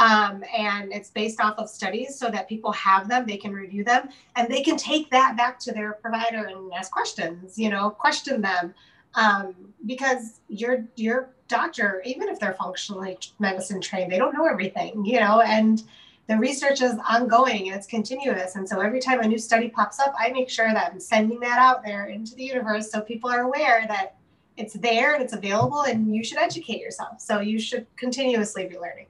Um, 0.00 0.42
and 0.56 0.92
it's 0.94 1.10
based 1.10 1.40
off 1.42 1.58
of 1.58 1.68
studies 1.68 2.18
so 2.18 2.30
that 2.30 2.48
people 2.48 2.72
have 2.72 3.06
them, 3.06 3.26
they 3.26 3.36
can 3.36 3.52
review 3.52 3.84
them, 3.84 4.08
and 4.34 4.48
they 4.48 4.62
can 4.62 4.78
take 4.78 5.10
that 5.10 5.36
back 5.36 5.58
to 5.60 5.72
their 5.72 5.92
provider 6.00 6.46
and 6.46 6.72
ask 6.72 6.90
questions, 6.90 7.58
you 7.58 7.68
know, 7.68 7.90
question 7.90 8.40
them. 8.40 8.72
Um, 9.14 9.54
because 9.86 10.40
your 10.48 10.84
your 10.96 11.30
doctor, 11.48 12.02
even 12.04 12.28
if 12.28 12.38
they're 12.38 12.54
functionally 12.54 13.18
medicine 13.38 13.80
trained, 13.80 14.12
they 14.12 14.18
don't 14.18 14.34
know 14.34 14.46
everything, 14.46 15.04
you 15.04 15.18
know, 15.18 15.40
and 15.40 15.82
the 16.28 16.36
research 16.36 16.80
is 16.80 16.94
ongoing 17.08 17.66
and 17.66 17.76
it's 17.76 17.88
continuous. 17.88 18.54
And 18.54 18.68
so 18.68 18.80
every 18.80 19.00
time 19.00 19.20
a 19.20 19.26
new 19.26 19.38
study 19.38 19.68
pops 19.68 19.98
up, 19.98 20.14
I 20.16 20.30
make 20.30 20.48
sure 20.48 20.72
that 20.72 20.92
I'm 20.92 21.00
sending 21.00 21.40
that 21.40 21.58
out 21.58 21.82
there 21.84 22.06
into 22.06 22.36
the 22.36 22.44
universe 22.44 22.90
so 22.90 23.00
people 23.00 23.28
are 23.28 23.40
aware 23.40 23.84
that 23.88 24.14
it's 24.56 24.74
there 24.74 25.14
and 25.14 25.24
it's 25.24 25.32
available 25.32 25.82
and 25.82 26.14
you 26.14 26.22
should 26.22 26.38
educate 26.38 26.80
yourself. 26.80 27.20
So 27.20 27.40
you 27.40 27.58
should 27.58 27.86
continuously 27.96 28.68
be 28.68 28.78
learning. 28.78 29.06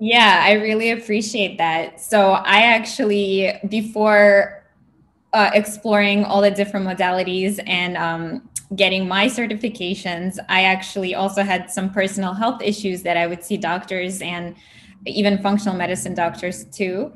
Yeah, 0.00 0.40
I 0.42 0.52
really 0.54 0.90
appreciate 0.90 1.58
that. 1.58 2.00
So 2.00 2.32
I 2.32 2.62
actually, 2.62 3.52
before 3.68 4.64
uh, 5.32 5.50
exploring 5.54 6.24
all 6.24 6.40
the 6.40 6.50
different 6.50 6.86
modalities 6.86 7.62
and 7.66 7.96
um, 7.96 8.48
getting 8.76 9.08
my 9.08 9.26
certifications, 9.26 10.38
I 10.48 10.64
actually 10.64 11.14
also 11.14 11.42
had 11.42 11.70
some 11.70 11.90
personal 11.90 12.34
health 12.34 12.62
issues 12.62 13.02
that 13.02 13.16
I 13.16 13.26
would 13.26 13.42
see 13.42 13.56
doctors 13.56 14.22
and 14.22 14.54
even 15.06 15.38
functional 15.38 15.76
medicine 15.76 16.14
doctors 16.14 16.64
too. 16.66 17.12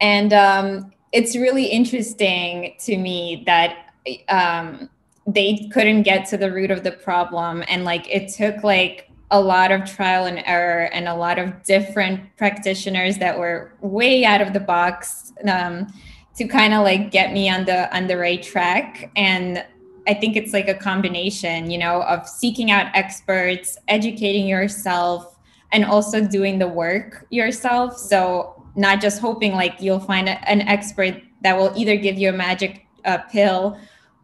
And 0.00 0.32
um, 0.32 0.92
it's 1.12 1.36
really 1.36 1.66
interesting 1.66 2.74
to 2.80 2.96
me 2.96 3.42
that 3.46 3.92
um, 4.28 4.88
they 5.26 5.68
couldn't 5.72 6.02
get 6.02 6.26
to 6.28 6.36
the 6.36 6.52
root 6.52 6.70
of 6.70 6.82
the 6.82 6.92
problem. 6.92 7.64
And 7.68 7.84
like 7.84 8.08
it 8.08 8.32
took 8.32 8.62
like 8.62 9.10
a 9.30 9.40
lot 9.40 9.72
of 9.72 9.84
trial 9.84 10.26
and 10.26 10.42
error 10.46 10.84
and 10.92 11.08
a 11.08 11.14
lot 11.14 11.38
of 11.38 11.62
different 11.64 12.20
practitioners 12.36 13.18
that 13.18 13.38
were 13.38 13.72
way 13.80 14.24
out 14.24 14.40
of 14.40 14.52
the 14.52 14.60
box 14.60 15.32
um, 15.48 15.88
to 16.36 16.46
kind 16.46 16.74
of 16.74 16.84
like 16.84 17.10
get 17.10 17.32
me 17.32 17.48
on 17.50 17.64
the 17.64 17.94
on 17.96 18.06
the 18.06 18.16
right 18.16 18.42
track. 18.42 19.10
And 19.16 19.64
I 20.06 20.14
think 20.14 20.36
it's 20.36 20.52
like 20.52 20.68
a 20.68 20.74
combination, 20.74 21.70
you 21.70 21.78
know, 21.78 22.02
of 22.02 22.28
seeking 22.28 22.70
out 22.70 22.86
experts, 22.94 23.76
educating 23.88 24.46
yourself, 24.46 25.38
and 25.72 25.84
also 25.84 26.24
doing 26.24 26.58
the 26.58 26.68
work 26.68 27.26
yourself. 27.30 27.98
So 27.98 28.64
not 28.76 29.00
just 29.00 29.20
hoping 29.20 29.52
like 29.52 29.80
you'll 29.80 30.00
find 30.00 30.28
an 30.28 30.60
expert 30.62 31.20
that 31.42 31.56
will 31.56 31.72
either 31.76 31.96
give 31.96 32.18
you 32.18 32.28
a 32.28 32.32
magic 32.32 32.86
uh, 33.04 33.18
pill 33.30 33.78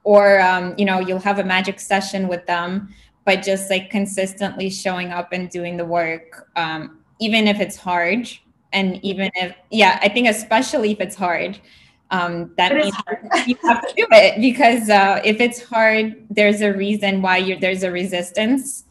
or 0.05 0.41
um, 0.41 0.74
you 0.76 0.85
know 0.85 1.01
you'll 1.01 1.18
have 1.18 1.39
a 1.39 1.45
magic 1.45 1.80
session 1.80 2.28
with 2.28 2.45
them 2.47 2.95
but 3.24 3.43
just 3.43 3.70
like 3.70 3.91
consistently 3.91 4.68
showing 4.68 5.11
up 5.11 5.33
and 5.33 5.49
doing 5.49 5.76
the 5.76 5.85
work 5.85 6.49
um, 6.57 6.99
even 7.20 7.47
if 7.47 7.61
it's 7.61 7.76
hard 7.76 8.28
and 8.72 9.03
even 9.05 9.30
if 9.35 9.55
yeah 9.70 9.99
i 10.03 10.09
think 10.09 10.28
especially 10.28 10.93
if 10.93 11.01
it's 11.01 11.14
hard 11.14 11.59
um, 12.12 12.52
that 12.58 12.74
means 12.74 12.94
you 13.46 13.56
have 13.62 13.88
to 13.88 13.94
do 13.96 14.06
it 14.12 14.40
because 14.40 14.90
uh, 14.90 15.20
if 15.24 15.40
it's 15.40 15.62
hard 15.62 16.14
there's 16.30 16.60
a 16.60 16.72
reason 16.72 17.22
why 17.22 17.38
you 17.38 17.58
there's 17.58 17.82
a 17.82 17.90
resistance 17.90 18.84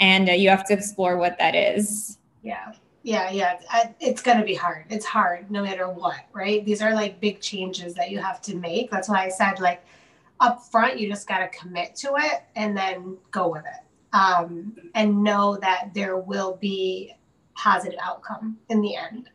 and 0.00 0.30
uh, 0.30 0.32
you 0.32 0.48
have 0.48 0.64
to 0.68 0.74
explore 0.74 1.18
what 1.18 1.36
that 1.38 1.56
is. 1.56 2.18
Yeah. 2.42 2.72
Yeah 3.02 3.30
yeah. 3.30 3.58
It's 4.00 4.22
going 4.22 4.38
to 4.38 4.44
be 4.44 4.54
hard. 4.54 4.84
It's 4.90 5.04
hard 5.04 5.50
no 5.50 5.64
matter 5.64 5.88
what 5.88 6.20
right? 6.32 6.64
These 6.64 6.80
are 6.80 6.94
like 6.94 7.20
big 7.20 7.40
changes 7.40 7.94
that 7.94 8.10
you 8.12 8.20
have 8.20 8.40
to 8.42 8.56
make. 8.56 8.90
That's 8.90 9.08
why 9.08 9.24
i 9.24 9.28
said 9.28 9.58
like 9.58 9.84
up 10.40 10.62
front 10.70 11.00
you 11.00 11.08
just 11.08 11.26
got 11.26 11.38
to 11.38 11.48
commit 11.48 11.96
to 11.96 12.14
it 12.16 12.44
and 12.54 12.76
then 12.76 13.16
go 13.32 13.48
with 13.48 13.64
it 13.64 14.16
um, 14.16 14.72
and 14.94 15.24
know 15.24 15.58
that 15.60 15.90
there 15.94 16.16
will 16.16 16.56
be 16.60 17.12
positive 17.56 17.98
outcome 18.00 18.56
in 18.68 18.80
the 18.80 18.94
end. 18.94 19.30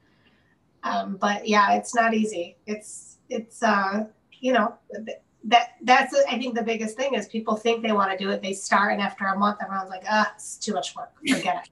Um, 0.83 1.17
but 1.17 1.45
yeah 1.45 1.73
it's 1.73 1.93
not 1.93 2.13
easy. 2.13 2.55
It's 2.65 3.12
it's 3.33 3.63
uh 3.63 4.05
you 4.39 4.53
know 4.53 4.75
that 5.45 5.75
that's 5.81 6.15
I 6.29 6.37
think 6.37 6.55
the 6.55 6.63
biggest 6.63 6.95
thing 6.95 7.15
is 7.15 7.27
people 7.27 7.55
think 7.55 7.83
they 7.83 7.91
want 7.91 8.11
to 8.11 8.17
do 8.17 8.29
it. 8.31 8.41
They 8.41 8.53
start 8.53 8.93
and 8.93 9.01
after 9.01 9.25
a 9.25 9.37
month, 9.37 9.59
everyone's 9.61 9.89
like, 9.89 10.03
ah, 10.09 10.31
it's 10.35 10.57
too 10.57 10.73
much 10.73 10.95
work. 10.95 11.11
Forget 11.19 11.65
it. 11.65 11.69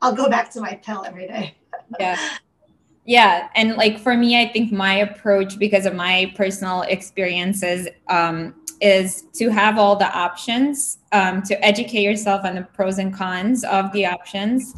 I'll 0.00 0.14
go 0.14 0.28
back 0.28 0.50
to 0.52 0.60
my 0.60 0.80
pill 0.82 1.04
every 1.04 1.26
day. 1.26 1.56
yeah. 2.00 2.18
Yeah. 3.04 3.48
And 3.54 3.74
like 3.76 3.98
for 3.98 4.16
me, 4.16 4.40
I 4.40 4.48
think 4.52 4.70
my 4.70 4.94
approach, 4.96 5.58
because 5.58 5.86
of 5.86 5.94
my 5.94 6.32
personal 6.36 6.82
experiences, 6.82 7.88
um, 8.08 8.54
is 8.80 9.24
to 9.34 9.48
have 9.48 9.76
all 9.78 9.96
the 9.96 10.10
options, 10.16 10.98
um, 11.12 11.42
to 11.42 11.64
educate 11.64 12.02
yourself 12.02 12.44
on 12.44 12.54
the 12.54 12.62
pros 12.62 12.98
and 12.98 13.12
cons 13.12 13.64
of 13.64 13.90
the 13.92 14.06
options. 14.06 14.74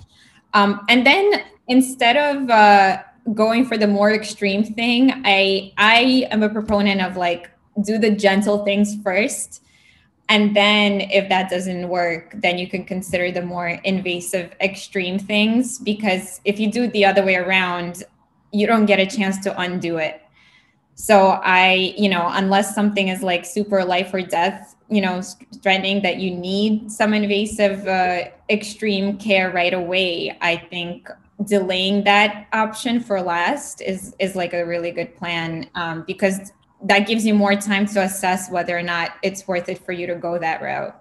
Um, 0.55 0.81
and 0.89 1.05
then 1.05 1.43
instead 1.69 2.17
of 2.17 2.49
uh, 2.49 3.03
going 3.35 3.65
for 3.67 3.77
the 3.77 3.87
more 3.87 4.13
extreme 4.13 4.65
thing, 4.65 5.23
I 5.25 5.73
I 5.77 6.29
am 6.31 6.43
a 6.43 6.49
proponent 6.49 7.01
of 7.01 7.17
like 7.17 7.51
do 7.83 7.99
the 7.99 8.11
gentle 8.11 8.65
things 8.65 8.97
first 9.03 9.63
and 10.31 10.55
then 10.55 11.01
if 11.01 11.29
that 11.29 11.51
doesn't 11.51 11.89
work 11.89 12.33
then 12.37 12.57
you 12.57 12.69
can 12.69 12.85
consider 12.85 13.31
the 13.33 13.43
more 13.43 13.69
invasive 13.85 14.53
extreme 14.61 15.19
things 15.19 15.79
because 15.79 16.41
if 16.45 16.59
you 16.59 16.71
do 16.71 16.85
it 16.85 16.93
the 16.93 17.05
other 17.05 17.25
way 17.25 17.35
around 17.35 18.05
you 18.53 18.67
don't 18.67 18.87
get 18.87 18.99
a 18.99 19.07
chance 19.07 19.39
to 19.39 19.61
undo 19.61 19.99
it. 19.99 20.23
So 20.95 21.41
i 21.43 21.95
you 21.97 22.09
know 22.09 22.29
unless 22.33 22.75
something 22.75 23.09
is 23.09 23.23
like 23.23 23.45
super 23.45 23.85
life 23.85 24.13
or 24.13 24.23
death 24.23 24.77
you 24.91 25.01
know 25.01 25.23
threatening 25.63 26.03
that 26.03 26.17
you 26.19 26.31
need 26.31 26.91
some 26.91 27.15
invasive 27.15 27.87
uh, 27.87 28.25
extreme 28.51 29.17
care 29.17 29.51
right 29.51 29.73
away 29.73 30.37
i 30.43 30.57
think 30.57 31.09
delaying 31.45 32.05
that 32.05 32.47
option 32.53 33.01
for 33.01 33.23
last 33.23 33.81
is 33.81 34.15
is 34.19 34.37
like 34.37 34.53
a 34.53 34.65
really 34.65 34.91
good 34.91 35.15
plan 35.17 35.69
um, 35.75 36.05
because 36.07 36.53
that 36.83 37.01
gives 37.01 37.27
you 37.27 37.35
more 37.35 37.55
time 37.55 37.87
to 37.87 38.03
assess 38.03 38.51
whether 38.51 38.77
or 38.77 38.83
not 38.83 39.13
it's 39.23 39.47
worth 39.47 39.69
it 39.69 39.79
for 39.85 39.93
you 39.93 40.07
to 40.07 40.15
go 40.15 40.39
that 40.39 40.63
route. 40.63 40.97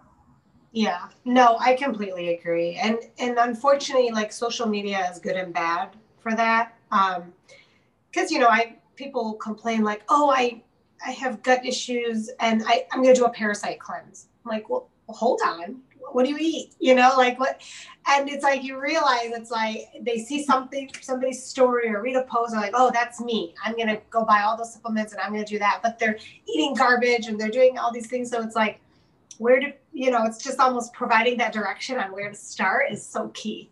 Yeah. 0.71 1.07
No 1.25 1.57
i 1.59 1.75
completely 1.75 2.35
agree. 2.35 2.75
And 2.75 2.99
and 3.17 3.37
unfortunately 3.37 4.11
like 4.11 4.31
social 4.31 4.67
media 4.67 5.09
is 5.11 5.19
good 5.19 5.35
and 5.35 5.53
bad 5.53 5.95
for 6.19 6.35
that 6.35 6.73
um 6.91 7.33
because 8.11 8.29
you 8.29 8.39
know 8.39 8.49
i 8.49 8.75
people 8.95 9.33
complain 9.35 9.83
like 9.83 10.03
oh 10.09 10.29
i 10.35 10.61
i 11.05 11.11
have 11.11 11.41
gut 11.43 11.65
issues 11.65 12.29
and 12.41 12.61
i 12.67 12.85
i'm 12.91 13.01
going 13.01 13.15
to 13.15 13.19
do 13.19 13.25
a 13.25 13.31
parasite 13.31 13.79
cleanse. 13.79 14.27
I'm 14.45 14.51
like 14.51 14.69
well 14.69 14.89
hold 15.07 15.41
on. 15.45 15.81
What 16.11 16.25
do 16.25 16.31
you 16.31 16.37
eat? 16.39 16.75
You 16.79 16.95
know 16.95 17.13
like 17.17 17.39
what 17.39 17.61
and 18.11 18.29
it's 18.29 18.43
like 18.43 18.63
you 18.63 18.79
realize 18.79 19.31
it's 19.31 19.51
like 19.51 19.87
they 20.01 20.17
see 20.17 20.43
something 20.43 20.89
somebody's 21.01 21.43
story 21.43 21.89
or 21.89 22.01
read 22.01 22.15
a 22.15 22.23
post 22.23 22.53
and 22.53 22.61
like 22.61 22.73
oh 22.73 22.89
that's 22.93 23.21
me 23.21 23.53
i'm 23.63 23.75
gonna 23.77 23.99
go 24.09 24.23
buy 24.25 24.41
all 24.41 24.57
those 24.57 24.73
supplements 24.73 25.13
and 25.13 25.21
i'm 25.21 25.31
gonna 25.31 25.45
do 25.45 25.59
that 25.59 25.79
but 25.83 25.99
they're 25.99 26.17
eating 26.47 26.73
garbage 26.73 27.27
and 27.27 27.39
they're 27.39 27.49
doing 27.49 27.77
all 27.77 27.91
these 27.91 28.07
things 28.07 28.29
so 28.29 28.41
it's 28.41 28.55
like 28.55 28.79
where 29.37 29.59
do 29.59 29.67
you 29.93 30.11
know 30.11 30.25
it's 30.25 30.43
just 30.43 30.59
almost 30.59 30.93
providing 30.93 31.37
that 31.37 31.53
direction 31.53 31.97
on 31.97 32.11
where 32.11 32.29
to 32.29 32.35
start 32.35 32.91
is 32.91 33.05
so 33.05 33.29
key 33.29 33.69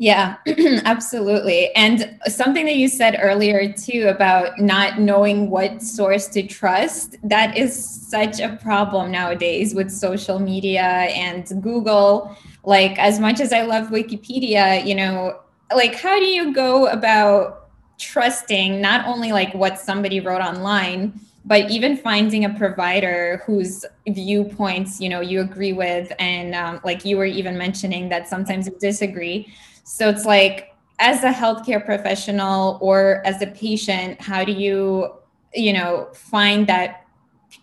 yeah, 0.00 0.36
absolutely. 0.86 1.74
And 1.74 2.18
something 2.26 2.64
that 2.64 2.76
you 2.76 2.88
said 2.88 3.18
earlier 3.20 3.70
too 3.70 4.06
about 4.08 4.58
not 4.58 4.98
knowing 4.98 5.50
what 5.50 5.82
source 5.82 6.26
to 6.28 6.42
trust, 6.42 7.16
that 7.22 7.54
is 7.54 7.78
such 8.08 8.40
a 8.40 8.56
problem 8.62 9.10
nowadays 9.10 9.74
with 9.74 9.90
social 9.90 10.38
media 10.38 10.82
and 10.82 11.46
Google. 11.62 12.34
Like, 12.64 12.98
as 12.98 13.18
much 13.18 13.40
as 13.40 13.52
I 13.52 13.62
love 13.62 13.88
Wikipedia, 13.88 14.84
you 14.86 14.94
know, 14.94 15.40
like, 15.74 15.94
how 15.94 16.18
do 16.18 16.26
you 16.26 16.52
go 16.52 16.86
about 16.88 17.68
trusting 17.98 18.80
not 18.80 19.06
only 19.06 19.32
like 19.32 19.52
what 19.54 19.78
somebody 19.78 20.20
wrote 20.20 20.40
online, 20.40 21.20
but 21.44 21.70
even 21.70 21.96
finding 21.96 22.44
a 22.44 22.50
provider 22.50 23.42
whose 23.46 23.84
viewpoints 24.06 25.00
you 25.00 25.08
know 25.08 25.20
you 25.22 25.40
agree 25.40 25.72
with 25.72 26.12
and 26.18 26.54
um, 26.54 26.80
like 26.84 27.02
you 27.04 27.16
were 27.16 27.24
even 27.24 27.56
mentioning 27.56 28.10
that 28.10 28.28
sometimes 28.28 28.66
you 28.66 28.76
disagree 28.78 29.50
so 29.90 30.08
it's 30.08 30.24
like, 30.24 30.72
as 31.00 31.24
a 31.24 31.32
healthcare 31.32 31.84
professional 31.84 32.78
or 32.80 33.22
as 33.26 33.42
a 33.42 33.48
patient, 33.48 34.20
how 34.20 34.44
do 34.44 34.52
you, 34.52 35.12
you 35.52 35.72
know, 35.72 36.08
find 36.12 36.66
that 36.68 37.06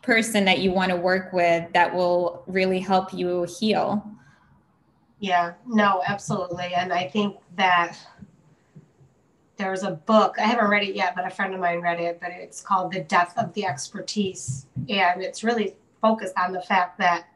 person 0.01 0.43
that 0.43 0.59
you 0.59 0.71
want 0.73 0.91
to 0.91 0.97
work 0.97 1.31
with 1.31 1.71
that 1.71 1.95
will 1.95 2.43
really 2.45 2.79
help 2.79 3.13
you 3.13 3.47
heal? 3.59 4.05
Yeah, 5.19 5.53
no, 5.65 6.03
absolutely. 6.05 6.73
And 6.75 6.93
I 6.93 7.07
think 7.07 7.37
that 7.55 7.97
there's 9.55 9.81
a 9.81 9.91
book, 9.91 10.35
I 10.37 10.43
haven't 10.43 10.69
read 10.69 10.83
it 10.83 10.95
yet, 10.95 11.15
but 11.15 11.25
a 11.25 11.31
friend 11.31 11.53
of 11.55 11.59
mine 11.59 11.81
read 11.81 11.99
it, 11.99 12.19
but 12.21 12.29
it's 12.29 12.61
called 12.61 12.91
The 12.91 12.99
Death 12.99 13.33
of 13.37 13.51
the 13.53 13.65
Expertise. 13.65 14.67
And 14.87 15.23
it's 15.23 15.43
really 15.43 15.75
focused 15.99 16.35
on 16.37 16.51
the 16.51 16.61
fact 16.61 16.99
that 16.99 17.27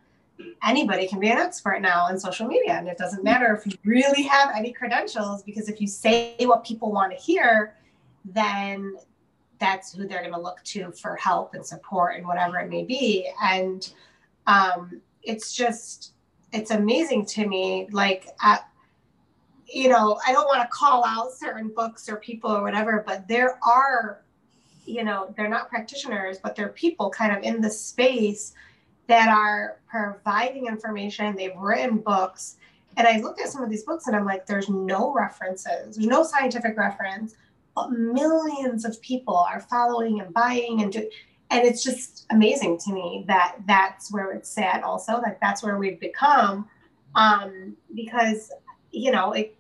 anybody 0.63 1.07
can 1.07 1.19
be 1.19 1.29
an 1.32 1.39
expert 1.39 1.82
now 1.82 2.03
on 2.03 2.19
social 2.19 2.47
media. 2.47 2.73
And 2.73 2.88
it 2.88 2.97
doesn't 2.99 3.23
matter 3.23 3.55
if 3.55 3.65
you 3.65 3.73
really 3.84 4.23
have 4.23 4.51
any 4.55 4.71
credentials, 4.71 5.41
because 5.41 5.67
if 5.67 5.82
you 5.82 5.88
say 5.88 6.36
what 6.41 6.63
people 6.63 6.91
want 6.91 7.11
to 7.11 7.17
hear, 7.17 7.75
then 8.23 8.95
that's 9.57 9.93
who 9.93 10.07
they're 10.07 10.21
going 10.21 10.34
to 10.34 10.39
look 10.39 10.61
to 10.63 10.91
for 10.91 11.15
help 11.15 11.55
and 11.55 11.65
support 11.65 12.15
and 12.15 12.27
whatever 12.27 12.59
it 12.59 12.69
may 12.69 12.84
be. 12.84 13.27
And 13.41 13.91
um, 14.45 15.01
it's 15.23 15.53
just, 15.53 16.13
it's 16.54 16.72
amazing 16.72 17.26
to 17.28 17.47
me. 17.47 17.88
Like, 17.91 18.28
uh, 18.43 18.58
you 19.68 19.88
know, 19.89 20.20
I 20.28 20.34
don't 20.34 20.45
want 20.45 20.62
to 20.62 20.68
call 20.68 21.06
out 21.06 21.32
certain 21.32 21.70
books 21.70 22.10
or 22.10 22.18
people 22.18 22.52
or 22.52 22.62
whatever, 22.62 23.04
but 23.06 23.28
there 23.28 23.58
are, 23.66 24.22
you 24.86 25.04
know, 25.04 25.34
they're 25.38 25.49
not 25.49 25.70
practitioners, 25.70 26.39
but 26.39 26.56
they're 26.56 26.70
people 26.70 27.10
kind 27.10 27.36
of 27.36 27.43
in 27.43 27.62
the 27.62 27.70
space 27.70 28.54
that 29.08 29.30
are 29.30 29.80
providing 29.89 30.68
information. 30.68 31.36
They've 31.36 31.56
written 31.58 31.97
books. 31.97 32.58
And 32.97 33.08
I 33.08 33.20
look 33.20 33.39
at 33.39 33.49
some 33.49 33.64
of 33.64 33.70
these 33.70 33.84
books 33.84 34.08
and 34.08 34.16
I'm 34.16 34.26
like, 34.26 34.45
there's 34.45 34.68
no 34.68 35.14
references, 35.14 35.95
there's 35.95 36.08
no 36.08 36.24
scientific 36.24 36.78
reference, 36.78 37.36
but 37.74 37.91
millions 37.91 38.84
of 38.84 39.02
people 39.02 39.38
are 39.38 39.62
following 39.62 40.20
and 40.20 40.34
buying 40.34 40.82
and 40.82 40.91
do, 40.91 41.10
and 41.52 41.68
it's 41.68 41.84
just 41.84 42.26
amazing 42.32 42.78
to 42.80 42.93
me 42.93 43.26
that 43.28 43.58
that's 43.68 44.12
where 44.12 44.32
it's 44.32 44.58
at 44.58 44.82
also 44.84 45.20
like 45.22 45.39
that's 45.39 45.62
where 45.62 45.78
we've 45.78 45.99
become 45.99 46.68
um, 47.14 47.76
because 47.93 48.52
you 48.91 49.12
know 49.12 49.34
it, 49.34 49.56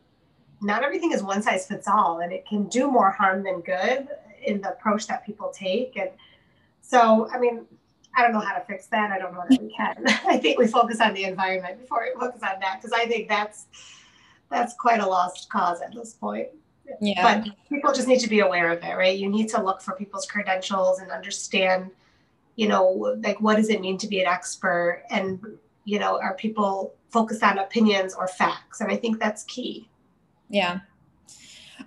not 0.61 0.83
everything 0.83 1.11
is 1.11 1.21
one 1.21 1.43
size 1.43 1.67
fits 1.67 1.87
all 1.87 2.19
and 2.21 2.31
it 2.31 2.47
can 2.47 2.63
do 2.69 2.89
more 2.89 3.11
harm 3.11 3.43
than 3.43 3.59
good 3.61 4.07
in 4.43 4.61
the 4.61 4.69
approach 4.69 5.05
that 5.05 5.25
people 5.25 5.51
take 5.53 5.95
and 5.97 6.09
so 6.81 7.29
i 7.31 7.37
mean 7.37 7.65
i 8.15 8.23
don't 8.23 8.33
know 8.33 8.39
how 8.39 8.57
to 8.57 8.65
fix 8.65 8.87
that. 8.87 9.11
I 9.11 9.19
don't 9.19 9.33
know 9.33 9.43
that 9.47 9.61
we 9.61 9.69
can. 9.69 10.03
I 10.27 10.37
think 10.37 10.57
we 10.57 10.67
focus 10.67 10.99
on 10.99 11.13
the 11.13 11.25
environment 11.25 11.79
before 11.79 12.03
we 12.03 12.19
focus 12.19 12.41
on 12.41 12.59
that 12.61 12.81
because 12.81 12.93
i 12.93 13.05
think 13.05 13.27
that's 13.27 13.65
that's 14.49 14.73
quite 14.75 14.99
a 14.99 15.07
lost 15.07 15.49
cause 15.49 15.81
at 15.81 15.93
this 15.93 16.13
point 16.13 16.49
yeah. 16.99 17.43
But 17.43 17.53
people 17.69 17.93
just 17.93 18.07
need 18.07 18.19
to 18.19 18.29
be 18.29 18.39
aware 18.39 18.71
of 18.71 18.83
it, 18.83 18.95
right? 18.95 19.17
You 19.17 19.29
need 19.29 19.49
to 19.49 19.63
look 19.63 19.81
for 19.81 19.93
people's 19.95 20.25
credentials 20.25 20.99
and 20.99 21.11
understand, 21.11 21.91
you 22.55 22.67
know, 22.67 23.15
like 23.23 23.39
what 23.39 23.55
does 23.55 23.69
it 23.69 23.81
mean 23.81 23.97
to 23.99 24.07
be 24.07 24.21
an 24.21 24.27
expert? 24.27 25.03
And, 25.09 25.39
you 25.85 25.99
know, 25.99 26.19
are 26.19 26.35
people 26.35 26.93
focused 27.09 27.43
on 27.43 27.57
opinions 27.57 28.13
or 28.13 28.27
facts? 28.27 28.81
And 28.81 28.91
I 28.91 28.97
think 28.97 29.19
that's 29.19 29.43
key. 29.43 29.87
Yeah. 30.49 30.79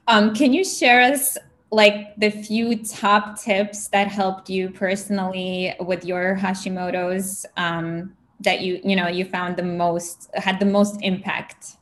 Um, 0.07 0.35
can 0.35 0.53
you 0.53 0.65
share 0.65 1.01
us 1.01 1.37
like 1.71 2.15
the 2.17 2.31
few 2.31 2.77
top 2.85 3.41
tips 3.41 3.89
that 3.89 4.09
helped 4.09 4.49
you 4.49 4.71
personally 4.71 5.75
with 5.81 6.05
your 6.05 6.37
Hashimoto's 6.37 7.45
um, 7.57 8.15
that 8.41 8.61
you 8.61 8.81
you 8.85 8.95
know 8.95 9.09
you 9.09 9.25
found 9.25 9.57
the 9.57 9.63
most 9.63 10.31
had 10.35 10.61
the 10.61 10.67
most 10.67 10.99
impact? 11.03 11.77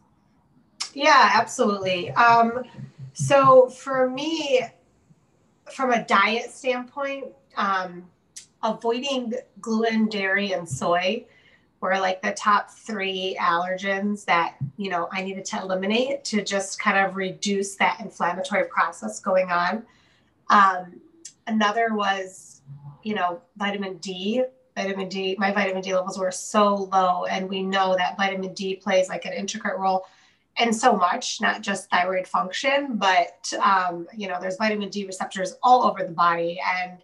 Yeah, 0.95 1.31
absolutely. 1.35 2.11
Um, 2.13 2.65
so 3.13 3.69
for 3.69 4.09
me, 4.09 4.63
from 5.73 5.93
a 5.93 6.05
diet 6.05 6.51
standpoint, 6.51 7.27
um, 7.57 8.05
avoiding 8.63 9.35
gluten, 9.61 10.07
dairy, 10.07 10.53
and 10.53 10.69
soy 10.69 11.27
were 11.81 11.99
like 11.99 12.23
the 12.23 12.33
top 12.33 12.71
three 12.71 13.37
allergens 13.41 14.25
that 14.25 14.55
you 14.77 14.89
know 14.89 15.09
I 15.13 15.23
needed 15.23 15.45
to 15.47 15.61
eliminate 15.61 16.25
to 16.25 16.43
just 16.43 16.81
kind 16.81 17.05
of 17.05 17.17
reduce 17.17 17.75
that 17.77 18.01
inflammatory 18.01 18.65
process 18.67 19.21
going 19.21 19.51
on. 19.51 19.85
Um, 20.49 21.01
another 21.47 21.95
was, 21.95 22.63
you 23.03 23.15
know, 23.15 23.41
vitamin 23.57 23.97
D. 23.99 24.45
Vitamin 24.75 25.09
D, 25.09 25.37
my 25.39 25.53
vitamin 25.53 25.83
D 25.83 25.93
levels 25.95 26.19
were 26.19 26.31
so 26.31 26.89
low, 26.93 27.27
and 27.27 27.47
we 27.47 27.63
know 27.63 27.95
that 27.97 28.17
vitamin 28.17 28.55
D 28.55 28.77
plays 28.77 29.11
like 29.11 29.27
an 29.27 29.35
intricate 29.35 29.77
role 29.77 30.07
and 30.59 30.75
so 30.75 30.95
much, 30.95 31.41
not 31.41 31.63
just 31.63 31.89
thyroid 31.91 32.27
function, 32.27 32.97
but 32.97 33.53
um, 33.63 34.07
you 34.17 34.29
know, 34.29 34.39
there's 34.41 34.57
vitamin 34.57 34.91
D 34.91 35.07
receptors 35.07 35.55
all 35.63 35.85
over 35.85 36.05
the 36.05 36.13
body, 36.13 36.61
and 36.81 36.99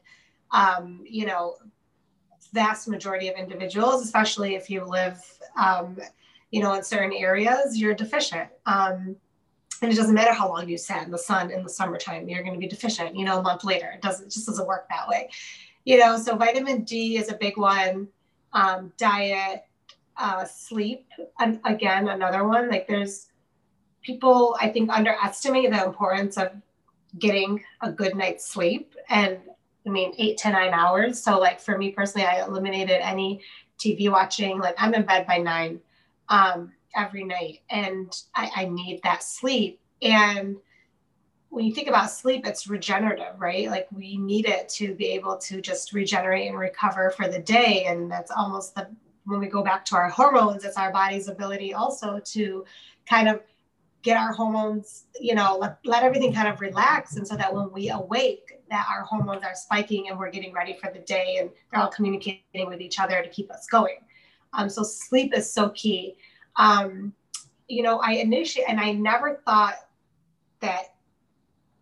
um, 0.51 1.01
you 1.05 1.26
know, 1.26 1.57
vast 2.53 2.88
majority 2.88 3.28
of 3.28 3.36
individuals, 3.36 4.03
especially 4.03 4.55
if 4.55 4.68
you 4.70 4.84
live, 4.84 5.22
um, 5.57 5.99
you 6.51 6.62
know, 6.62 6.74
in 6.74 6.82
certain 6.82 7.12
areas, 7.12 7.76
you're 7.76 7.94
deficient. 7.94 8.49
Um, 8.66 9.16
and 9.80 9.92
it 9.92 9.96
doesn't 9.96 10.14
matter 10.14 10.32
how 10.32 10.49
long 10.49 10.68
you 10.68 10.76
sat 10.76 11.05
in 11.05 11.11
the 11.11 11.18
sun 11.18 11.51
in 11.51 11.62
the 11.62 11.68
summertime, 11.68 12.28
you're 12.28 12.42
going 12.42 12.55
to 12.55 12.61
be 12.61 12.66
deficient. 12.66 13.16
You 13.16 13.24
know, 13.24 13.38
a 13.38 13.42
month 13.42 13.64
later, 13.64 13.90
it 13.94 14.03
doesn't 14.03 14.26
it 14.26 14.32
just 14.32 14.46
doesn't 14.46 14.66
work 14.66 14.88
that 14.88 15.09
way. 15.09 15.30
You 15.84 15.99
know, 15.99 16.18
so 16.18 16.36
vitamin 16.36 16.82
D 16.82 17.16
is 17.16 17.30
a 17.30 17.36
big 17.36 17.57
one. 17.57 18.09
Um, 18.53 18.92
diet, 18.96 19.64
uh, 20.16 20.44
sleep, 20.44 21.07
and 21.38 21.61
again, 21.64 22.09
another 22.09 22.44
one. 22.44 22.70
Like 22.70 22.88
there's 22.88 23.28
people 24.03 24.57
I 24.61 24.68
think 24.68 24.90
underestimate 24.90 25.70
the 25.70 25.84
importance 25.84 26.36
of 26.36 26.53
getting 27.18 27.62
a 27.80 27.90
good 27.90 28.14
night's 28.14 28.49
sleep 28.49 28.94
and 29.09 29.38
I 29.86 29.90
mean 29.90 30.14
eight 30.18 30.38
to 30.38 30.51
nine 30.51 30.74
hours. 30.74 31.22
So 31.22 31.38
like 31.38 31.61
for 31.61 31.78
me 31.78 31.90
personally, 31.90 32.26
I 32.26 32.44
eliminated 32.44 33.01
any 33.01 33.40
TV 33.78 34.11
watching. 34.11 34.59
Like 34.59 34.74
I'm 34.78 34.94
in 34.94 35.05
bed 35.05 35.26
by 35.26 35.38
nine 35.38 35.80
um, 36.28 36.72
every 36.94 37.24
night 37.24 37.61
and 37.70 38.12
I, 38.34 38.51
I 38.57 38.64
need 38.66 39.01
that 39.05 39.22
sleep. 39.22 39.80
And 40.03 40.57
when 41.51 41.64
you 41.64 41.74
think 41.74 41.88
about 41.88 42.11
sleep, 42.11 42.46
it's 42.46 42.68
regenerative, 42.68 43.40
right? 43.40 43.68
Like 43.68 43.88
we 43.90 44.18
need 44.18 44.46
it 44.46 44.68
to 44.70 44.94
be 44.94 45.07
able 45.07 45.38
to 45.38 45.62
just 45.62 45.92
regenerate 45.92 46.49
and 46.49 46.59
recover 46.59 47.11
for 47.11 47.26
the 47.26 47.38
day. 47.38 47.84
And 47.86 48.11
that's 48.11 48.30
almost 48.30 48.74
the 48.74 48.88
when 49.24 49.40
we 49.40 49.46
go 49.46 49.62
back 49.62 49.84
to 49.84 49.96
our 49.96 50.09
hormones, 50.09 50.64
it's 50.64 50.76
our 50.78 50.90
body's 50.90 51.28
ability 51.28 51.74
also 51.74 52.18
to 52.18 52.64
kind 53.07 53.28
of 53.28 53.40
get 54.09 54.16
our 54.16 54.32
hormones, 54.32 55.04
you 55.20 55.34
know, 55.34 55.59
let, 55.61 55.76
let 55.84 56.02
everything 56.02 56.32
kind 56.32 56.48
of 56.48 56.62
relax. 56.62 57.16
And 57.16 57.28
so 57.28 57.36
that 57.36 57.54
when 57.54 57.70
we 57.70 57.90
awake, 57.90 58.59
that 58.70 58.86
our 58.90 59.02
hormones 59.02 59.44
are 59.44 59.54
spiking 59.54 60.09
and 60.09 60.18
we're 60.18 60.30
getting 60.30 60.54
ready 60.54 60.78
for 60.82 60.90
the 60.90 61.00
day 61.00 61.36
and 61.40 61.50
they're 61.70 61.82
all 61.82 61.90
communicating 61.90 62.68
with 62.68 62.80
each 62.80 62.98
other 62.98 63.22
to 63.22 63.28
keep 63.28 63.50
us 63.50 63.66
going. 63.66 63.98
Um, 64.54 64.70
so 64.70 64.82
sleep 64.82 65.36
is 65.36 65.52
so 65.52 65.68
key. 65.70 66.16
Um, 66.56 67.12
you 67.68 67.82
know, 67.82 67.98
I 67.98 68.12
initially, 68.12 68.64
and 68.66 68.80
I 68.80 68.92
never 68.92 69.42
thought 69.44 69.76
that 70.61 70.94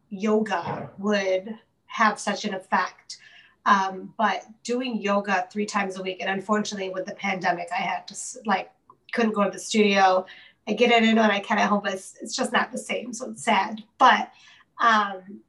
yoga 0.09 0.91
would 0.99 1.57
have 1.87 2.19
such 2.19 2.45
an 2.45 2.55
effect. 2.55 3.19
Um, 3.67 4.13
but 4.19 4.47
doing 4.65 5.01
yoga 5.01 5.47
three 5.53 5.67
times 5.67 5.97
a 5.97 6.03
week, 6.03 6.19
and 6.21 6.29
unfortunately 6.29 6.91
with 6.91 7.07
the 7.07 7.15
pandemic, 7.15 7.69
I 7.71 7.83
had 7.83 8.09
to 8.09 8.17
like 8.47 8.73
couldn't 9.13 9.33
go 9.33 9.45
to 9.45 9.51
the 9.51 9.59
studio 9.61 10.27
I 10.69 10.73
get 10.73 10.91
it 10.91 11.05
in 11.05 11.19
and 11.19 11.33
I 11.33 11.41
kind 11.41 11.61
of 11.61 11.69
hope 11.69 11.87
it's, 11.87 12.17
it's 12.21 12.35
just 12.35 12.53
not 12.53 12.73
the 12.73 12.79
same. 12.79 13.13
So 13.13 13.31
it's 13.31 13.45
sad. 13.45 13.83
But 13.99 14.33
um, 14.81 15.41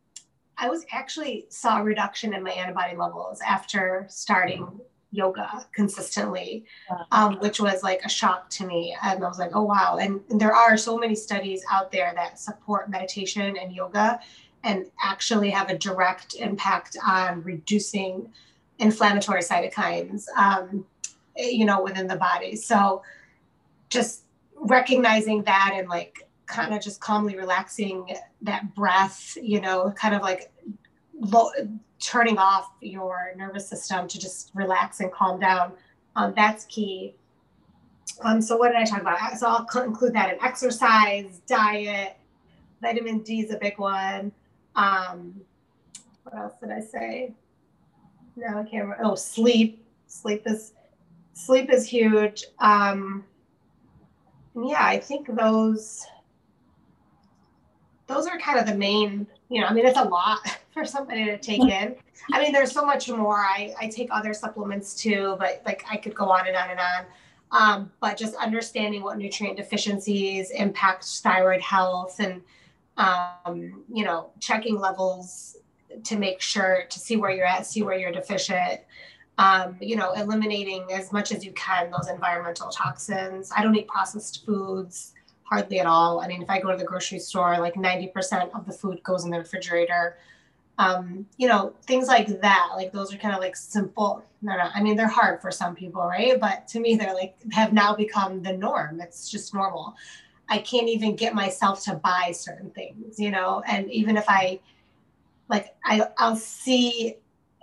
I 0.58 0.70
was 0.70 0.86
actually 0.92 1.46
saw 1.50 1.80
a 1.80 1.84
reduction 1.84 2.34
in 2.34 2.44
my 2.44 2.52
antibody 2.52 2.96
levels 2.96 3.42
after 3.42 4.06
starting 4.10 4.80
yoga 5.12 5.66
consistently, 5.74 6.66
um, 7.12 7.38
which 7.40 7.60
was 7.60 7.82
like 7.82 8.02
a 8.04 8.10
shock 8.10 8.50
to 8.52 8.66
me. 8.66 8.96
And 9.02 9.24
I 9.24 9.28
was 9.28 9.40
like, 9.40 9.52
oh, 9.54 9.64
wow. 9.64 9.98
And, 10.00 10.22
and 10.30 10.40
there 10.40 10.54
are 10.54 10.78
so 10.78 10.98
many 10.98 11.16
studies 11.16 11.64
out 11.72 11.92
there 11.92 12.12
that 12.16 12.40
support 12.40 12.90
meditation 12.90 13.58
and 13.58 13.74
yoga 13.74 14.20
and 14.64 14.86
actually 15.04 15.50
have 15.50 15.70
a 15.70 15.78
direct 15.78 16.36
impact 16.36 16.98
on 17.06 17.42
reducing 17.44 18.30
inflammatory 18.80 19.42
cytokines, 19.42 20.26
um, 20.38 20.86
you 21.38 21.66
know, 21.66 21.82
within 21.82 22.08
the 22.08 22.16
body. 22.16 22.56
So 22.56 23.02
just 23.90 24.24
recognizing 24.60 25.44
that 25.44 25.72
and 25.76 25.88
like 25.88 26.28
kind 26.46 26.74
of 26.74 26.82
just 26.82 27.00
calmly 27.02 27.38
relaxing 27.38 28.16
that 28.42 28.74
breath, 28.74 29.38
you 29.42 29.62
know, 29.62 29.92
kind 29.92 30.16
of 30.16 30.22
like 30.22 30.52
lo- 31.20 31.52
turning 32.00 32.38
off 32.38 32.72
your 32.82 33.34
nervous 33.36 33.68
system 33.68 34.08
to 34.08 34.20
just 34.20 34.52
relax 34.54 35.00
and 35.00 35.12
calm 35.12 35.40
down. 35.40 35.74
Um, 36.16 36.34
that's 36.36 36.66
key. 36.66 37.16
Um, 38.22 38.42
so 38.42 38.58
what 38.58 38.70
did 38.70 38.78
I 38.78 38.86
talk 38.86 39.02
about? 39.02 39.20
So 39.38 39.48
I'll 39.48 39.84
include 39.84 40.14
that 40.14 40.34
in 40.34 40.44
exercise, 40.44 41.42
diet, 41.48 42.18
vitamin 42.82 43.20
D 43.20 43.42
is 43.42 43.52
a 43.52 43.58
big 43.58 43.78
one. 43.78 44.32
Um, 44.76 45.40
what 46.24 46.36
else 46.36 46.54
did 46.62 46.72
I 46.72 46.80
say? 46.80 47.34
No, 48.36 48.48
I 48.48 48.64
can't 48.64 48.84
remember. 48.84 49.00
Oh, 49.04 49.16
sleep. 49.16 49.84
Sleep 50.08 50.44
is 50.46 50.74
sleep 51.34 51.72
is 51.72 51.88
huge. 51.88 52.46
Um, 52.60 53.24
yeah, 54.66 54.86
I 54.86 55.00
think 55.00 55.28
those 55.36 56.06
those 58.08 58.26
are 58.26 58.40
kind 58.40 58.58
of 58.58 58.66
the 58.66 58.74
main, 58.74 59.28
you 59.50 59.60
know, 59.60 59.68
I 59.68 59.74
mean, 59.74 59.86
it's 59.86 59.98
a 59.98 60.04
lot 60.04 60.40
for 60.74 60.86
somebody 60.86 61.26
to 61.26 61.38
take 61.38 61.62
in. 61.62 61.96
I 62.32 62.42
mean, 62.42 62.54
there's 62.54 62.72
so 62.72 62.86
much 62.86 63.10
more. 63.10 63.38
I, 63.38 63.74
I 63.80 63.88
take 63.88 64.08
other 64.12 64.34
supplements 64.34 64.96
too, 64.96 65.36
but 65.40 65.62
like 65.66 65.84
I 65.90 65.98
could 65.98 66.16
go 66.16 66.30
on 66.30 66.48
and 66.48 66.56
on 66.56 66.70
and 66.70 66.80
on. 66.80 67.06
Um, 67.50 67.92
but 68.02 68.18
just 68.18 68.36
understanding 68.36 69.04
what 69.04 69.18
nutrient 69.18 69.58
deficiencies 69.58 70.52
impact 70.52 71.06
thyroid 71.06 71.62
health 71.62 72.20
and, 72.20 72.42
um, 72.98 73.84
you 73.94 74.04
know, 74.04 74.32
checking 74.40 74.80
levels 74.80 75.58
to 76.04 76.18
make 76.18 76.42
sure 76.42 76.84
to 76.90 77.00
see 77.00 77.16
where 77.16 77.32
you're 77.32 77.46
at, 77.46 77.66
see 77.66 77.84
where 77.84 77.98
you're 77.98 78.12
deficient 78.12 78.82
um, 79.38 79.78
you 79.80 79.96
know, 79.96 80.14
eliminating 80.14 80.88
as 80.92 81.12
much 81.12 81.32
as 81.32 81.46
you 81.46 81.52
can 81.54 81.92
those 81.92 82.08
environmental 82.10 82.70
toxins. 82.70 83.52
I 83.56 83.62
don't 83.62 83.76
eat 83.76 83.88
processed 83.88 84.46
foods 84.46 85.14
hardly 85.44 85.80
at 85.80 85.86
all. 85.86 86.20
I 86.20 86.28
mean, 86.28 86.42
if 86.42 86.50
I 86.50 86.60
go 86.60 86.72
to 86.72 86.78
the 86.78 86.84
grocery 86.84 87.20
store, 87.20 87.58
like 87.60 87.76
90% 87.76 88.54
of 88.54 88.66
the 88.66 88.74
food 88.74 89.02
goes 89.04 89.24
in 89.24 89.32
the 89.32 89.40
refrigerator. 89.40 90.18
Um, 90.80 91.26
you 91.38 91.48
know, 91.48 91.74
things 91.84 92.08
like 92.08 92.28
that. 92.42 92.70
Like 92.76 92.92
those 92.92 93.14
are 93.14 93.18
kind 93.18 93.34
of 93.34 93.40
like 93.40 93.56
simple. 93.56 94.24
No, 94.42 94.56
no. 94.56 94.70
I 94.74 94.82
mean, 94.82 94.96
they're 94.96 95.08
hard 95.08 95.42
for 95.42 95.50
some 95.52 95.76
people, 95.76 96.02
right? 96.04 96.40
But 96.40 96.68
to 96.70 96.80
me, 96.80 96.96
they're 96.96 97.16
like 97.16 97.36
have 97.52 97.74
now 97.74 97.96
become 97.96 98.44
the 98.44 98.54
norm. 98.54 99.02
It's 99.02 99.30
just 99.30 99.54
normal. 99.54 99.96
I 100.50 100.60
can't 100.60 100.88
even 100.88 101.16
get 101.16 101.34
myself 101.34 101.84
to 101.86 101.96
buy 101.96 102.32
certain 102.32 102.70
things, 102.72 103.20
you 103.20 103.32
know, 103.32 103.64
and 103.68 103.92
even 103.92 104.18
if 104.18 104.26
I 104.28 104.60
like 105.50 105.76
I 105.84 106.08
I'll 106.18 106.36
see, 106.36 107.16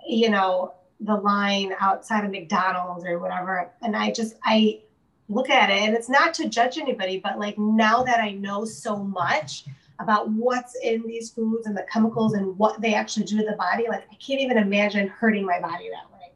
you 0.05 0.29
know, 0.29 0.73
the 0.99 1.15
line 1.15 1.73
outside 1.79 2.25
of 2.25 2.31
McDonald's 2.31 3.05
or 3.05 3.19
whatever, 3.19 3.71
and 3.81 3.95
I 3.95 4.11
just 4.11 4.35
I 4.43 4.81
look 5.27 5.49
at 5.49 5.69
it 5.69 5.81
and 5.81 5.95
it's 5.95 6.09
not 6.09 6.33
to 6.35 6.49
judge 6.49 6.77
anybody, 6.77 7.19
but 7.19 7.39
like 7.39 7.57
now 7.57 8.03
that 8.03 8.19
I 8.19 8.31
know 8.31 8.63
so 8.65 8.97
much 8.97 9.65
about 9.99 10.29
what's 10.29 10.75
in 10.83 11.03
these 11.07 11.31
foods 11.31 11.67
and 11.67 11.75
the 11.75 11.85
chemicals 11.91 12.33
and 12.33 12.57
what 12.57 12.81
they 12.81 12.93
actually 12.93 13.25
do 13.25 13.37
to 13.37 13.45
the 13.45 13.55
body, 13.55 13.85
like 13.87 14.03
I 14.11 14.15
can't 14.15 14.41
even 14.41 14.57
imagine 14.57 15.07
hurting 15.07 15.45
my 15.45 15.59
body 15.59 15.89
that 15.89 16.11
way. 16.11 16.31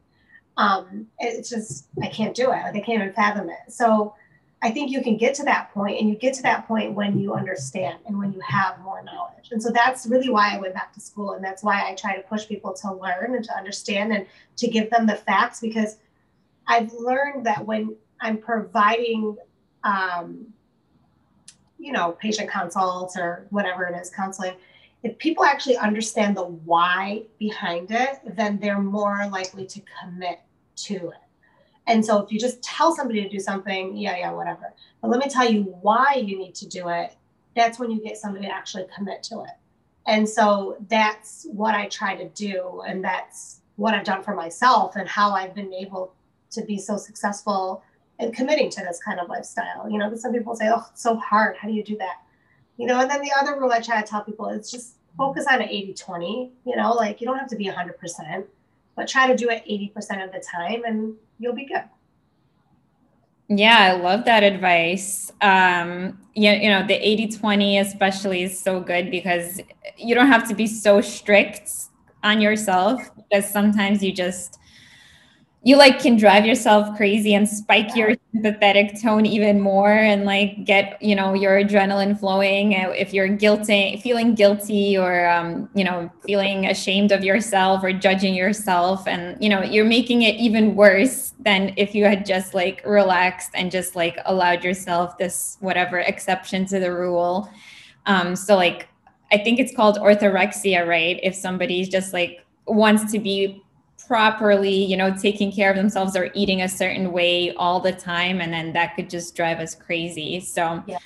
Um, 0.56 1.06
it's 1.18 1.50
just 1.50 1.88
I 2.02 2.08
can't 2.08 2.34
do 2.34 2.44
it. 2.44 2.62
Like 2.62 2.76
I 2.76 2.80
can't 2.80 3.02
even 3.02 3.12
fathom 3.12 3.48
it. 3.50 3.72
So 3.72 4.14
I 4.62 4.70
think 4.70 4.90
you 4.90 5.02
can 5.02 5.16
get 5.16 5.34
to 5.36 5.42
that 5.44 5.72
point 5.72 5.98
and 5.98 6.08
you 6.08 6.16
get 6.16 6.34
to 6.34 6.42
that 6.42 6.68
point 6.68 6.92
when 6.92 7.18
you 7.18 7.32
understand 7.32 7.98
and 8.06 8.18
when 8.18 8.32
you 8.32 8.40
have 8.40 8.78
more 8.80 9.02
knowledge. 9.02 9.48
And 9.52 9.62
so 9.62 9.70
that's 9.70 10.06
really 10.06 10.28
why 10.28 10.54
I 10.54 10.60
went 10.60 10.74
back 10.74 10.92
to 10.94 11.00
school. 11.00 11.32
And 11.32 11.42
that's 11.42 11.62
why 11.62 11.88
I 11.88 11.94
try 11.94 12.16
to 12.16 12.22
push 12.22 12.46
people 12.46 12.74
to 12.74 12.92
learn 12.92 13.34
and 13.34 13.44
to 13.44 13.56
understand 13.56 14.12
and 14.12 14.26
to 14.56 14.68
give 14.68 14.90
them 14.90 15.06
the 15.06 15.16
facts 15.16 15.60
because 15.60 15.96
I've 16.66 16.92
learned 16.92 17.46
that 17.46 17.64
when 17.64 17.96
I'm 18.20 18.36
providing, 18.36 19.36
um, 19.82 20.52
you 21.78 21.92
know, 21.92 22.12
patient 22.12 22.50
consults 22.50 23.16
or 23.16 23.46
whatever 23.48 23.86
it 23.86 23.98
is, 23.98 24.10
counseling, 24.10 24.52
if 25.02 25.16
people 25.16 25.44
actually 25.44 25.78
understand 25.78 26.36
the 26.36 26.44
why 26.44 27.22
behind 27.38 27.90
it, 27.90 28.20
then 28.36 28.58
they're 28.58 28.78
more 28.78 29.26
likely 29.32 29.66
to 29.66 29.80
commit 30.02 30.40
to 30.76 30.94
it. 31.08 31.29
And 31.86 32.04
so 32.04 32.22
if 32.22 32.30
you 32.30 32.38
just 32.38 32.62
tell 32.62 32.94
somebody 32.94 33.22
to 33.22 33.28
do 33.28 33.40
something, 33.40 33.96
yeah, 33.96 34.16
yeah, 34.16 34.32
whatever. 34.32 34.72
But 35.00 35.10
let 35.10 35.20
me 35.20 35.28
tell 35.28 35.50
you 35.50 35.62
why 35.62 36.14
you 36.14 36.38
need 36.38 36.54
to 36.56 36.68
do 36.68 36.88
it. 36.88 37.16
That's 37.56 37.78
when 37.78 37.90
you 37.90 38.00
get 38.02 38.16
somebody 38.16 38.46
to 38.46 38.52
actually 38.52 38.86
commit 38.94 39.22
to 39.24 39.40
it. 39.40 39.50
And 40.06 40.28
so 40.28 40.76
that's 40.88 41.46
what 41.50 41.74
I 41.74 41.88
try 41.88 42.16
to 42.16 42.28
do. 42.28 42.82
And 42.86 43.02
that's 43.02 43.60
what 43.76 43.94
I've 43.94 44.04
done 44.04 44.22
for 44.22 44.34
myself 44.34 44.96
and 44.96 45.08
how 45.08 45.32
I've 45.32 45.54
been 45.54 45.72
able 45.72 46.14
to 46.52 46.62
be 46.62 46.78
so 46.78 46.96
successful 46.96 47.82
in 48.18 48.32
committing 48.32 48.70
to 48.70 48.80
this 48.82 49.00
kind 49.02 49.18
of 49.18 49.28
lifestyle. 49.28 49.88
You 49.88 49.98
know, 49.98 50.14
some 50.14 50.32
people 50.32 50.54
say, 50.54 50.68
oh, 50.68 50.86
it's 50.90 51.02
so 51.02 51.16
hard. 51.16 51.56
How 51.56 51.68
do 51.68 51.74
you 51.74 51.82
do 51.82 51.96
that? 51.98 52.16
You 52.76 52.86
know, 52.86 53.00
and 53.00 53.10
then 53.10 53.20
the 53.20 53.32
other 53.38 53.58
rule 53.58 53.72
I 53.72 53.80
try 53.80 54.00
to 54.00 54.06
tell 54.06 54.22
people 54.22 54.48
is 54.48 54.70
just 54.70 54.96
focus 55.16 55.46
on 55.50 55.60
an 55.60 55.68
80 55.68 55.94
20. 55.94 56.52
You 56.66 56.76
know, 56.76 56.92
like 56.92 57.20
you 57.20 57.26
don't 57.26 57.38
have 57.38 57.48
to 57.48 57.56
be 57.56 57.66
100%, 57.66 58.44
but 58.96 59.08
try 59.08 59.26
to 59.26 59.36
do 59.36 59.48
it 59.50 59.64
80% 59.66 60.24
of 60.24 60.32
the 60.32 60.40
time 60.40 60.84
and 60.84 61.14
you'll 61.40 61.54
be 61.54 61.66
good. 61.66 61.84
Yeah, 63.48 63.78
I 63.78 64.00
love 64.00 64.24
that 64.26 64.44
advice. 64.44 65.32
Um, 65.40 66.18
you, 66.34 66.50
you 66.52 66.68
know, 66.70 66.86
the 66.86 66.94
80 66.94 67.28
20 67.28 67.78
especially 67.78 68.44
is 68.44 68.60
so 68.60 68.80
good 68.80 69.10
because 69.10 69.60
you 69.96 70.14
don't 70.14 70.28
have 70.28 70.46
to 70.48 70.54
be 70.54 70.66
so 70.68 71.00
strict 71.00 71.68
on 72.22 72.40
yourself 72.40 73.00
because 73.16 73.50
sometimes 73.50 74.02
you 74.04 74.12
just 74.12 74.58
you 75.62 75.76
like 75.76 76.00
can 76.00 76.16
drive 76.16 76.46
yourself 76.46 76.96
crazy 76.96 77.34
and 77.34 77.46
spike 77.46 77.94
your 77.94 78.14
sympathetic 78.32 78.98
tone 79.00 79.26
even 79.26 79.60
more 79.60 79.92
and 79.92 80.24
like 80.24 80.64
get 80.64 81.00
you 81.02 81.14
know 81.14 81.34
your 81.34 81.62
adrenaline 81.62 82.18
flowing 82.18 82.72
if 82.72 83.12
you're 83.12 83.28
guilty 83.28 84.00
feeling 84.02 84.34
guilty 84.34 84.96
or 84.96 85.28
um, 85.28 85.68
you 85.74 85.84
know 85.84 86.10
feeling 86.24 86.66
ashamed 86.66 87.12
of 87.12 87.22
yourself 87.22 87.84
or 87.84 87.92
judging 87.92 88.34
yourself 88.34 89.06
and 89.06 89.36
you 89.42 89.50
know 89.50 89.62
you're 89.62 89.84
making 89.84 90.22
it 90.22 90.34
even 90.36 90.74
worse 90.74 91.34
than 91.40 91.74
if 91.76 91.94
you 91.94 92.04
had 92.04 92.24
just 92.24 92.54
like 92.54 92.82
relaxed 92.86 93.50
and 93.54 93.70
just 93.70 93.94
like 93.94 94.18
allowed 94.24 94.64
yourself 94.64 95.18
this 95.18 95.58
whatever 95.60 95.98
exception 95.98 96.64
to 96.66 96.78
the 96.80 96.92
rule. 96.92 97.50
Um, 98.06 98.34
so 98.34 98.56
like 98.56 98.88
i 99.30 99.36
think 99.36 99.60
it's 99.60 99.74
called 99.76 99.98
orthorexia 99.98 100.86
right? 100.86 101.20
If 101.22 101.34
somebody's 101.34 101.88
just 101.90 102.14
like 102.14 102.44
wants 102.66 103.12
to 103.12 103.18
be 103.18 103.62
properly, 104.10 104.74
you 104.74 104.96
know, 104.96 105.14
taking 105.14 105.52
care 105.52 105.70
of 105.70 105.76
themselves 105.76 106.16
or 106.16 106.32
eating 106.34 106.62
a 106.62 106.68
certain 106.68 107.12
way 107.12 107.54
all 107.54 107.78
the 107.78 107.92
time. 107.92 108.40
And 108.40 108.52
then 108.52 108.72
that 108.72 108.96
could 108.96 109.08
just 109.08 109.36
drive 109.36 109.60
us 109.60 109.72
crazy. 109.72 110.40
So 110.40 110.82
yeah. 110.88 110.98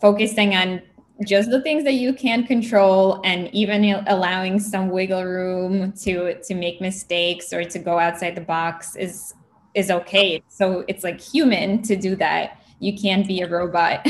focusing 0.00 0.54
on 0.54 0.80
just 1.26 1.50
the 1.50 1.60
things 1.60 1.84
that 1.84 1.92
you 1.92 2.14
can 2.14 2.46
control 2.46 3.20
and 3.22 3.52
even 3.54 3.84
allowing 4.06 4.58
some 4.58 4.88
wiggle 4.88 5.26
room 5.26 5.92
to 5.92 6.40
to 6.42 6.54
make 6.54 6.80
mistakes 6.80 7.52
or 7.52 7.64
to 7.64 7.78
go 7.78 7.98
outside 7.98 8.34
the 8.34 8.40
box 8.40 8.96
is 8.96 9.34
is 9.74 9.90
okay 9.90 10.40
so 10.46 10.84
it's 10.86 11.02
like 11.02 11.20
human 11.20 11.82
to 11.82 11.96
do 11.96 12.14
that 12.14 12.62
you 12.78 12.96
can't 12.96 13.26
be 13.26 13.40
a 13.40 13.48
robot 13.48 14.06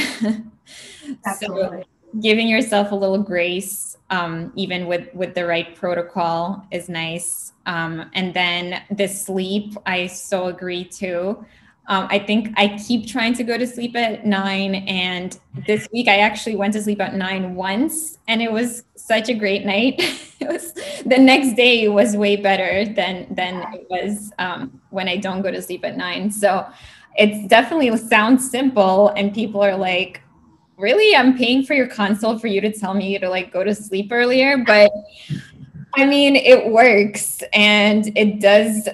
so 1.38 1.82
giving 2.20 2.46
yourself 2.46 2.92
a 2.92 2.94
little 2.94 3.22
grace 3.22 3.96
um, 4.10 4.52
even 4.56 4.86
with 4.86 5.12
with 5.14 5.34
the 5.34 5.46
right 5.46 5.74
protocol 5.74 6.66
is 6.70 6.88
nice 6.88 7.52
um, 7.68 8.10
and 8.14 8.32
then 8.32 8.82
the 8.90 9.06
sleep, 9.06 9.74
I 9.84 10.06
so 10.06 10.46
agree 10.46 10.84
too. 10.84 11.44
Um, 11.88 12.08
I 12.10 12.18
think 12.18 12.52
I 12.56 12.78
keep 12.78 13.06
trying 13.06 13.34
to 13.34 13.44
go 13.44 13.58
to 13.58 13.66
sleep 13.66 13.94
at 13.94 14.26
nine. 14.26 14.74
And 14.74 15.38
this 15.66 15.86
week 15.92 16.08
I 16.08 16.18
actually 16.18 16.56
went 16.56 16.72
to 16.74 16.82
sleep 16.82 17.00
at 17.00 17.14
nine 17.14 17.54
once, 17.54 18.18
and 18.26 18.40
it 18.40 18.50
was 18.50 18.84
such 18.96 19.28
a 19.28 19.34
great 19.34 19.66
night. 19.66 19.96
it 20.40 20.48
was 20.48 20.72
the 21.04 21.18
next 21.18 21.56
day 21.56 21.86
was 21.88 22.16
way 22.16 22.36
better 22.36 22.90
than 22.94 23.26
than 23.34 23.66
it 23.74 23.86
was 23.90 24.32
um, 24.38 24.80
when 24.90 25.08
I 25.08 25.18
don't 25.18 25.42
go 25.42 25.50
to 25.50 25.60
sleep 25.60 25.84
at 25.84 25.96
nine. 25.96 26.30
So 26.30 26.66
it 27.16 27.48
definitely 27.48 27.94
sounds 27.98 28.50
simple, 28.50 29.08
and 29.10 29.34
people 29.34 29.62
are 29.62 29.76
like, 29.76 30.22
"Really? 30.78 31.14
I'm 31.14 31.36
paying 31.36 31.64
for 31.64 31.74
your 31.74 31.88
consult 31.88 32.40
for 32.40 32.46
you 32.46 32.60
to 32.60 32.72
tell 32.72 32.94
me 32.94 33.18
to 33.18 33.28
like 33.28 33.52
go 33.52 33.64
to 33.64 33.74
sleep 33.74 34.10
earlier?" 34.10 34.56
But 34.58 34.90
I 35.94 36.06
mean, 36.06 36.36
it 36.36 36.70
works 36.70 37.42
and 37.52 38.16
it 38.16 38.40
does 38.40 38.88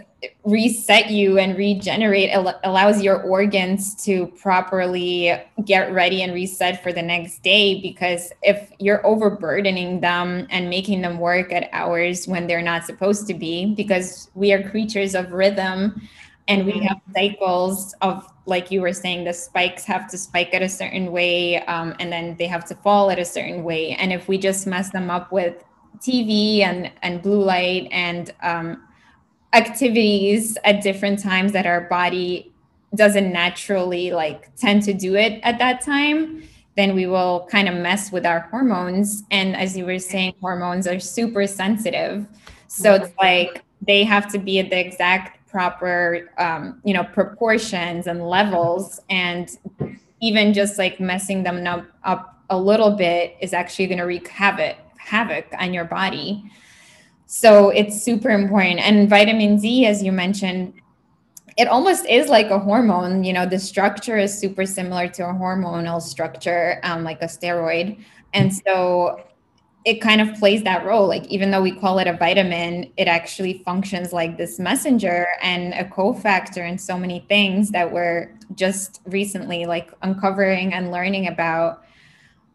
reset 0.45 1.11
you 1.11 1.39
and 1.39 1.57
regenerate, 1.57 2.30
it 2.30 2.57
allows 2.64 3.03
your 3.03 3.22
organs 3.22 3.95
to 4.05 4.26
properly 4.28 5.32
get 5.64 5.93
ready 5.93 6.22
and 6.22 6.32
reset 6.32 6.82
for 6.82 6.93
the 6.93 7.03
next 7.03 7.43
day. 7.43 7.80
Because 7.80 8.32
if 8.43 8.70
you're 8.78 9.05
overburdening 9.07 10.01
them 10.01 10.47
and 10.51 10.70
making 10.70 11.03
them 11.03 11.18
work 11.18 11.53
at 11.53 11.68
hours 11.72 12.28
when 12.28 12.47
they're 12.47 12.62
not 12.62 12.85
supposed 12.85 13.26
to 13.28 13.35
be, 13.35 13.74
because 13.74 14.30
we 14.35 14.53
are 14.53 14.68
creatures 14.70 15.14
of 15.14 15.32
rhythm 15.32 16.01
and 16.49 16.66
we 16.66 16.72
mm-hmm. 16.72 16.87
have 16.87 17.01
cycles 17.14 17.95
of 18.03 18.26
like 18.47 18.70
you 18.70 18.80
were 18.80 18.92
saying 18.92 19.24
the 19.24 19.32
spikes 19.32 19.84
have 19.84 20.09
to 20.11 20.18
spike 20.18 20.53
at 20.53 20.62
a 20.62 20.68
certain 20.68 21.12
way 21.12 21.64
um, 21.64 21.95
and 21.99 22.12
then 22.12 22.36
they 22.38 22.47
have 22.47 22.64
to 22.66 22.74
fall 22.74 23.11
at 23.11 23.18
a 23.18 23.24
certain 23.24 23.64
way. 23.64 23.92
And 23.92 24.12
if 24.12 24.28
we 24.28 24.38
just 24.38 24.66
mess 24.66 24.90
them 24.90 25.11
up 25.11 25.32
with 25.32 25.64
TV 25.99 26.61
and 26.61 26.90
and 27.03 27.22
blue 27.22 27.42
light 27.42 27.88
and 27.90 28.32
um, 28.42 28.82
activities 29.53 30.59
at 30.64 30.82
different 30.82 31.22
times 31.22 31.53
that 31.53 31.66
our 31.66 31.82
body 31.82 32.53
doesn't 32.95 33.32
naturally 33.32 34.12
like 34.12 34.55
tend 34.57 34.82
to 34.82 34.92
do 34.92 35.14
it 35.16 35.40
at 35.42 35.59
that 35.59 35.80
time 35.80 36.42
then 36.76 36.95
we 36.95 37.07
will 37.07 37.47
kind 37.51 37.68
of 37.68 37.74
mess 37.76 38.11
with 38.11 38.26
our 38.26 38.40
hormones. 38.51 39.22
And 39.30 39.57
as 39.57 39.76
you 39.76 39.86
were 39.86 39.99
saying 39.99 40.34
hormones 40.40 40.86
are 40.86 40.99
super 40.99 41.47
sensitive. 41.47 42.26
So 42.66 42.95
it's 42.95 43.14
like 43.20 43.62
they 43.86 44.03
have 44.03 44.30
to 44.32 44.38
be 44.38 44.59
at 44.59 44.70
the 44.70 44.78
exact 44.78 45.34
proper 45.55 46.28
um, 46.38 46.80
you 46.84 46.92
know 46.92 47.05
proportions 47.05 48.09
and 48.09 48.28
levels 48.28 49.00
and 49.09 49.57
even 50.20 50.52
just 50.52 50.78
like 50.78 50.98
messing 50.98 51.44
them 51.44 51.64
up, 51.64 51.86
up 52.02 52.42
a 52.50 52.59
little 52.59 52.90
bit 52.90 53.36
is 53.40 53.52
actually 53.52 53.86
going 53.86 53.98
to 53.98 54.05
wreak 54.05 54.26
havoc 54.26 54.76
havoc 54.98 55.46
on 55.61 55.72
your 55.72 55.84
body. 55.84 56.42
So 57.26 57.70
it's 57.70 58.02
super 58.02 58.30
important. 58.30 58.80
And 58.80 59.09
vitamin 59.09 59.61
D, 59.61 59.86
as 59.86 60.02
you 60.02 60.11
mentioned, 60.11 60.74
it 61.57 61.68
almost 61.68 62.05
is 62.07 62.28
like 62.28 62.50
a 62.50 62.59
hormone. 62.59 63.22
You 63.22 63.32
know, 63.32 63.46
the 63.46 63.61
structure 63.61 64.18
is 64.18 64.36
super 64.36 64.66
similar 64.66 65.07
to 65.09 65.22
a 65.28 65.32
hormonal 65.32 66.02
structure, 66.02 66.80
um, 66.82 67.05
like 67.05 67.22
a 67.22 67.26
steroid. 67.26 68.05
And 68.32 68.52
so 68.52 69.22
it 69.85 70.01
kind 70.01 70.20
of 70.20 70.35
plays 70.39 70.62
that 70.62 70.85
role. 70.87 71.07
Like, 71.07 71.26
even 71.26 71.51
though 71.51 71.62
we 71.62 71.72
call 71.72 71.99
it 71.99 72.07
a 72.07 72.14
vitamin, 72.14 72.91
it 72.97 73.07
actually 73.07 73.59
functions 73.64 74.12
like 74.12 74.39
this 74.39 74.59
messenger 74.59 75.26
and 75.43 75.74
a 75.74 75.85
cofactor 75.85 76.66
in 76.68 76.78
so 76.78 76.99
many 76.99 77.24
things 77.28 77.70
that 77.70 77.93
we're 77.93 78.35
just 78.55 79.03
recently 79.07 79.66
like 79.66 79.93
uncovering 80.03 80.72
and 80.72 80.91
learning 80.91 81.26
about 81.26 81.85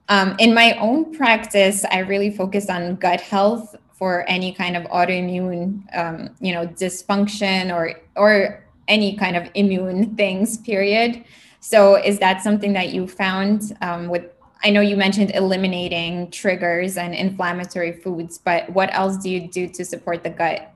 um, 0.10 0.36
in 0.40 0.56
my 0.56 0.74
own 0.80 1.16
practice, 1.16 1.86
I 1.86 2.00
really 2.00 2.32
focus 2.32 2.68
on 2.68 2.96
gut 2.96 3.22
health 3.22 3.76
for 3.94 4.28
any 4.28 4.52
kind 4.52 4.76
of 4.76 4.84
autoimmune, 4.86 5.84
um, 5.96 6.36
you 6.42 6.52
know, 6.52 6.66
dysfunction 6.66 7.74
or 7.74 7.94
or 8.16 8.66
any 8.88 9.16
kind 9.16 9.38
of 9.38 9.48
immune 9.54 10.16
things. 10.16 10.58
Period. 10.58 11.24
So, 11.60 11.96
is 11.96 12.18
that 12.20 12.42
something 12.42 12.74
that 12.74 12.90
you 12.90 13.08
found 13.08 13.78
um, 13.82 14.08
with? 14.08 14.24
I 14.64 14.72
know 14.72 14.82
you 14.82 14.98
mentioned 14.98 15.32
eliminating 15.34 16.32
triggers 16.32 16.98
and 16.98 17.16
inflammatory 17.16 17.94
foods, 17.94 18.38
but 18.38 18.70
what 18.72 18.94
else 18.94 19.18
do 19.18 19.30
you 19.30 19.48
do 19.48 19.70
to 19.70 19.86
support 19.86 20.24
the 20.24 20.30
gut? 20.30 20.74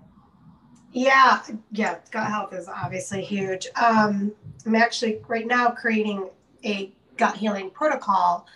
Yeah, 0.93 1.41
yeah, 1.71 1.97
gut 2.11 2.27
health 2.27 2.53
is 2.53 2.69
obviously 2.69 3.23
huge. 3.23 3.67
Um, 3.75 4.31
I'm 4.65 4.75
actually 4.75 5.19
right 5.27 5.45
now 5.45 5.69
creating 5.69 6.29
a 6.63 6.93
gut 7.17 7.35
healing 7.35 7.71
protocol, 7.71 8.47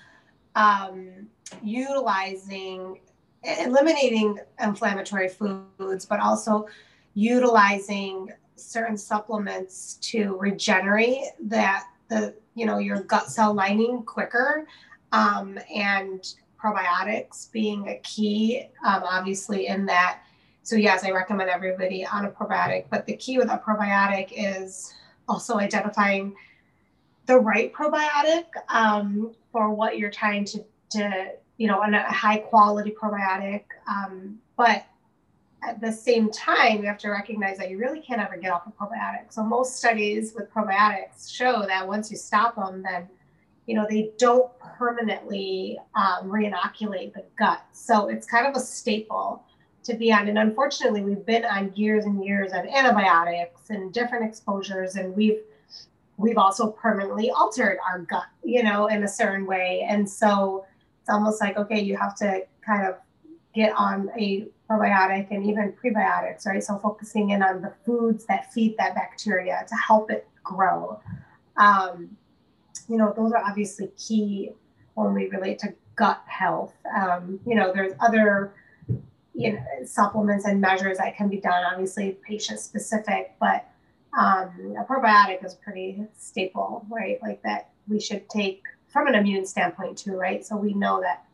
um, 0.56 1.28
utilizing, 1.62 3.00
eliminating 3.44 4.40
inflammatory 4.62 5.28
foods, 5.28 6.06
but 6.06 6.20
also 6.20 6.68
utilizing 7.16 8.32
certain 8.56 8.98
supplements 8.98 9.96
to 10.02 10.38
regenerate 10.38 11.26
that 11.40 11.88
the 12.08 12.34
you 12.56 12.66
know 12.66 12.78
your 12.78 13.02
gut 13.02 13.30
cell 13.30 13.54
lining 13.54 14.04
quicker 14.04 14.66
um, 15.12 15.58
and 15.74 16.34
probiotics 16.62 17.52
being 17.52 17.88
a 17.88 17.98
key 18.00 18.68
um, 18.86 19.04
obviously 19.04 19.68
in 19.68 19.86
that 19.86 20.20
so 20.64 20.76
yes 20.76 21.04
i 21.04 21.12
recommend 21.12 21.50
everybody 21.50 22.06
on 22.06 22.26
a 22.26 22.30
probiotic 22.30 22.86
but 22.90 23.06
the 23.06 23.16
key 23.16 23.38
with 23.38 23.50
a 23.50 23.62
probiotic 23.66 24.34
is 24.36 24.94
also 25.28 25.58
identifying 25.58 26.36
the 27.28 27.38
right 27.38 27.72
probiotic 27.74 28.46
um, 28.70 29.34
for 29.52 29.70
what 29.70 29.98
you're 29.98 30.10
trying 30.10 30.46
to, 30.46 30.64
to 30.90 31.32
you 31.58 31.68
know, 31.68 31.82
a 31.82 32.02
high 32.12 32.38
quality 32.38 32.92
probiotic. 33.00 33.64
Um, 33.88 34.40
but 34.58 34.86
at 35.64 35.82
the 35.82 35.92
same 35.92 36.32
time, 36.32 36.78
you 36.78 36.86
have 36.86 36.98
to 37.00 37.10
recognize 37.10 37.58
that 37.58 37.70
you 37.70 37.78
really 37.78 38.00
can't 38.00 38.22
ever 38.22 38.38
get 38.38 38.52
off 38.52 38.64
a 38.66 38.72
probiotic. 38.72 39.32
So 39.32 39.44
most 39.44 39.76
studies 39.76 40.34
with 40.36 40.52
probiotics 40.54 41.30
show 41.32 41.66
that 41.68 41.86
once 41.86 42.10
you 42.10 42.18
stop 42.18 42.56
them, 42.56 42.82
then 42.82 43.08
you 43.68 43.76
know 43.76 43.86
they 43.88 44.12
don't 44.18 44.52
permanently 44.60 45.78
um, 45.96 46.30
reinoculate 46.30 47.14
the 47.14 47.24
gut. 47.38 47.64
So 47.74 48.08
it's 48.08 48.26
kind 48.26 48.48
of 48.48 48.56
a 48.56 48.60
staple 48.60 49.44
to 49.84 49.96
be 49.96 50.12
on. 50.12 50.28
And 50.28 50.38
unfortunately, 50.38 51.02
we've 51.02 51.26
been 51.26 51.46
on 51.46 51.74
years 51.76 52.06
and 52.06 52.24
years 52.24 52.52
of 52.52 52.66
antibiotics 52.66 53.70
and 53.70 53.94
different 53.94 54.26
exposures, 54.26 54.96
and 54.96 55.16
we've 55.16 55.40
we've 56.18 56.38
also 56.38 56.72
permanently 56.72 57.30
altered 57.30 57.78
our 57.88 58.00
gut, 58.00 58.26
you 58.44 58.64
know, 58.64 58.88
in 58.88 59.04
a 59.04 59.08
certain 59.08 59.46
way. 59.46 59.86
And 59.88 60.10
so 60.10 60.66
it's 61.02 61.10
almost 61.10 61.40
like, 61.40 61.58
okay, 61.58 61.80
you 61.80 61.96
have 61.96 62.16
to 62.16 62.46
kind 62.66 62.88
of 62.88 62.96
get 63.54 63.74
on 63.78 64.10
a 64.18 64.48
probiotic 64.70 65.28
and 65.32 65.46
even 65.46 65.74
prebiotics, 65.74 66.46
right? 66.46 66.64
So 66.64 66.78
focusing 66.80 67.30
in 67.30 67.42
on 67.42 67.62
the 67.62 67.74
foods 67.86 68.26
that 68.26 68.52
feed 68.52 68.76
that 68.78 68.96
bacteria 68.96 69.66
to 69.68 69.76
help 69.76 70.12
it 70.12 70.28
grow. 70.44 71.00
Um, 71.56 72.18
you 72.88 72.98
know, 72.98 73.14
those 73.16 73.32
are 73.32 73.44
obviously 73.44 73.90
key 73.98 74.52
when 74.94 75.14
we 75.14 75.30
relate 75.30 75.60
to 75.60 75.74
gut 75.96 76.22
health. 76.26 76.74
Um, 76.96 77.40
you 77.46 77.56
know, 77.56 77.72
there's 77.74 77.94
other 78.00 78.54
you 79.34 79.54
know 79.54 79.60
supplements 79.86 80.46
and 80.46 80.60
measures 80.60 80.98
that 80.98 81.16
can 81.16 81.30
be 81.30 81.38
done, 81.38 81.64
obviously 81.64 82.18
patient 82.26 82.60
specific, 82.60 83.34
but 83.40 83.70
um, 84.18 84.76
a 84.80 84.84
probiotic 84.84 85.46
is 85.46 85.54
pretty 85.56 86.04
staple, 86.18 86.86
right? 86.90 87.20
Like 87.22 87.44
that 87.44 87.70
we 87.88 88.00
should 88.00 88.28
take 88.30 88.64
from 88.88 89.08
an 89.08 89.16
immune 89.16 89.46
standpoint 89.46 89.98
too, 89.98 90.16
right? 90.18 90.46
So 90.46 90.56
we 90.58 90.74
know 90.74 91.02
that 91.02 91.26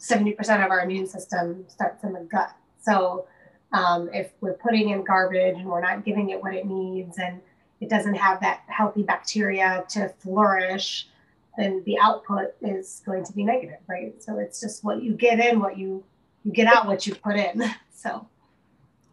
70% 0.00 0.64
of 0.64 0.70
our 0.70 0.80
immune 0.80 1.06
system 1.06 1.64
starts 1.68 2.02
in 2.04 2.12
the 2.12 2.20
gut. 2.20 2.50
So 2.80 3.26
um, 3.72 4.10
if 4.12 4.32
we're 4.40 4.54
putting 4.54 4.90
in 4.90 5.04
garbage 5.04 5.56
and 5.56 5.66
we're 5.66 5.80
not 5.80 6.04
giving 6.04 6.30
it 6.30 6.42
what 6.42 6.54
it 6.54 6.66
needs 6.66 7.18
and 7.18 7.40
it 7.80 7.88
doesn't 7.88 8.14
have 8.14 8.40
that 8.40 8.62
healthy 8.68 9.02
bacteria 9.02 9.84
to 9.90 10.08
flourish, 10.20 11.08
then 11.56 11.82
the 11.84 11.98
output 11.98 12.54
is 12.60 13.02
going 13.04 13.24
to 13.24 13.32
be 13.32 13.44
negative, 13.44 13.78
right? 13.88 14.22
So 14.22 14.38
it's 14.38 14.60
just 14.60 14.84
what 14.84 15.02
you 15.02 15.12
get 15.12 15.40
in, 15.40 15.60
what 15.60 15.78
you 15.78 16.04
you 16.44 16.52
get 16.52 16.68
out, 16.68 16.86
what 16.86 17.06
you 17.06 17.14
put 17.14 17.36
in. 17.36 17.64
So 17.98 18.28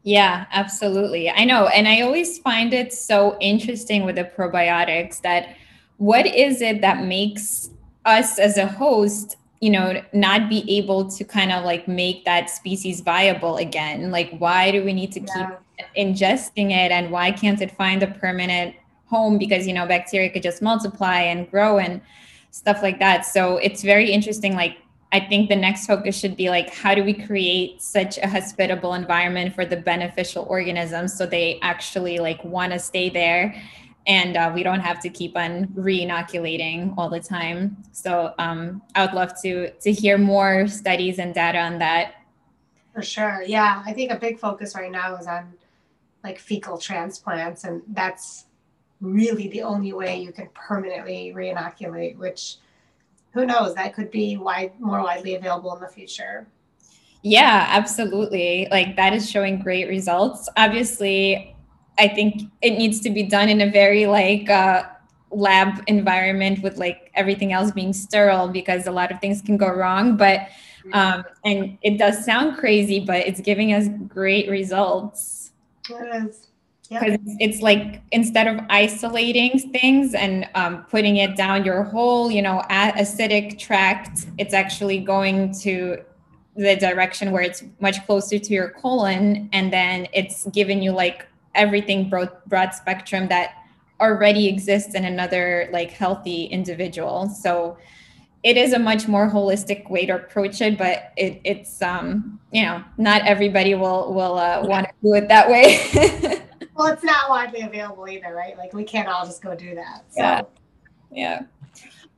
yeah, 0.03 0.45
absolutely. 0.51 1.29
I 1.29 1.45
know. 1.45 1.67
And 1.67 1.87
I 1.87 2.01
always 2.01 2.37
find 2.37 2.73
it 2.73 2.91
so 2.91 3.37
interesting 3.39 4.03
with 4.03 4.17
the 4.17 4.25
probiotics 4.25 5.21
that 5.21 5.55
what 5.97 6.25
is 6.25 6.61
it 6.61 6.81
that 6.81 7.05
makes 7.05 7.69
us 8.03 8.37
as 8.37 8.57
a 8.57 8.67
host, 8.67 9.37
you 9.61 9.69
know, 9.69 10.01
not 10.11 10.49
be 10.49 10.77
able 10.77 11.09
to 11.11 11.23
kind 11.23 11.53
of 11.53 11.63
like 11.63 11.87
make 11.87 12.25
that 12.25 12.49
species 12.49 12.99
viable 12.99 13.55
again? 13.55 14.11
Like, 14.11 14.37
why 14.37 14.71
do 14.71 14.83
we 14.83 14.91
need 14.91 15.13
to 15.13 15.21
yeah. 15.21 15.33
keep 15.33 15.57
ingesting 15.97 16.71
it? 16.71 16.91
And 16.91 17.11
why 17.11 17.31
can't 17.31 17.61
it 17.61 17.71
find 17.71 18.03
a 18.03 18.07
permanent 18.07 18.75
home? 19.05 19.37
Because, 19.37 19.67
you 19.67 19.73
know, 19.73 19.85
bacteria 19.85 20.29
could 20.29 20.43
just 20.43 20.61
multiply 20.61 21.19
and 21.19 21.49
grow 21.49 21.79
and 21.79 22.01
stuff 22.51 22.81
like 22.83 22.99
that. 22.99 23.25
So 23.25 23.57
it's 23.57 23.81
very 23.81 24.11
interesting, 24.11 24.55
like, 24.55 24.77
I 25.11 25.19
think 25.19 25.47
the 25.47 25.55
next 25.55 25.85
focus 25.85 26.17
should 26.17 26.35
be 26.35 26.49
like, 26.49 26.73
how 26.73 26.95
do 26.95 27.03
we 27.03 27.13
create 27.13 27.83
such 27.83 28.17
a 28.17 28.27
hospitable 28.27 28.95
environment 28.95 29.53
for 29.53 29.63
the 29.63 29.77
beneficial 29.77 30.43
organisms 30.49 31.15
so 31.15 31.27
they 31.27 31.59
actually 31.61 32.17
like 32.17 32.43
want 32.43 32.73
to 32.73 32.79
stay 32.79 33.11
there 33.11 33.53
and 34.07 34.35
uh, 34.35 34.51
we 34.53 34.63
don't 34.63 34.79
have 34.79 34.99
to 35.01 35.09
keep 35.09 35.37
on 35.37 35.69
re-inoculating 35.75 36.93
all 36.97 37.09
the 37.09 37.19
time. 37.19 37.77
So 37.91 38.33
um, 38.37 38.81
I 38.95 39.05
would 39.05 39.13
love 39.13 39.39
to 39.43 39.71
to 39.71 39.91
hear 39.91 40.17
more 40.17 40.67
studies 40.67 41.19
and 41.19 41.33
data 41.33 41.59
on 41.59 41.79
that. 41.79 42.15
For 42.93 43.01
sure, 43.01 43.43
yeah. 43.45 43.81
I 43.85 43.93
think 43.93 44.11
a 44.11 44.17
big 44.17 44.39
focus 44.39 44.75
right 44.75 44.91
now 44.91 45.15
is 45.15 45.27
on 45.27 45.53
like 46.23 46.39
fecal 46.39 46.77
transplants, 46.77 47.63
and 47.63 47.81
that's 47.89 48.45
really 49.01 49.49
the 49.49 49.61
only 49.61 49.93
way 49.93 50.21
you 50.21 50.31
can 50.31 50.49
permanently 50.53 51.33
re-inoculate, 51.33 52.17
which 52.17 52.57
who 53.31 53.45
knows 53.45 53.75
that 53.75 53.93
could 53.93 54.11
be 54.11 54.37
wide 54.37 54.79
more 54.79 55.01
widely 55.01 55.35
available 55.35 55.75
in 55.75 55.81
the 55.81 55.87
future. 55.87 56.47
Yeah 57.23 57.65
absolutely. 57.69 58.67
Like 58.69 58.95
that 58.95 59.13
is 59.13 59.29
showing 59.29 59.59
great 59.59 59.87
results. 59.87 60.47
Obviously 60.55 61.53
i 61.99 62.07
think 62.07 62.43
it 62.61 62.71
needs 62.71 62.99
to 62.99 63.09
be 63.09 63.23
done 63.23 63.49
in 63.49 63.61
a 63.61 63.69
very 63.69 64.05
like 64.05 64.49
uh, 64.49 64.83
lab 65.31 65.83
environment 65.87 66.61
with 66.61 66.77
like 66.77 67.11
everything 67.15 67.53
else 67.53 67.71
being 67.71 67.93
sterile 67.93 68.47
because 68.47 68.87
a 68.87 68.91
lot 68.91 69.11
of 69.11 69.19
things 69.19 69.41
can 69.41 69.57
go 69.57 69.67
wrong 69.67 70.15
but 70.15 70.47
um 70.91 71.23
and 71.45 71.77
it 71.81 71.97
does 71.97 72.23
sound 72.23 72.57
crazy 72.57 72.99
but 72.99 73.25
it's 73.25 73.39
giving 73.39 73.73
us 73.73 73.87
great 74.07 74.49
results 74.49 75.42
it 75.89 76.25
is 76.25 76.47
because 76.89 77.17
it's 77.39 77.61
like 77.61 78.01
instead 78.11 78.45
of 78.45 78.59
isolating 78.69 79.57
things 79.71 80.13
and 80.13 80.47
um, 80.53 80.83
putting 80.89 81.17
it 81.17 81.35
down 81.35 81.63
your 81.63 81.83
whole 81.83 82.29
you 82.29 82.41
know 82.41 82.61
acidic 82.69 83.57
tract 83.57 84.27
it's 84.37 84.53
actually 84.53 84.99
going 84.99 85.53
to 85.53 85.97
the 86.55 86.75
direction 86.75 87.31
where 87.31 87.41
it's 87.41 87.63
much 87.79 88.05
closer 88.05 88.37
to 88.37 88.53
your 88.53 88.69
colon 88.69 89.49
and 89.53 89.73
then 89.73 90.07
it's 90.13 90.45
giving 90.49 90.83
you 90.83 90.91
like 90.91 91.27
everything 91.55 92.09
broad, 92.09 92.29
broad 92.47 92.71
spectrum 92.73 93.27
that 93.27 93.55
already 93.99 94.47
exists 94.47 94.95
in 94.95 95.05
another 95.05 95.69
like 95.71 95.91
healthy 95.91 96.45
individual. 96.45 97.29
So 97.29 97.77
it 98.43 98.57
is 98.57 98.73
a 98.73 98.79
much 98.79 99.07
more 99.07 99.29
holistic 99.29 99.89
way 99.89 100.05
to 100.05 100.15
approach 100.15 100.61
it 100.61 100.77
but 100.77 101.13
it, 101.17 101.39
it's 101.43 101.81
um 101.81 102.39
you 102.51 102.61
know 102.61 102.83
not 102.97 103.21
everybody 103.23 103.75
will 103.75 104.13
will 104.13 104.37
uh, 104.37 104.61
want 104.65 104.85
to 104.85 104.93
do 105.01 105.13
it 105.13 105.27
that 105.27 105.49
way 105.49 106.41
well, 106.75 106.91
it's 106.91 107.03
not 107.03 107.29
widely 107.29 107.61
available 107.61 108.07
either, 108.07 108.33
right? 108.33 108.57
Like 108.57 108.73
we 108.73 108.83
can't 108.83 109.07
all 109.07 109.25
just 109.25 109.41
go 109.41 109.55
do 109.55 109.75
that. 109.75 110.03
So. 110.09 110.21
Yeah. 110.21 110.41
Yeah. 111.11 111.41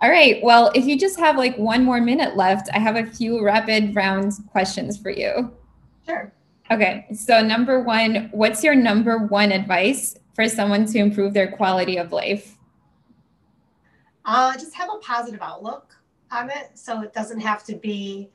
All 0.02 0.10
right. 0.10 0.42
Well, 0.44 0.72
if 0.76 0.86
you 0.86 0.98
just 0.98 1.20
have 1.20 1.38
like 1.38 1.58
one 1.58 1.84
more 1.84 2.02
minute 2.02 2.36
left, 2.36 2.70
I 2.74 2.80
have 2.80 2.96
a 2.96 3.06
few 3.06 3.44
rapid 3.44 3.96
round 3.96 4.34
questions 4.52 4.98
for 4.98 5.10
you. 5.10 5.52
Sure. 6.06 6.32
Okay. 6.72 7.06
So, 7.14 7.42
number 7.42 7.82
one, 7.82 8.30
what's 8.32 8.64
your 8.64 8.76
number 8.76 9.20
one 9.20 9.52
advice 9.52 10.18
for 10.34 10.48
someone 10.48 10.86
to 10.88 11.00
improve 11.00 11.34
their 11.34 11.52
quality 11.52 11.98
of 11.98 12.12
life? 12.12 12.58
Uh, 14.26 14.54
just 14.54 14.74
have 14.74 14.90
a 14.94 14.98
positive 15.00 15.42
outlook 15.42 15.95
on 16.32 16.50
it. 16.50 16.72
So 16.76 17.02
it 17.02 17.14
doesn't 17.14 17.40
have 17.40 17.64
to 17.66 17.76
be 17.76 18.30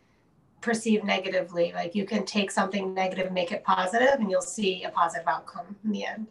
perceived 0.60 1.04
negatively. 1.04 1.72
Like 1.74 1.94
you 1.94 2.04
can 2.04 2.24
take 2.24 2.50
something 2.50 2.94
negative, 2.94 3.32
make 3.32 3.52
it 3.52 3.64
positive, 3.64 4.14
and 4.18 4.30
you'll 4.30 4.42
see 4.42 4.84
a 4.84 4.90
positive 4.90 5.26
outcome 5.26 5.76
in 5.84 5.92
the 5.92 6.04
end. 6.04 6.26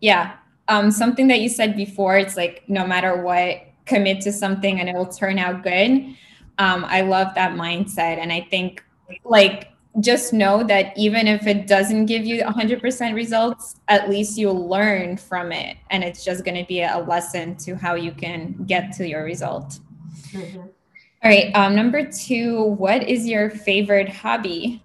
Yeah. 0.00 0.36
Um, 0.68 0.90
something 0.90 1.28
that 1.28 1.40
you 1.40 1.48
said 1.48 1.76
before, 1.76 2.18
it's 2.18 2.36
like 2.36 2.64
no 2.68 2.86
matter 2.86 3.22
what, 3.22 3.62
commit 3.86 4.20
to 4.20 4.32
something 4.32 4.80
and 4.80 4.88
it 4.88 4.94
will 4.94 5.06
turn 5.06 5.38
out 5.38 5.62
good. 5.62 6.14
Um, 6.58 6.84
I 6.84 7.00
love 7.00 7.34
that 7.34 7.52
mindset. 7.52 8.18
And 8.18 8.32
I 8.32 8.46
think 8.50 8.84
like 9.24 9.72
just 10.00 10.32
know 10.32 10.62
that 10.64 10.96
even 10.96 11.26
if 11.26 11.46
it 11.46 11.66
doesn't 11.66 12.06
give 12.06 12.24
you 12.24 12.42
100% 12.42 13.14
results, 13.14 13.76
at 13.88 14.08
least 14.08 14.36
you'll 14.38 14.68
learn 14.68 15.16
from 15.16 15.50
it. 15.50 15.78
And 15.90 16.04
it's 16.04 16.24
just 16.24 16.44
going 16.44 16.56
to 16.56 16.66
be 16.66 16.82
a 16.82 16.98
lesson 16.98 17.56
to 17.56 17.74
how 17.74 17.94
you 17.94 18.12
can 18.12 18.64
get 18.66 18.92
to 18.96 19.08
your 19.08 19.24
result. 19.24 19.80
Mm-hmm. 20.32 20.60
All 20.60 21.30
right. 21.30 21.54
Um, 21.54 21.74
number 21.74 22.04
two, 22.04 22.62
what 22.62 23.02
is 23.08 23.26
your 23.26 23.50
favorite 23.50 24.08
hobby? 24.08 24.82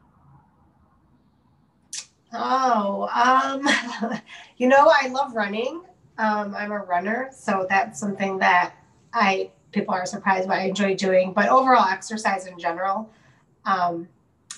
Oh, 2.33 3.07
um, 3.13 4.19
you 4.57 4.67
know, 4.67 4.91
I 5.01 5.07
love 5.09 5.35
running. 5.35 5.83
Um, 6.17 6.55
I'm 6.55 6.71
a 6.71 6.79
runner, 6.79 7.29
so 7.31 7.65
that's 7.69 7.99
something 7.99 8.39
that 8.39 8.73
I 9.13 9.51
people 9.71 9.93
are 9.93 10.05
surprised 10.05 10.47
by. 10.47 10.61
I 10.61 10.63
enjoy 10.63 10.95
doing, 10.95 11.33
but 11.33 11.49
overall, 11.49 11.87
exercise 11.87 12.47
in 12.47 12.57
general, 12.57 13.11
um, 13.65 14.07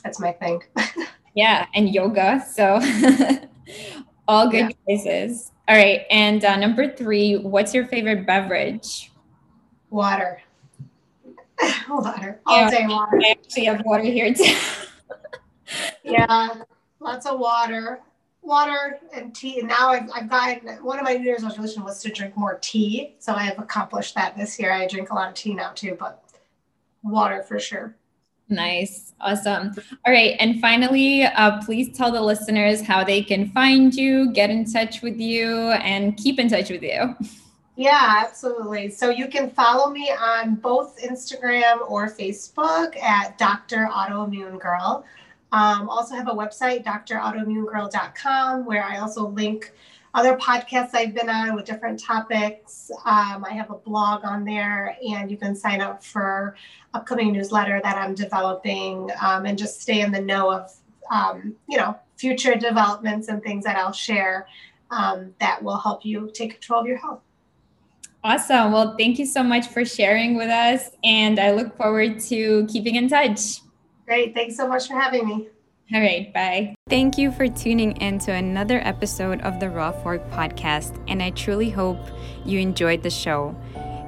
that's 0.03 0.19
my 0.19 0.31
thing. 0.31 0.61
yeah, 1.36 1.65
and 1.73 1.93
yoga. 1.93 2.45
So 2.53 2.79
all 4.27 4.49
good 4.49 4.73
yeah. 4.88 4.95
choices. 4.97 5.51
All 5.67 5.75
right, 5.75 6.01
and 6.09 6.43
uh, 6.45 6.55
number 6.57 6.95
three, 6.95 7.38
what's 7.38 7.73
your 7.73 7.86
favorite 7.88 8.25
beverage? 8.25 9.11
Water. 9.89 10.41
water. 11.89 12.39
All 12.45 12.57
Yeah. 12.57 12.69
day 12.69 12.87
water. 12.87 13.19
I 13.23 13.31
actually 13.31 13.65
have 13.65 13.81
water 13.85 14.03
here 14.03 14.33
too. 14.33 14.55
Yeah. 16.03 16.49
Lots 16.99 17.25
of 17.25 17.39
water. 17.39 18.01
Water 18.43 18.99
and 19.13 19.33
tea. 19.35 19.59
And 19.59 19.67
now 19.67 19.89
I've, 19.89 20.07
I've 20.13 20.29
gotten 20.29 20.67
one 20.83 20.99
of 20.99 21.03
my 21.03 21.13
New 21.13 21.23
Year's 21.23 21.43
resolution 21.43 21.83
was 21.83 22.01
to 22.03 22.11
drink 22.11 22.37
more 22.37 22.59
tea. 22.61 23.15
So 23.17 23.33
I 23.33 23.43
have 23.43 23.57
accomplished 23.57 24.13
that 24.13 24.37
this 24.37 24.59
year. 24.59 24.71
I 24.71 24.85
drink 24.85 25.09
a 25.09 25.15
lot 25.15 25.27
of 25.29 25.33
tea 25.33 25.55
now 25.55 25.71
too, 25.71 25.97
but 25.99 26.23
water 27.03 27.41
for 27.41 27.59
sure. 27.59 27.95
Nice. 28.47 29.13
Awesome. 29.19 29.71
All 30.05 30.13
right. 30.13 30.35
And 30.39 30.61
finally, 30.61 31.23
uh, 31.23 31.63
please 31.63 31.97
tell 31.97 32.11
the 32.11 32.21
listeners 32.21 32.81
how 32.81 33.03
they 33.03 33.23
can 33.23 33.49
find 33.49 33.93
you, 33.95 34.31
get 34.33 34.51
in 34.51 34.71
touch 34.71 35.01
with 35.01 35.19
you, 35.19 35.71
and 35.71 36.15
keep 36.15 36.37
in 36.37 36.47
touch 36.47 36.69
with 36.69 36.83
you. 36.83 37.15
Yeah, 37.78 38.23
absolutely. 38.26 38.89
So 38.89 39.09
you 39.09 39.28
can 39.28 39.49
follow 39.49 39.89
me 39.91 40.09
on 40.09 40.55
both 40.55 40.97
Instagram 41.01 41.89
or 41.89 42.07
Facebook 42.07 43.01
at 43.01 43.38
Dr. 43.38 43.89
Autoimmune 43.91 44.59
Girl. 44.59 45.05
Um, 45.51 45.89
also 45.89 46.15
have 46.15 46.28
a 46.30 46.34
website, 46.34 46.86
drautoimmunegirl.com, 46.86 48.65
where 48.65 48.84
I 48.84 48.99
also 48.99 49.28
link 49.28 49.73
other 50.13 50.38
podcasts 50.38 50.91
I've 50.93 51.13
been 51.13 51.30
on 51.30 51.53
with 51.53 51.65
different 51.65 51.99
topics. 51.99 52.89
Um, 53.03 53.45
I 53.45 53.51
have 53.51 53.69
a 53.69 53.76
blog 53.76 54.23
on 54.23 54.45
there, 54.45 54.97
and 55.05 55.30
you 55.30 55.36
can 55.36 55.53
sign 55.53 55.82
up 55.82 56.01
for 56.01 56.55
upcoming 56.93 57.34
newsletter 57.34 57.82
that 57.84 57.97
I'm 57.97 58.15
developing 58.15 59.09
um, 59.21 59.45
and 59.45 59.57
just 59.57 59.82
stay 59.82 59.99
in 59.99 60.13
the 60.13 60.21
know 60.21 60.49
of, 60.49 60.73
um, 61.11 61.53
you 61.67 61.78
know, 61.78 61.99
future 62.15 62.55
developments 62.55 63.28
and 63.28 63.43
things 63.43 63.65
that 63.65 63.76
I'll 63.76 63.91
share 63.91 64.47
um, 64.91 65.34
that 65.41 65.61
will 65.61 65.78
help 65.78 66.05
you 66.05 66.32
take 66.34 66.53
control 66.53 66.80
of 66.80 66.88
your 66.88 66.97
health. 66.97 67.19
Awesome. 68.26 68.71
Well, 68.71 68.95
thank 68.97 69.19
you 69.19 69.26
so 69.28 69.43
much 69.43 69.67
for 69.67 69.86
sharing 69.86 70.36
with 70.36 70.49
us. 70.49 70.89
And 71.03 71.39
I 71.39 71.51
look 71.51 71.78
forward 71.78 72.19
to 72.21 72.65
keeping 72.65 72.95
in 72.95 73.07
touch. 73.07 73.61
Great. 74.07 74.34
Thanks 74.34 74.57
so 74.57 74.67
much 74.67 74.88
for 74.88 74.99
having 74.99 75.28
me. 75.28 75.47
All 75.93 76.01
right. 76.01 76.34
Bye. 76.34 76.73
Thank 76.89 77.19
you 77.19 77.32
for 77.32 77.47
tuning 77.47 77.91
in 77.97 78.17
to 78.19 78.32
another 78.32 78.80
episode 78.84 79.41
of 79.41 79.59
the 79.59 79.69
Raw 79.69 79.91
Fork 79.91 80.28
podcast. 80.32 80.99
And 81.07 81.21
I 81.21 81.30
truly 81.30 81.69
hope 81.69 81.99
you 82.43 82.59
enjoyed 82.59 83.03
the 83.03 83.11
show. 83.11 83.55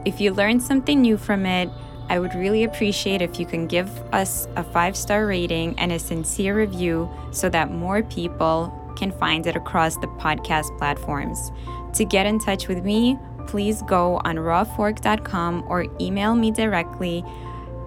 If 0.04 0.20
you 0.20 0.34
learned 0.34 0.64
something 0.64 1.00
new 1.00 1.18
from 1.18 1.46
it, 1.46 1.70
I 2.10 2.18
would 2.18 2.34
really 2.34 2.64
appreciate 2.64 3.22
if 3.22 3.40
you 3.40 3.46
can 3.46 3.68
give 3.68 3.88
us 4.12 4.48
a 4.56 4.64
five 4.64 4.98
star 4.98 5.28
rating 5.28 5.78
and 5.78 5.92
a 5.92 6.00
sincere 6.00 6.58
review 6.58 7.08
so 7.30 7.50
that 7.50 7.70
more 7.70 8.02
people 8.02 8.74
can 8.98 9.12
find 9.12 9.46
it 9.46 9.56
across 9.56 9.96
the 9.98 10.08
podcast 10.08 10.76
platforms. 10.80 11.52
To 11.94 12.04
get 12.04 12.26
in 12.26 12.40
touch 12.40 12.68
with 12.68 12.84
me, 12.84 13.20
please 13.48 13.82
go 13.84 14.18
on 14.24 14.36
rawfork.com 14.36 15.66
or 15.68 15.86
email 16.00 16.36
me 16.36 16.52
directly 16.52 17.24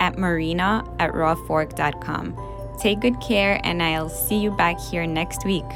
at 0.00 0.18
marina 0.18 0.84
at 0.98 1.12
rawfork.com. 1.12 2.36
Take 2.80 3.00
good 3.00 3.20
care, 3.20 3.61
and 3.62 3.82
I'll 3.82 4.08
see 4.08 4.38
you 4.38 4.50
back 4.50 4.80
here 4.80 5.06
next 5.06 5.44
week. 5.44 5.66